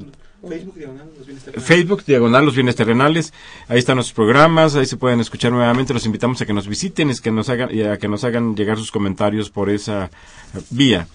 Facebook 1.59 2.03
diagonal 2.05 2.45
los 2.45 2.55
bienes 2.55 2.75
terrenales. 2.75 3.33
Ahí 3.67 3.79
están 3.79 3.97
los 3.97 4.13
programas, 4.13 4.75
ahí 4.75 4.85
se 4.85 4.97
pueden 4.97 5.19
escuchar 5.19 5.51
nuevamente. 5.51 5.93
Los 5.93 6.05
invitamos 6.05 6.41
a 6.41 6.45
que 6.45 6.53
nos 6.53 6.67
visiten 6.67 7.09
y 7.09 7.15
que 7.15 7.31
nos 7.31 7.49
hagan, 7.49 7.73
y 7.73 7.81
a 7.83 7.97
que 7.97 8.07
nos 8.07 8.23
hagan 8.23 8.55
llegar 8.55 8.77
sus 8.77 8.91
comentarios 8.91 9.49
por 9.49 9.69
esa 9.69 10.09
vía. 10.69 11.07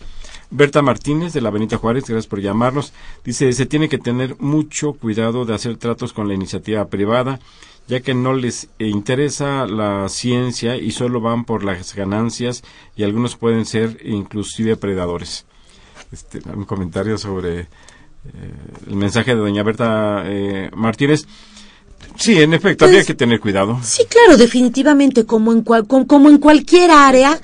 Berta 0.51 0.83
Martínez 0.83 1.33
de 1.33 1.41
la 1.41 1.51
Benita 1.51 1.79
Juárez, 1.79 2.05
gracias 2.05 2.27
por 2.27 2.41
llamarnos. 2.41 2.93
Dice, 3.25 3.51
se 3.55 3.64
tiene 3.64 3.89
que 3.89 3.97
tener 3.97 4.37
mucho 4.39 4.93
cuidado 4.93 5.47
de 5.47 5.55
hacer 5.55 5.79
tratos 5.79 6.12
con 6.12 6.29
la 6.29 6.35
iniciativa 6.35 6.85
privada, 6.89 7.41
ya 7.89 8.01
que 8.01 8.12
no 8.12 8.35
les 8.35 8.68
interesa 8.79 9.66
la 9.66 10.09
ciencia 10.11 10.77
y 10.77 10.91
solo 10.91 11.23
van 11.23 11.47
por 11.47 11.64
las 11.64 11.95
ganancias 11.95 12.62
y 12.97 13.03
algunos 13.03 13.37
pueden 13.37 13.64
ser 13.64 13.99
inclusive 14.05 14.77
predadores. 14.77 15.47
Este, 16.12 16.43
un 16.55 16.66
comentario 16.66 17.16
sobre 17.16 17.61
eh, 17.61 17.66
el 18.87 18.97
mensaje 18.97 19.35
de 19.35 19.41
doña 19.41 19.62
Berta 19.62 20.23
eh, 20.27 20.70
Martínez. 20.75 21.27
Sí, 22.16 22.41
en 22.41 22.55
efecto, 22.55 22.85
había 22.85 22.99
pues, 22.99 23.07
que 23.07 23.14
tener 23.14 23.41
cuidado. 23.41 23.79
Sí, 23.83 24.05
claro, 24.07 24.37
definitivamente, 24.37 25.25
como 25.25 25.53
en, 25.53 25.62
como 25.62 26.29
en 26.29 26.39
cualquier 26.39 26.91
área, 26.91 27.41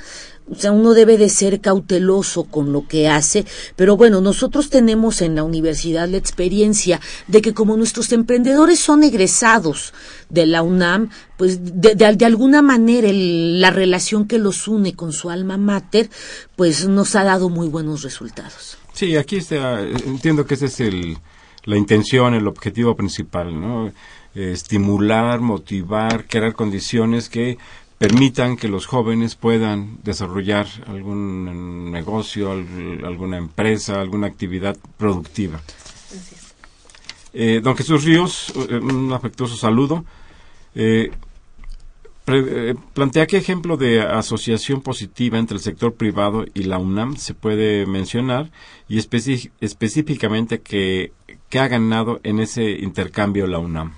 o 0.50 0.54
sea, 0.54 0.72
uno 0.72 0.94
debe 0.94 1.18
de 1.18 1.28
ser 1.28 1.60
cauteloso 1.60 2.44
con 2.44 2.72
lo 2.72 2.86
que 2.86 3.08
hace, 3.08 3.44
pero 3.76 3.96
bueno, 3.96 4.20
nosotros 4.20 4.70
tenemos 4.70 5.20
en 5.20 5.34
la 5.34 5.44
universidad 5.44 6.08
la 6.08 6.16
experiencia 6.16 7.00
de 7.26 7.42
que 7.42 7.54
como 7.54 7.76
nuestros 7.76 8.12
emprendedores 8.12 8.78
son 8.78 9.04
egresados 9.04 9.92
de 10.28 10.46
la 10.46 10.62
UNAM, 10.62 11.10
pues 11.36 11.58
de, 11.62 11.94
de, 11.94 12.24
alguna 12.24 12.62
manera 12.62 13.08
la 13.12 13.70
relación 13.70 14.26
que 14.26 14.38
los 14.38 14.68
une 14.68 14.94
con 14.94 15.12
su 15.12 15.30
alma 15.30 15.56
mater, 15.56 16.08
pues 16.56 16.88
nos 16.88 17.14
ha 17.14 17.24
dado 17.24 17.48
muy 17.48 17.68
buenos 17.68 18.02
resultados. 18.02 18.78
Sí, 18.98 19.16
aquí 19.16 19.36
está, 19.36 19.80
entiendo 19.80 20.44
que 20.44 20.54
esa 20.54 20.66
es 20.66 20.80
el, 20.80 21.18
la 21.62 21.76
intención, 21.76 22.34
el 22.34 22.48
objetivo 22.48 22.96
principal, 22.96 23.60
¿no? 23.60 23.92
estimular, 24.34 25.38
motivar, 25.38 26.26
crear 26.26 26.52
condiciones 26.52 27.28
que 27.28 27.58
permitan 27.96 28.56
que 28.56 28.66
los 28.66 28.86
jóvenes 28.86 29.36
puedan 29.36 29.98
desarrollar 30.02 30.66
algún 30.88 31.92
negocio, 31.92 32.50
alguna 32.50 33.36
empresa, 33.36 34.00
alguna 34.00 34.26
actividad 34.26 34.76
productiva. 34.96 35.60
Eh, 37.34 37.60
don 37.62 37.76
Jesús 37.76 38.02
Ríos, 38.02 38.52
eh, 38.68 38.78
un 38.78 39.12
afectuoso 39.12 39.56
saludo. 39.56 40.04
Eh, 40.74 41.12
eh, 42.36 42.74
plantea 42.94 43.26
qué 43.26 43.36
ejemplo 43.36 43.76
de 43.76 44.00
asociación 44.00 44.82
positiva 44.82 45.38
entre 45.38 45.56
el 45.56 45.62
sector 45.62 45.94
privado 45.94 46.44
y 46.54 46.64
la 46.64 46.78
UNAM 46.78 47.16
se 47.16 47.34
puede 47.34 47.86
mencionar 47.86 48.50
y 48.88 48.98
específicamente 48.98 50.60
que, 50.60 51.12
ha 51.58 51.68
ganado 51.68 52.20
en 52.24 52.40
ese 52.40 52.70
intercambio 52.70 53.46
la 53.46 53.58
UNAM. 53.58 53.94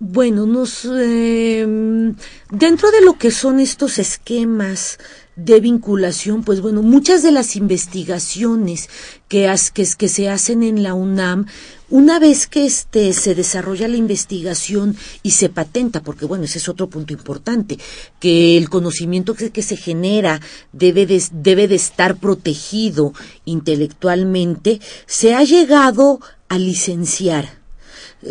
Bueno, 0.00 0.46
nos, 0.46 0.84
em, 0.84 2.14
dentro 2.50 2.90
de 2.90 3.00
lo 3.00 3.18
que 3.18 3.30
son 3.30 3.58
estos 3.58 3.98
esquemas 3.98 4.98
de 5.34 5.60
vinculación, 5.60 6.44
pues 6.44 6.60
bueno, 6.60 6.82
muchas 6.82 7.22
de 7.22 7.32
las 7.32 7.56
investigaciones 7.56 8.88
que, 9.28 9.52
que, 9.74 9.88
que 9.96 10.08
se 10.08 10.28
hacen 10.28 10.62
en 10.62 10.82
la 10.82 10.94
UNAM 10.94 11.46
una 11.90 12.18
vez 12.18 12.46
que 12.46 12.66
este, 12.66 13.12
se 13.12 13.34
desarrolla 13.34 13.88
la 13.88 13.96
investigación 13.96 14.96
y 15.22 15.30
se 15.30 15.48
patenta, 15.48 16.02
porque 16.02 16.26
bueno, 16.26 16.44
ese 16.44 16.58
es 16.58 16.68
otro 16.68 16.88
punto 16.88 17.12
importante, 17.12 17.78
que 18.20 18.56
el 18.58 18.68
conocimiento 18.68 19.34
que, 19.34 19.62
se 19.62 19.76
genera 19.76 20.40
debe 20.72 21.06
de, 21.06 21.22
debe 21.32 21.68
de 21.68 21.76
estar 21.76 22.16
protegido 22.16 23.12
intelectualmente, 23.44 24.80
se 25.06 25.34
ha 25.34 25.44
llegado 25.44 26.20
a 26.48 26.58
licenciar. 26.58 27.58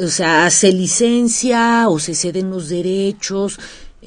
O 0.03 0.07
sea, 0.07 0.49
se 0.49 0.73
licencia 0.73 1.87
o 1.87 1.97
se 1.99 2.13
ceden 2.13 2.49
los 2.49 2.67
derechos, 2.67 3.57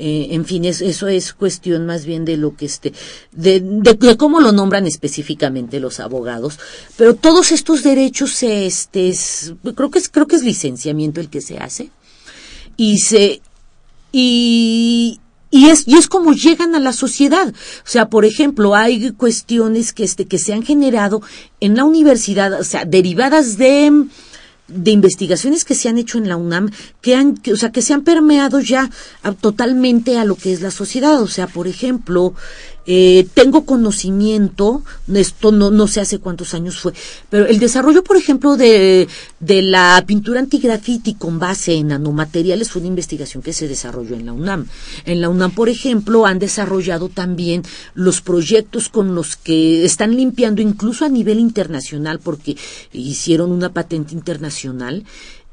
eh, 0.03 0.29
en 0.35 0.47
fin, 0.47 0.65
eso 0.65 1.09
es 1.09 1.35
cuestión 1.35 1.85
más 1.85 2.07
bien 2.07 2.25
de 2.25 2.39
lo 2.39 2.57
que 2.57 2.65
este, 2.65 2.95
de, 3.33 3.61
de, 3.61 4.17
cómo 4.17 4.41
lo 4.41 4.51
nombran 4.51 4.87
específicamente 4.87 5.79
los 5.79 6.01
abogados. 6.01 6.59
Pero 6.97 7.17
todos 7.17 7.53
estos 7.53 7.83
derechos, 7.83 8.43
este, 8.43 9.15
creo 9.77 9.91
que 9.91 9.99
es, 9.99 10.09
creo 10.09 10.27
que 10.27 10.37
es 10.37 10.43
licenciamiento 10.43 11.21
el 11.21 11.29
que 11.29 11.43
se 11.43 11.59
hace 11.59 11.91
y 12.79 12.99
se 13.01 13.43
y 14.11 15.21
y 15.51 15.69
es, 15.69 15.87
y 15.87 15.97
es 15.97 16.07
como 16.09 16.33
llegan 16.33 16.75
a 16.75 16.81
la 16.81 16.95
sociedad. 16.95 17.49
O 17.49 17.89
sea, 17.89 18.09
por 18.09 18.25
ejemplo, 18.25 18.75
hay 18.75 19.11
cuestiones 19.11 19.93
que, 19.93 20.05
este, 20.05 20.25
que 20.27 20.39
se 20.39 20.55
han 20.55 20.63
generado 20.63 21.21
en 21.59 21.77
la 21.77 21.85
universidad, 21.85 22.59
o 22.59 22.65
sea, 22.65 22.85
derivadas 22.85 23.59
de, 23.59 24.07
de 24.71 24.91
investigaciones 24.91 25.65
que 25.65 25.75
se 25.75 25.89
han 25.89 25.99
hecho 25.99 26.19
en 26.19 26.29
la 26.29 26.37
UNAM 26.37 26.71
que 27.01 27.15
han 27.15 27.37
que, 27.37 27.53
o 27.53 27.57
sea 27.57 27.73
que 27.73 27.83
se 27.83 27.93
han 27.93 28.03
permeado 28.03 28.61
ya 28.61 28.91
totalmente 29.41 30.19
a 30.19 30.25
lo 30.25 30.37
que 30.37 30.53
es 30.53 30.61
la 30.61 30.71
sociedad. 30.71 31.21
O 31.21 31.29
sea 31.29 31.47
por 31.47 31.67
ejemplo 31.67 32.35
eh, 32.93 33.25
tengo 33.35 33.65
conocimiento 33.65 34.83
esto 35.15 35.53
no 35.53 35.71
no 35.71 35.87
sé 35.87 36.01
hace 36.01 36.19
cuántos 36.19 36.55
años 36.55 36.77
fue 36.77 36.93
pero 37.29 37.47
el 37.47 37.61
desarrollo 37.61 38.03
por 38.03 38.17
ejemplo 38.17 38.57
de 38.57 39.07
de 39.39 39.63
la 39.63 40.03
pintura 40.05 40.41
antigrafiti 40.41 41.15
con 41.15 41.39
base 41.39 41.75
en 41.75 41.87
nanomateriales 41.89 42.69
fue 42.69 42.81
una 42.81 42.89
investigación 42.89 43.45
que 43.45 43.53
se 43.53 43.69
desarrolló 43.69 44.17
en 44.17 44.27
la 44.27 44.33
UNAM. 44.33 44.67
En 45.05 45.21
la 45.21 45.29
UNAM 45.29 45.53
por 45.53 45.69
ejemplo 45.69 46.27
han 46.27 46.41
desarrollado 46.41 47.09
también 47.09 47.63
los 47.95 48.23
proyectos 48.23 48.89
con 48.89 49.15
los 49.15 49.37
que 49.37 49.85
están 49.85 50.17
limpiando 50.17 50.61
incluso 50.61 51.05
a 51.05 51.09
nivel 51.09 51.39
internacional 51.39 52.19
porque 52.19 52.57
hicieron 52.93 53.53
una 53.53 53.73
patente 53.73 54.15
internacional 54.15 55.05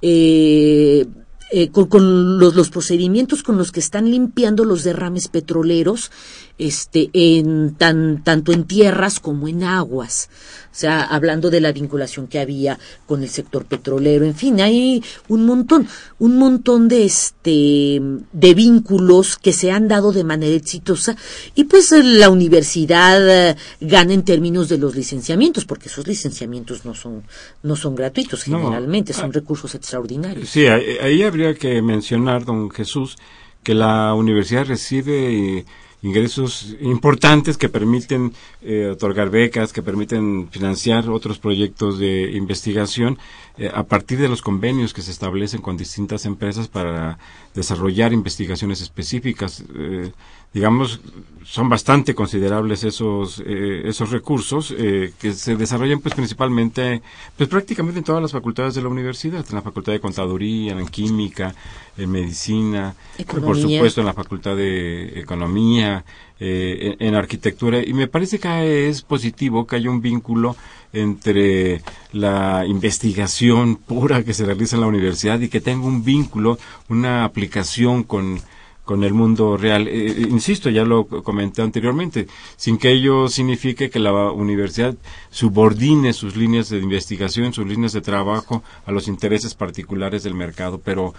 eh, 0.02 1.06
eh, 1.50 1.70
con, 1.70 1.86
con 1.86 2.40
los, 2.40 2.56
los 2.56 2.70
procedimientos 2.70 3.42
con 3.42 3.58
los 3.58 3.72
que 3.72 3.80
están 3.80 4.12
limpiando 4.12 4.66
los 4.66 4.84
derrames 4.84 5.30
petroleros 5.30 6.12
este 6.58 7.10
en 7.14 7.76
tan 7.76 8.24
tanto 8.24 8.52
en 8.52 8.64
tierras 8.66 9.20
como 9.20 9.48
en 9.48 9.64
aguas 9.64 10.30
o 10.72 10.76
sea 10.80 11.02
hablando 11.04 11.50
de 11.50 11.62
la 11.62 11.72
vinculación 11.72 12.28
que 12.28 12.40
había 12.40 12.80
con 13.06 13.22
el 13.24 13.30
sector 13.30 13.66
petrolero 13.66 14.26
en 14.26 14.34
fin 14.36 14.60
hay 14.62 15.04
un 15.28 15.46
montón 15.46 15.88
un 16.20 16.38
montón 16.38 16.88
de 16.88 17.06
este 17.06 18.02
de 18.34 18.54
vínculos 18.54 19.38
que 19.38 19.54
se 19.54 19.72
han 19.72 19.88
dado 19.88 20.12
de 20.12 20.24
manera 20.24 20.56
exitosa 20.56 21.16
y 21.56 21.66
pues 21.66 21.92
la 21.92 22.30
universidad 22.30 23.50
eh, 23.52 23.56
gana 23.82 24.14
en 24.14 24.24
términos 24.24 24.68
de 24.70 24.78
los 24.80 24.96
licenciamientos 24.96 25.66
porque 25.66 25.90
esos 25.90 26.08
licenciamientos 26.08 26.86
no 26.86 26.94
son 26.96 27.24
no 27.64 27.76
son 27.76 27.94
gratuitos 27.96 28.48
No. 28.48 28.60
generalmente 28.60 29.14
son 29.14 29.30
Ah. 29.30 29.34
recursos 29.34 29.76
extraordinarios 29.76 30.50
Sí, 30.50 30.66
ahí, 30.68 30.98
ahí 31.02 31.24
habría 31.24 31.54
que 31.56 31.82
mencionar, 31.82 32.46
don 32.46 32.70
Jesús, 32.70 33.18
que 33.64 33.74
la 33.74 34.14
universidad 34.14 34.66
recibe 34.66 35.58
eh, 35.60 35.66
ingresos 36.04 36.76
importantes 36.80 37.58
que 37.58 37.70
permiten 37.70 38.34
eh, 38.62 38.90
otorgar 38.92 39.30
becas, 39.30 39.74
que 39.74 39.82
permiten 39.82 40.48
financiar 40.50 41.10
otros 41.10 41.40
proyectos 41.40 41.98
de 41.98 42.32
investigación 42.32 43.18
eh, 43.58 43.70
a 43.74 43.84
partir 43.84 44.20
de 44.20 44.30
los 44.30 44.42
convenios 44.42 44.94
que 44.94 45.02
se 45.02 45.12
establecen 45.12 45.62
con 45.62 45.76
distintas 45.78 46.26
empresas 46.26 46.68
para 46.68 47.18
desarrollar 47.56 48.14
investigaciones 48.14 48.82
específicas. 48.82 49.64
Eh, 49.76 50.12
digamos, 50.54 51.00
son 51.44 51.70
bastante 51.70 52.14
considerables 52.14 52.84
esos 52.84 53.42
eh, 53.46 53.84
esos 53.86 54.12
recursos 54.12 54.74
eh, 54.78 55.14
que 55.18 55.32
se 55.32 55.56
desarrollan 55.56 56.02
pues 56.02 56.14
principalmente 56.14 57.02
pues 57.38 57.48
prácticamente 57.48 58.00
en 58.00 58.04
todas 58.04 58.22
las 58.22 58.34
facultades 58.34 58.76
de 58.76 58.82
la 58.82 58.90
universidad 58.90 59.46
en 59.48 59.56
la 59.56 59.62
facultad 59.62 59.94
de 59.94 60.02
contaduría 60.02 60.74
en 60.74 60.88
química 60.88 61.56
en 61.98 62.12
medicina 62.12 62.94
por 63.26 63.56
supuesto 63.58 64.02
en 64.02 64.08
la 64.08 64.14
facultad 64.14 64.58
de 64.58 65.22
economía 65.22 66.04
eh, 66.40 66.96
en, 67.00 67.08
en 67.08 67.16
arquitectura. 67.16 67.84
Y 67.84 67.94
me 67.94 68.08
parece 68.08 68.38
que 68.38 68.90
es 68.90 69.02
positivo 69.02 69.66
que 69.66 69.78
haya 69.78 69.90
un 69.90 70.02
vínculo 70.02 70.56
entre 70.94 71.82
la 72.12 72.64
investigación 72.68 73.76
pura 73.76 74.24
que 74.24 74.36
se 74.36 74.46
realiza 74.46 74.76
en 74.76 74.82
la 74.82 74.88
universidad 74.88 75.40
y 75.40 75.50
que 75.50 75.62
tenga 75.62 75.88
un 75.88 76.04
vínculo 76.04 76.60
una 76.90 77.26
aplicación 77.26 78.04
con 78.04 78.40
con 78.88 79.04
el 79.04 79.14
mundo 79.14 79.58
real. 79.58 79.88
Eh, 79.88 79.92
eh, 80.08 80.28
insisto, 80.38 80.70
ya 80.72 80.84
lo 80.84 81.06
co- 81.06 81.22
comenté 81.22 81.62
anteriormente, 81.62 82.26
sin 82.56 82.78
que 82.80 82.90
ello 82.98 83.28
signifique 83.30 83.90
que 83.92 84.00
la 84.00 84.12
universidad 84.32 84.96
subordine 85.30 86.14
sus 86.14 86.36
líneas 86.36 86.70
de 86.70 86.80
investigación, 86.80 87.54
sus 87.54 87.68
líneas 87.68 87.94
de 87.94 88.02
trabajo 88.02 88.64
a 88.88 88.92
los 88.92 89.08
intereses 89.08 89.54
particulares 89.54 90.24
del 90.24 90.34
mercado, 90.34 90.80
pero 90.84 91.14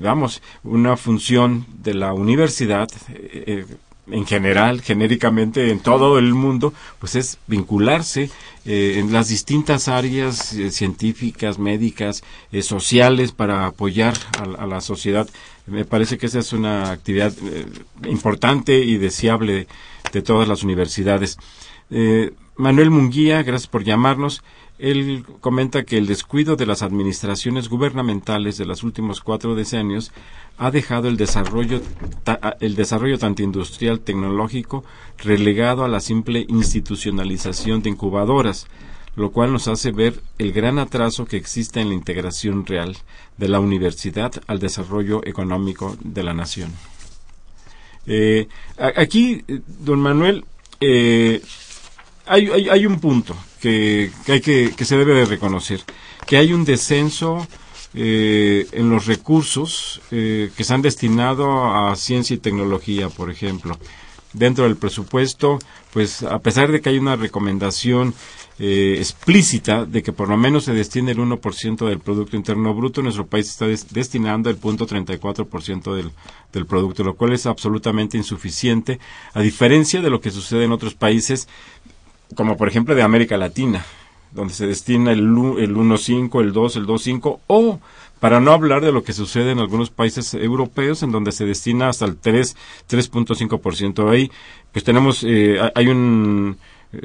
vamos, 0.00 0.42
una 0.64 0.96
función 0.96 1.64
de 1.82 1.94
la 1.94 2.12
universidad 2.12 2.88
eh, 3.08 3.64
en 4.08 4.26
general, 4.26 4.80
genéricamente 4.82 5.70
en 5.70 5.78
todo 5.78 6.18
el 6.18 6.34
mundo, 6.34 6.74
pues 6.98 7.14
es 7.14 7.38
vincularse 7.46 8.30
en 8.64 9.12
las 9.12 9.28
distintas 9.28 9.86
áreas 9.88 10.54
científicas, 10.70 11.58
médicas, 11.58 12.22
sociales 12.62 13.30
para 13.32 13.66
apoyar 13.66 14.14
a, 14.38 14.62
a 14.64 14.66
la 14.66 14.80
sociedad. 14.80 15.28
Me 15.66 15.84
parece 15.84 16.18
que 16.18 16.26
esa 16.26 16.40
es 16.40 16.52
una 16.52 16.90
actividad 16.90 17.32
eh, 17.44 17.66
importante 18.08 18.78
y 18.80 18.96
deseable 18.98 19.66
de, 20.12 20.22
todas 20.22 20.48
las 20.48 20.62
universidades. 20.64 21.38
Eh, 21.90 22.32
Manuel 22.56 22.90
Munguía, 22.90 23.42
gracias 23.42 23.68
por 23.68 23.84
llamarnos. 23.84 24.42
Él 24.78 25.24
comenta 25.40 25.84
que 25.84 25.96
el 25.98 26.06
descuido 26.06 26.56
de 26.56 26.66
las 26.66 26.82
administraciones 26.82 27.68
gubernamentales 27.68 28.58
de 28.58 28.66
los 28.66 28.82
últimos 28.82 29.20
cuatro 29.20 29.54
decenios 29.54 30.10
ha 30.58 30.70
dejado 30.72 31.08
el 31.08 31.16
desarrollo, 31.16 31.80
ta- 32.24 32.56
el 32.60 32.74
desarrollo 32.74 33.18
tanto 33.18 33.42
industrial 33.44 34.00
tecnológico 34.00 34.84
relegado 35.18 35.84
a 35.84 35.88
la 35.88 36.00
simple 36.00 36.44
institucionalización 36.48 37.82
de 37.82 37.90
incubadoras, 37.90 38.66
lo 39.16 39.30
cual 39.30 39.52
nos 39.52 39.68
hace 39.68 39.90
ver 39.90 40.20
el 40.38 40.52
gran 40.52 40.78
atraso 40.78 41.26
que 41.26 41.36
existe 41.36 41.80
en 41.80 41.88
la 41.88 41.94
integración 41.94 42.66
real 42.66 42.96
de 43.36 43.48
la 43.48 43.60
universidad 43.60 44.32
al 44.46 44.58
desarrollo 44.58 45.20
económico 45.24 45.96
de 46.00 46.22
la 46.22 46.34
nación. 46.34 46.72
Eh, 48.06 48.48
aquí, 48.96 49.44
eh, 49.46 49.60
don 49.66 50.00
Manuel, 50.00 50.44
eh, 50.80 51.40
hay, 52.26 52.48
hay, 52.48 52.68
hay 52.68 52.86
un 52.86 52.98
punto 53.00 53.36
que, 53.60 54.10
que 54.24 54.32
hay 54.32 54.40
que, 54.40 54.72
que 54.76 54.84
se 54.84 54.96
debe 54.96 55.14
de 55.14 55.26
reconocer, 55.26 55.80
que 56.26 56.36
hay 56.36 56.52
un 56.52 56.64
descenso 56.64 57.46
eh, 57.94 58.66
en 58.72 58.88
los 58.88 59.04
recursos 59.04 60.00
eh, 60.10 60.50
que 60.56 60.64
se 60.64 60.72
han 60.72 60.80
destinado 60.80 61.66
a 61.66 61.94
ciencia 61.94 62.34
y 62.34 62.38
tecnología, 62.38 63.10
por 63.10 63.30
ejemplo. 63.30 63.78
Dentro 64.32 64.64
del 64.64 64.76
presupuesto, 64.76 65.58
pues 65.92 66.22
a 66.22 66.38
pesar 66.38 66.72
de 66.72 66.80
que 66.80 66.88
hay 66.88 66.98
una 66.98 67.16
recomendación 67.16 68.14
eh, 68.64 68.94
explícita 68.98 69.84
de 69.84 70.02
que 70.04 70.12
por 70.12 70.28
lo 70.28 70.36
menos 70.36 70.64
se 70.64 70.72
destine 70.72 71.10
el 71.10 71.18
1% 71.18 71.84
del 71.88 71.98
Producto 71.98 72.36
Interno 72.36 72.72
Bruto, 72.74 73.02
nuestro 73.02 73.26
país 73.26 73.48
está 73.48 73.66
des- 73.66 73.92
destinando 73.92 74.50
el 74.50 74.56
punto 74.56 74.86
34% 74.86 75.94
del, 75.96 76.12
del 76.52 76.66
producto, 76.66 77.02
lo 77.02 77.14
cual 77.16 77.32
es 77.32 77.46
absolutamente 77.46 78.16
insuficiente, 78.16 79.00
a 79.34 79.40
diferencia 79.40 80.00
de 80.00 80.10
lo 80.10 80.20
que 80.20 80.30
sucede 80.30 80.64
en 80.64 80.72
otros 80.72 80.94
países 80.94 81.48
como 82.36 82.56
por 82.56 82.68
ejemplo 82.68 82.94
de 82.94 83.02
América 83.02 83.36
Latina, 83.36 83.84
donde 84.30 84.54
se 84.54 84.66
destina 84.66 85.10
el, 85.12 85.18
el 85.18 85.74
1.5, 85.76 86.40
el 86.40 86.52
2, 86.52 86.76
el 86.76 86.86
2.5, 86.86 87.40
o 87.48 87.80
para 88.20 88.38
no 88.40 88.52
hablar 88.52 88.80
de 88.82 88.92
lo 88.92 89.02
que 89.02 89.12
sucede 89.12 89.50
en 89.50 89.58
algunos 89.58 89.90
países 89.90 90.32
europeos, 90.34 91.02
en 91.02 91.10
donde 91.10 91.32
se 91.32 91.44
destina 91.44 91.88
hasta 91.88 92.04
el 92.06 92.16
3, 92.16 92.56
3.5%. 92.88 94.08
Ahí, 94.08 94.30
pues 94.72 94.84
tenemos, 94.84 95.24
eh, 95.24 95.58
ha- 95.60 95.72
hay 95.74 95.88
un, 95.88 96.56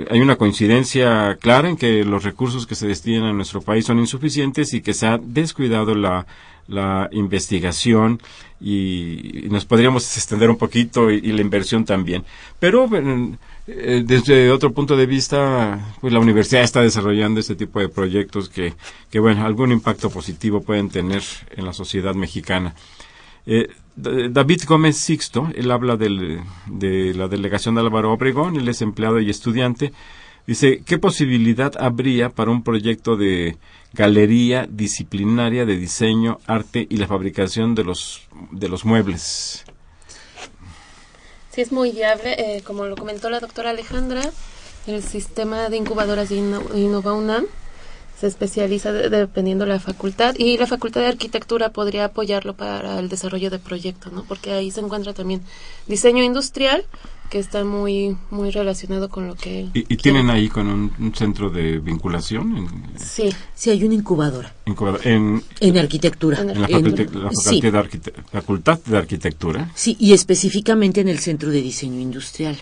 hay 0.09 0.19
una 0.19 0.35
coincidencia 0.35 1.37
clara 1.39 1.69
en 1.69 1.77
que 1.77 2.03
los 2.03 2.23
recursos 2.23 2.67
que 2.67 2.75
se 2.75 2.87
destinan 2.87 3.23
a 3.23 3.33
nuestro 3.33 3.61
país 3.61 3.85
son 3.85 3.99
insuficientes 3.99 4.73
y 4.73 4.81
que 4.81 4.93
se 4.93 5.07
ha 5.07 5.17
descuidado 5.17 5.95
la, 5.95 6.27
la 6.67 7.09
investigación 7.11 8.21
y, 8.59 9.47
nos 9.49 9.65
podríamos 9.65 10.03
extender 10.17 10.49
un 10.49 10.57
poquito 10.57 11.09
y, 11.09 11.31
la 11.31 11.41
inversión 11.41 11.85
también. 11.85 12.25
Pero 12.59 12.89
eh, 12.93 13.37
eh, 13.67 14.03
desde 14.05 14.51
otro 14.51 14.73
punto 14.73 14.97
de 14.97 15.05
vista, 15.05 15.95
pues 16.01 16.11
la 16.13 16.19
universidad 16.19 16.63
está 16.63 16.81
desarrollando 16.81 17.39
este 17.39 17.55
tipo 17.55 17.79
de 17.79 17.89
proyectos 17.89 18.49
que, 18.49 18.73
que 19.09 19.19
bueno, 19.19 19.45
algún 19.45 19.71
impacto 19.71 20.09
positivo 20.09 20.61
pueden 20.61 20.89
tener 20.89 21.23
en 21.55 21.65
la 21.65 21.73
sociedad 21.73 22.13
mexicana. 22.13 22.75
Eh, 23.45 23.69
David 23.97 24.61
Gómez 24.67 24.95
Sixto, 24.97 25.49
él 25.55 25.71
habla 25.71 25.97
de 25.97 26.43
la 27.15 27.27
delegación 27.27 27.75
de 27.75 27.81
Álvaro 27.81 28.13
Obregón, 28.13 28.55
él 28.55 28.67
es 28.69 28.81
empleado 28.83 29.19
y 29.19 29.29
estudiante. 29.29 29.91
Dice, 30.45 30.81
¿qué 30.85 30.97
posibilidad 30.99 31.73
habría 31.79 32.29
para 32.29 32.51
un 32.51 32.63
proyecto 32.63 33.17
de 33.17 33.57
galería 33.93 34.67
disciplinaria 34.69 35.65
de 35.65 35.75
diseño, 35.77 36.37
arte 36.45 36.85
y 36.89 36.97
la 36.97 37.07
fabricación 37.07 37.73
de 37.75 37.83
los, 37.83 38.21
de 38.51 38.69
los 38.69 38.85
muebles? 38.85 39.65
Sí, 41.51 41.61
es 41.61 41.71
muy 41.71 41.91
viable. 41.91 42.35
eh, 42.37 42.61
como 42.61 42.85
lo 42.85 42.95
comentó 42.95 43.29
la 43.29 43.39
doctora 43.39 43.71
Alejandra, 43.71 44.21
el 44.85 45.01
sistema 45.03 45.69
de 45.69 45.77
incubadoras 45.77 46.29
de 46.29 46.35
Inno- 46.37 46.75
Innova 46.77 47.13
se 48.19 48.27
especializa 48.27 48.91
de- 48.91 49.09
dependiendo 49.09 49.65
de 49.65 49.71
la 49.73 49.79
facultad 49.79 50.33
y 50.37 50.57
la 50.57 50.65
facultad 50.67 51.01
de 51.01 51.07
arquitectura 51.07 51.69
podría 51.69 52.05
apoyarlo 52.05 52.55
para 52.55 52.99
el 52.99 53.09
desarrollo 53.09 53.49
de 53.49 53.59
proyectos, 53.59 54.11
¿no? 54.11 54.23
Porque 54.23 54.51
ahí 54.53 54.71
se 54.71 54.79
encuentra 54.81 55.13
también 55.13 55.41
diseño 55.87 56.23
industrial 56.23 56.83
que 57.29 57.39
está 57.39 57.65
muy 57.65 58.15
muy 58.31 58.51
relacionado 58.51 59.09
con 59.09 59.27
lo 59.27 59.35
que 59.35 59.59
él 59.59 59.71
¿Y, 59.73 59.93
y 59.93 59.97
tienen 59.97 60.29
ahí 60.29 60.47
con 60.47 60.67
un, 60.67 60.93
un 60.97 61.13
centro 61.13 61.49
de 61.49 61.77
vinculación 61.79 62.55
en, 62.57 62.67
sí 62.97 63.29
Sí, 63.53 63.69
hay 63.69 63.83
una 63.83 63.95
incubadora 63.95 64.55
en, 64.65 64.73
en- 65.03 65.43
en 65.59 65.77
arquitectura. 65.77 66.39
En 66.39 66.49
en 66.51 66.61
la, 66.61 66.67
En- 66.67 66.73
facultad, 66.85 67.13
la 67.13 67.29
sí, 67.31 67.61
facultad 67.61 67.71
de 67.71 67.79
Arquite- 67.79 68.13
Facultad 68.31 68.79
de 68.85 68.97
Arquitectura? 68.97 69.71
Sí, 69.75 69.95
y 69.99 70.13
específicamente 70.13 71.01
en 71.01 71.09
el 71.09 71.19
Centro 71.19 71.49
de 71.51 71.61
Diseño 71.61 71.99
Industrial. 71.99 72.57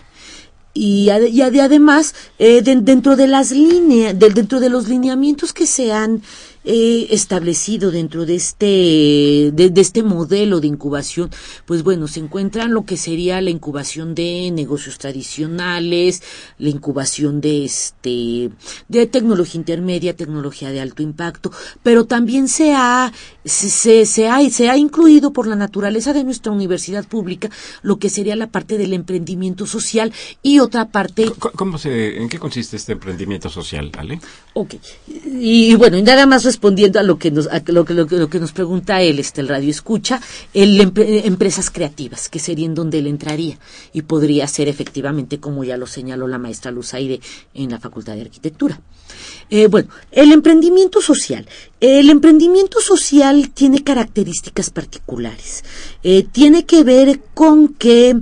Y, 0.76 1.08
ade- 1.08 1.30
y 1.30 1.40
ade- 1.40 1.62
además, 1.62 2.14
eh, 2.38 2.60
de- 2.62 2.76
dentro 2.76 3.16
de 3.16 3.26
las 3.26 3.50
líneas, 3.50 4.18
del- 4.18 4.34
dentro 4.34 4.60
de 4.60 4.68
los 4.68 4.88
lineamientos 4.88 5.52
que 5.54 5.66
se 5.66 5.92
han 5.92 6.20
eh, 6.66 7.06
establecido 7.10 7.90
dentro 7.92 8.26
de 8.26 8.34
este, 8.34 8.66
de, 9.54 9.70
de 9.70 9.80
este 9.80 10.02
modelo 10.02 10.60
de 10.60 10.66
incubación, 10.66 11.30
pues 11.64 11.84
bueno, 11.84 12.08
se 12.08 12.20
encuentran 12.20 12.74
lo 12.74 12.84
que 12.84 12.96
sería 12.96 13.40
la 13.40 13.50
incubación 13.50 14.14
de 14.14 14.50
negocios 14.50 14.98
tradicionales, 14.98 16.22
la 16.58 16.68
incubación 16.68 17.40
de 17.40 17.64
este, 17.64 18.50
de 18.88 19.06
tecnología 19.06 19.60
intermedia, 19.60 20.16
tecnología 20.16 20.70
de 20.72 20.80
alto 20.80 21.02
impacto, 21.02 21.52
pero 21.82 22.04
también 22.04 22.48
se 22.48 22.74
ha, 22.74 23.12
se, 23.44 23.70
se, 23.70 24.04
se 24.04 24.28
ha, 24.28 24.50
se 24.50 24.68
ha 24.68 24.76
incluido 24.76 25.32
por 25.32 25.46
la 25.46 25.56
naturaleza 25.56 26.12
de 26.12 26.24
nuestra 26.24 26.50
universidad 26.50 27.06
pública 27.06 27.48
lo 27.82 27.98
que 27.98 28.10
sería 28.10 28.34
la 28.34 28.48
parte 28.48 28.76
del 28.76 28.92
emprendimiento 28.92 29.66
social 29.66 30.12
y 30.42 30.58
otra 30.58 30.88
parte 30.88 31.30
¿Cómo 31.38 31.78
se, 31.78 32.20
¿En 32.20 32.28
qué 32.28 32.38
consiste 32.38 32.76
este 32.76 32.92
emprendimiento 32.92 33.48
social, 33.48 33.92
Ale? 33.96 34.20
Ok. 34.54 34.74
Y, 35.06 35.70
y 35.70 35.74
bueno, 35.74 35.96
y 35.96 36.02
nada 36.02 36.26
más 36.26 36.44
respondiendo 36.56 36.98
a 36.98 37.02
lo 37.02 37.18
que 37.18 37.30
nos, 37.30 37.46
a 37.48 37.62
lo 37.66 37.84
lo 37.84 38.06
lo 38.08 38.28
que 38.30 38.40
nos 38.40 38.52
pregunta 38.52 39.02
él, 39.02 39.18
este, 39.18 39.42
el 39.42 39.48
radio 39.48 39.70
escucha, 39.70 40.22
el 40.54 40.80
empre- 40.80 41.26
empresas 41.26 41.70
creativas, 41.70 42.30
que 42.30 42.38
sería 42.38 42.64
en 42.64 42.74
donde 42.74 42.98
él 42.98 43.06
entraría. 43.06 43.58
Y 43.92 44.02
podría 44.02 44.46
ser 44.46 44.66
efectivamente, 44.68 45.38
como 45.38 45.64
ya 45.64 45.76
lo 45.76 45.86
señaló 45.86 46.26
la 46.26 46.38
maestra 46.38 46.70
Luzaide 46.70 47.20
en 47.52 47.70
la 47.70 47.78
Facultad 47.78 48.14
de 48.14 48.22
Arquitectura. 48.22 48.80
Eh, 49.50 49.66
bueno, 49.66 49.88
el 50.12 50.32
emprendimiento 50.32 51.02
social. 51.02 51.46
El 51.78 52.08
emprendimiento 52.08 52.80
social 52.80 53.50
tiene 53.50 53.84
características 53.84 54.70
particulares. 54.70 55.62
Eh, 56.02 56.26
tiene 56.32 56.64
que 56.64 56.84
ver 56.84 57.20
con 57.34 57.68
que 57.74 58.16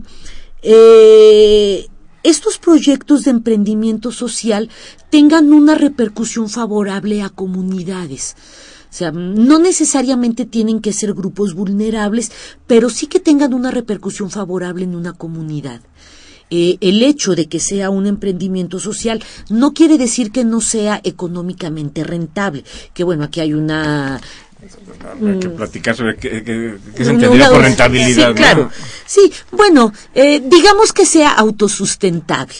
eh, 0.62 1.86
estos 2.24 2.58
proyectos 2.58 3.24
de 3.24 3.30
emprendimiento 3.30 4.10
social 4.10 4.70
tengan 5.10 5.52
una 5.52 5.76
repercusión 5.76 6.48
favorable 6.48 7.22
a 7.22 7.28
comunidades. 7.28 8.34
O 8.90 8.96
sea, 8.96 9.12
no 9.12 9.58
necesariamente 9.58 10.46
tienen 10.46 10.80
que 10.80 10.92
ser 10.92 11.14
grupos 11.14 11.54
vulnerables, 11.54 12.32
pero 12.66 12.90
sí 12.90 13.06
que 13.08 13.20
tengan 13.20 13.52
una 13.52 13.70
repercusión 13.70 14.30
favorable 14.30 14.84
en 14.84 14.94
una 14.94 15.12
comunidad. 15.12 15.80
Eh, 16.50 16.76
el 16.80 17.02
hecho 17.02 17.34
de 17.34 17.48
que 17.48 17.58
sea 17.58 17.90
un 17.90 18.06
emprendimiento 18.06 18.78
social 18.78 19.22
no 19.50 19.72
quiere 19.74 19.98
decir 19.98 20.30
que 20.30 20.44
no 20.44 20.60
sea 20.60 21.00
económicamente 21.02 22.04
rentable. 22.04 22.64
Que 22.92 23.02
bueno, 23.02 23.24
aquí 23.24 23.40
hay 23.40 23.54
una 23.54 24.20
Que 25.40 25.48
platicar 25.50 25.94
sobre 25.96 26.16
qué, 26.16 26.42
qué- 26.42 26.76
qué 26.96 27.04
se 27.04 27.12
Mm. 27.12 27.14
entendería 27.16 27.50
por 27.50 27.60
rentabilidad. 27.62 28.28
Sí, 28.28 28.28
¿no? 28.30 28.34
claro. 28.34 28.70
Sí, 29.06 29.32
bueno, 29.52 29.92
eh, 30.14 30.42
digamos 30.44 30.92
que 30.92 31.06
sea 31.06 31.32
autosustentable, 31.32 32.54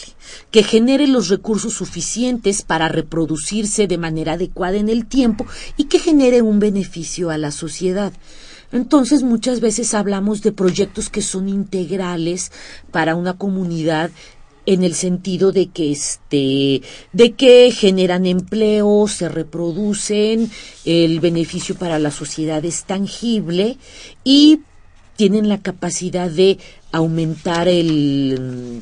que 0.51 0.63
genere 0.63 1.07
los 1.07 1.29
recursos 1.29 1.73
suficientes 1.73 2.61
para 2.61 2.87
reproducirse 2.87 3.87
de 3.87 3.97
manera 3.97 4.33
adecuada 4.33 4.77
en 4.77 4.89
el 4.89 5.05
tiempo 5.05 5.45
y 5.77 5.85
que 5.85 5.99
genere 5.99 6.41
un 6.41 6.59
beneficio 6.59 7.29
a 7.29 7.37
la 7.37 7.51
sociedad. 7.51 8.13
Entonces 8.71 9.21
muchas 9.23 9.59
veces 9.61 9.93
hablamos 9.93 10.41
de 10.41 10.51
proyectos 10.51 11.09
que 11.09 11.21
son 11.21 11.47
integrales 11.47 12.51
para 12.91 13.15
una 13.15 13.33
comunidad 13.37 14.09
en 14.65 14.83
el 14.83 14.95
sentido 14.95 15.51
de 15.51 15.67
que 15.67 15.91
este 15.91 16.81
de 17.13 17.33
que 17.33 17.71
generan 17.71 18.25
empleo, 18.25 19.07
se 19.07 19.29
reproducen, 19.29 20.49
el 20.85 21.19
beneficio 21.19 21.75
para 21.75 21.99
la 21.99 22.11
sociedad 22.11 22.63
es 22.65 22.85
tangible 22.85 23.77
y 24.23 24.61
tienen 25.15 25.49
la 25.49 25.59
capacidad 25.59 26.29
de 26.29 26.57
aumentar 26.91 27.67
el 27.67 28.81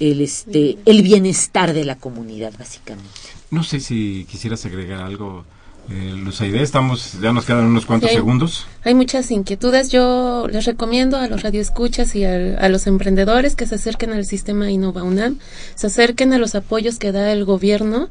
el 0.00 0.20
este 0.20 0.78
el 0.84 1.02
bienestar 1.02 1.72
de 1.72 1.84
la 1.84 1.96
comunidad 1.96 2.52
básicamente. 2.58 3.10
No 3.50 3.62
sé 3.62 3.80
si 3.80 4.26
quisieras 4.30 4.64
agregar 4.64 5.02
algo, 5.02 5.44
eh, 5.90 6.14
Luzaide. 6.16 6.62
Estamos, 6.62 7.18
ya 7.20 7.32
nos 7.32 7.44
quedan 7.44 7.64
unos 7.66 7.86
cuantos 7.86 8.10
Sí. 8.10 8.16
segundos. 8.16 8.66
Hay 8.84 8.94
muchas 8.94 9.30
inquietudes. 9.30 9.90
Yo 9.90 10.46
les 10.50 10.64
recomiendo 10.64 11.16
a 11.16 11.26
los 11.28 11.42
radioescuchas 11.42 12.14
y 12.14 12.24
al- 12.24 12.56
a, 12.60 12.68
los 12.68 12.86
emprendedores 12.86 13.56
que 13.56 13.66
se 13.66 13.74
acerquen 13.74 14.12
al 14.12 14.24
sistema 14.24 14.70
Innova 14.70 15.02
UNAM, 15.02 15.38
se 15.74 15.86
acerquen 15.88 16.32
a 16.32 16.38
los 16.38 16.54
apoyos 16.54 16.98
que 16.98 17.12
da 17.12 17.32
el 17.32 17.44
gobierno 17.44 18.08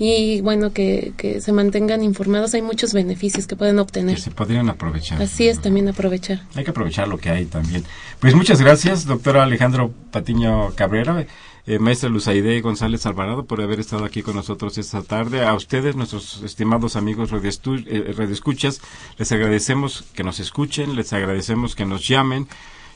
y 0.00 0.42
bueno, 0.42 0.72
que, 0.72 1.12
que 1.16 1.40
se 1.40 1.50
mantengan 1.52 2.04
informados. 2.04 2.54
Hay 2.54 2.62
muchos 2.62 2.92
beneficios 2.92 3.48
que 3.48 3.56
pueden 3.56 3.76
Que 3.76 3.80
obtener. 3.82 4.20
se 4.20 4.30
podrían 4.30 4.68
aprovechar. 4.68 5.20
Así 5.20 5.48
es, 5.48 5.60
también 5.60 5.88
aprovechar. 5.88 6.42
Hay 6.54 6.62
que 6.62 6.70
aprovechar 6.70 7.08
lo 7.08 7.18
que 7.18 7.30
hay 7.30 7.46
también. 7.46 7.82
Pues 8.20 8.34
muchas 8.34 8.60
gracias, 8.60 9.06
doctora 9.06 9.42
Alejandro 9.42 9.92
Patiño 10.12 10.70
Cabrera, 10.76 11.26
eh, 11.68 11.78
maestra 11.78 12.08
Luzaide 12.08 12.62
González 12.62 13.04
Alvarado, 13.04 13.44
por 13.44 13.60
haber 13.60 13.78
estado 13.78 14.06
aquí 14.06 14.22
con 14.22 14.34
nosotros 14.34 14.78
esta 14.78 15.02
tarde. 15.02 15.44
A 15.44 15.52
ustedes, 15.54 15.96
nuestros 15.96 16.42
estimados 16.42 16.96
amigos 16.96 17.30
eh, 17.30 18.14
radioescuchas, 18.16 18.80
les 19.18 19.32
agradecemos 19.32 20.02
que 20.14 20.24
nos 20.24 20.40
escuchen, 20.40 20.96
les 20.96 21.12
agradecemos 21.12 21.76
que 21.76 21.84
nos 21.84 22.08
llamen. 22.08 22.48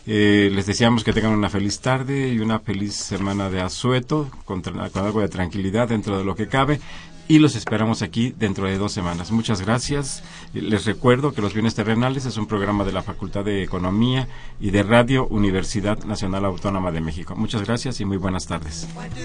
Eh, 0.06 0.50
les 0.52 0.64
deseamos 0.64 1.04
que 1.04 1.12
tengan 1.12 1.32
una 1.32 1.50
feliz 1.50 1.80
tarde 1.80 2.30
y 2.30 2.40
una 2.40 2.60
feliz 2.60 2.94
semana 2.94 3.50
de 3.50 3.60
asueto, 3.60 4.30
con, 4.46 4.62
con 4.62 5.04
algo 5.04 5.20
de 5.20 5.28
tranquilidad 5.28 5.88
dentro 5.88 6.16
de 6.16 6.24
lo 6.24 6.34
que 6.34 6.48
cabe. 6.48 6.80
Y 7.28 7.38
los 7.38 7.56
esperamos 7.56 8.02
aquí 8.02 8.34
dentro 8.36 8.66
de 8.66 8.76
dos 8.78 8.92
semanas. 8.92 9.30
Muchas 9.30 9.60
gracias. 9.60 10.22
Les 10.52 10.84
recuerdo 10.84 11.32
que 11.32 11.40
Los 11.40 11.54
Bienes 11.54 11.74
Terrenales 11.74 12.26
es 12.26 12.36
un 12.36 12.46
programa 12.46 12.84
de 12.84 12.92
la 12.92 13.02
Facultad 13.02 13.44
de 13.44 13.62
Economía 13.62 14.28
y 14.60 14.70
de 14.70 14.82
Radio 14.82 15.26
Universidad 15.28 16.04
Nacional 16.04 16.44
Autónoma 16.44 16.90
de 16.90 17.00
México. 17.00 17.34
Muchas 17.36 17.62
gracias 17.62 18.00
y 18.00 18.04
muy 18.04 18.16
buenas 18.16 18.46
tardes. 18.46 18.88
Why 18.96 19.08
do 19.08 19.22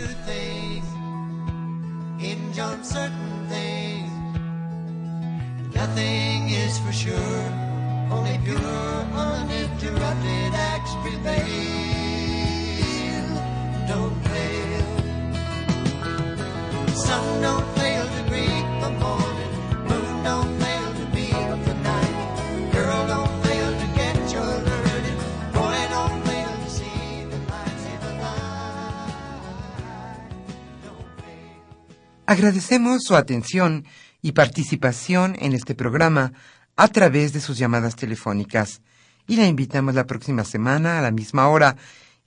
Agradecemos 32.30 33.04
su 33.04 33.16
atención 33.16 33.86
y 34.22 34.34
participación 34.34 35.38
en 35.40 35.54
este 35.54 35.76
programa 35.76 36.34
a 36.76 36.90
través 36.90 37.32
de 37.32 37.40
sus 37.40 37.58
llamadas 37.58 37.96
telefónicas. 37.96 38.82
Y 39.28 39.38
la 39.38 39.48
invitamos 39.48 39.96
la 39.96 40.06
próxima 40.06 40.44
semana 40.44 41.00
a 41.00 41.02
la 41.02 41.12
misma 41.12 41.48
hora 41.48 41.78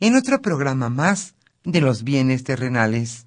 en 0.00 0.16
otro 0.16 0.40
programa 0.40 0.88
más 0.88 1.34
de 1.64 1.82
los 1.82 2.02
bienes 2.02 2.44
terrenales. 2.44 3.26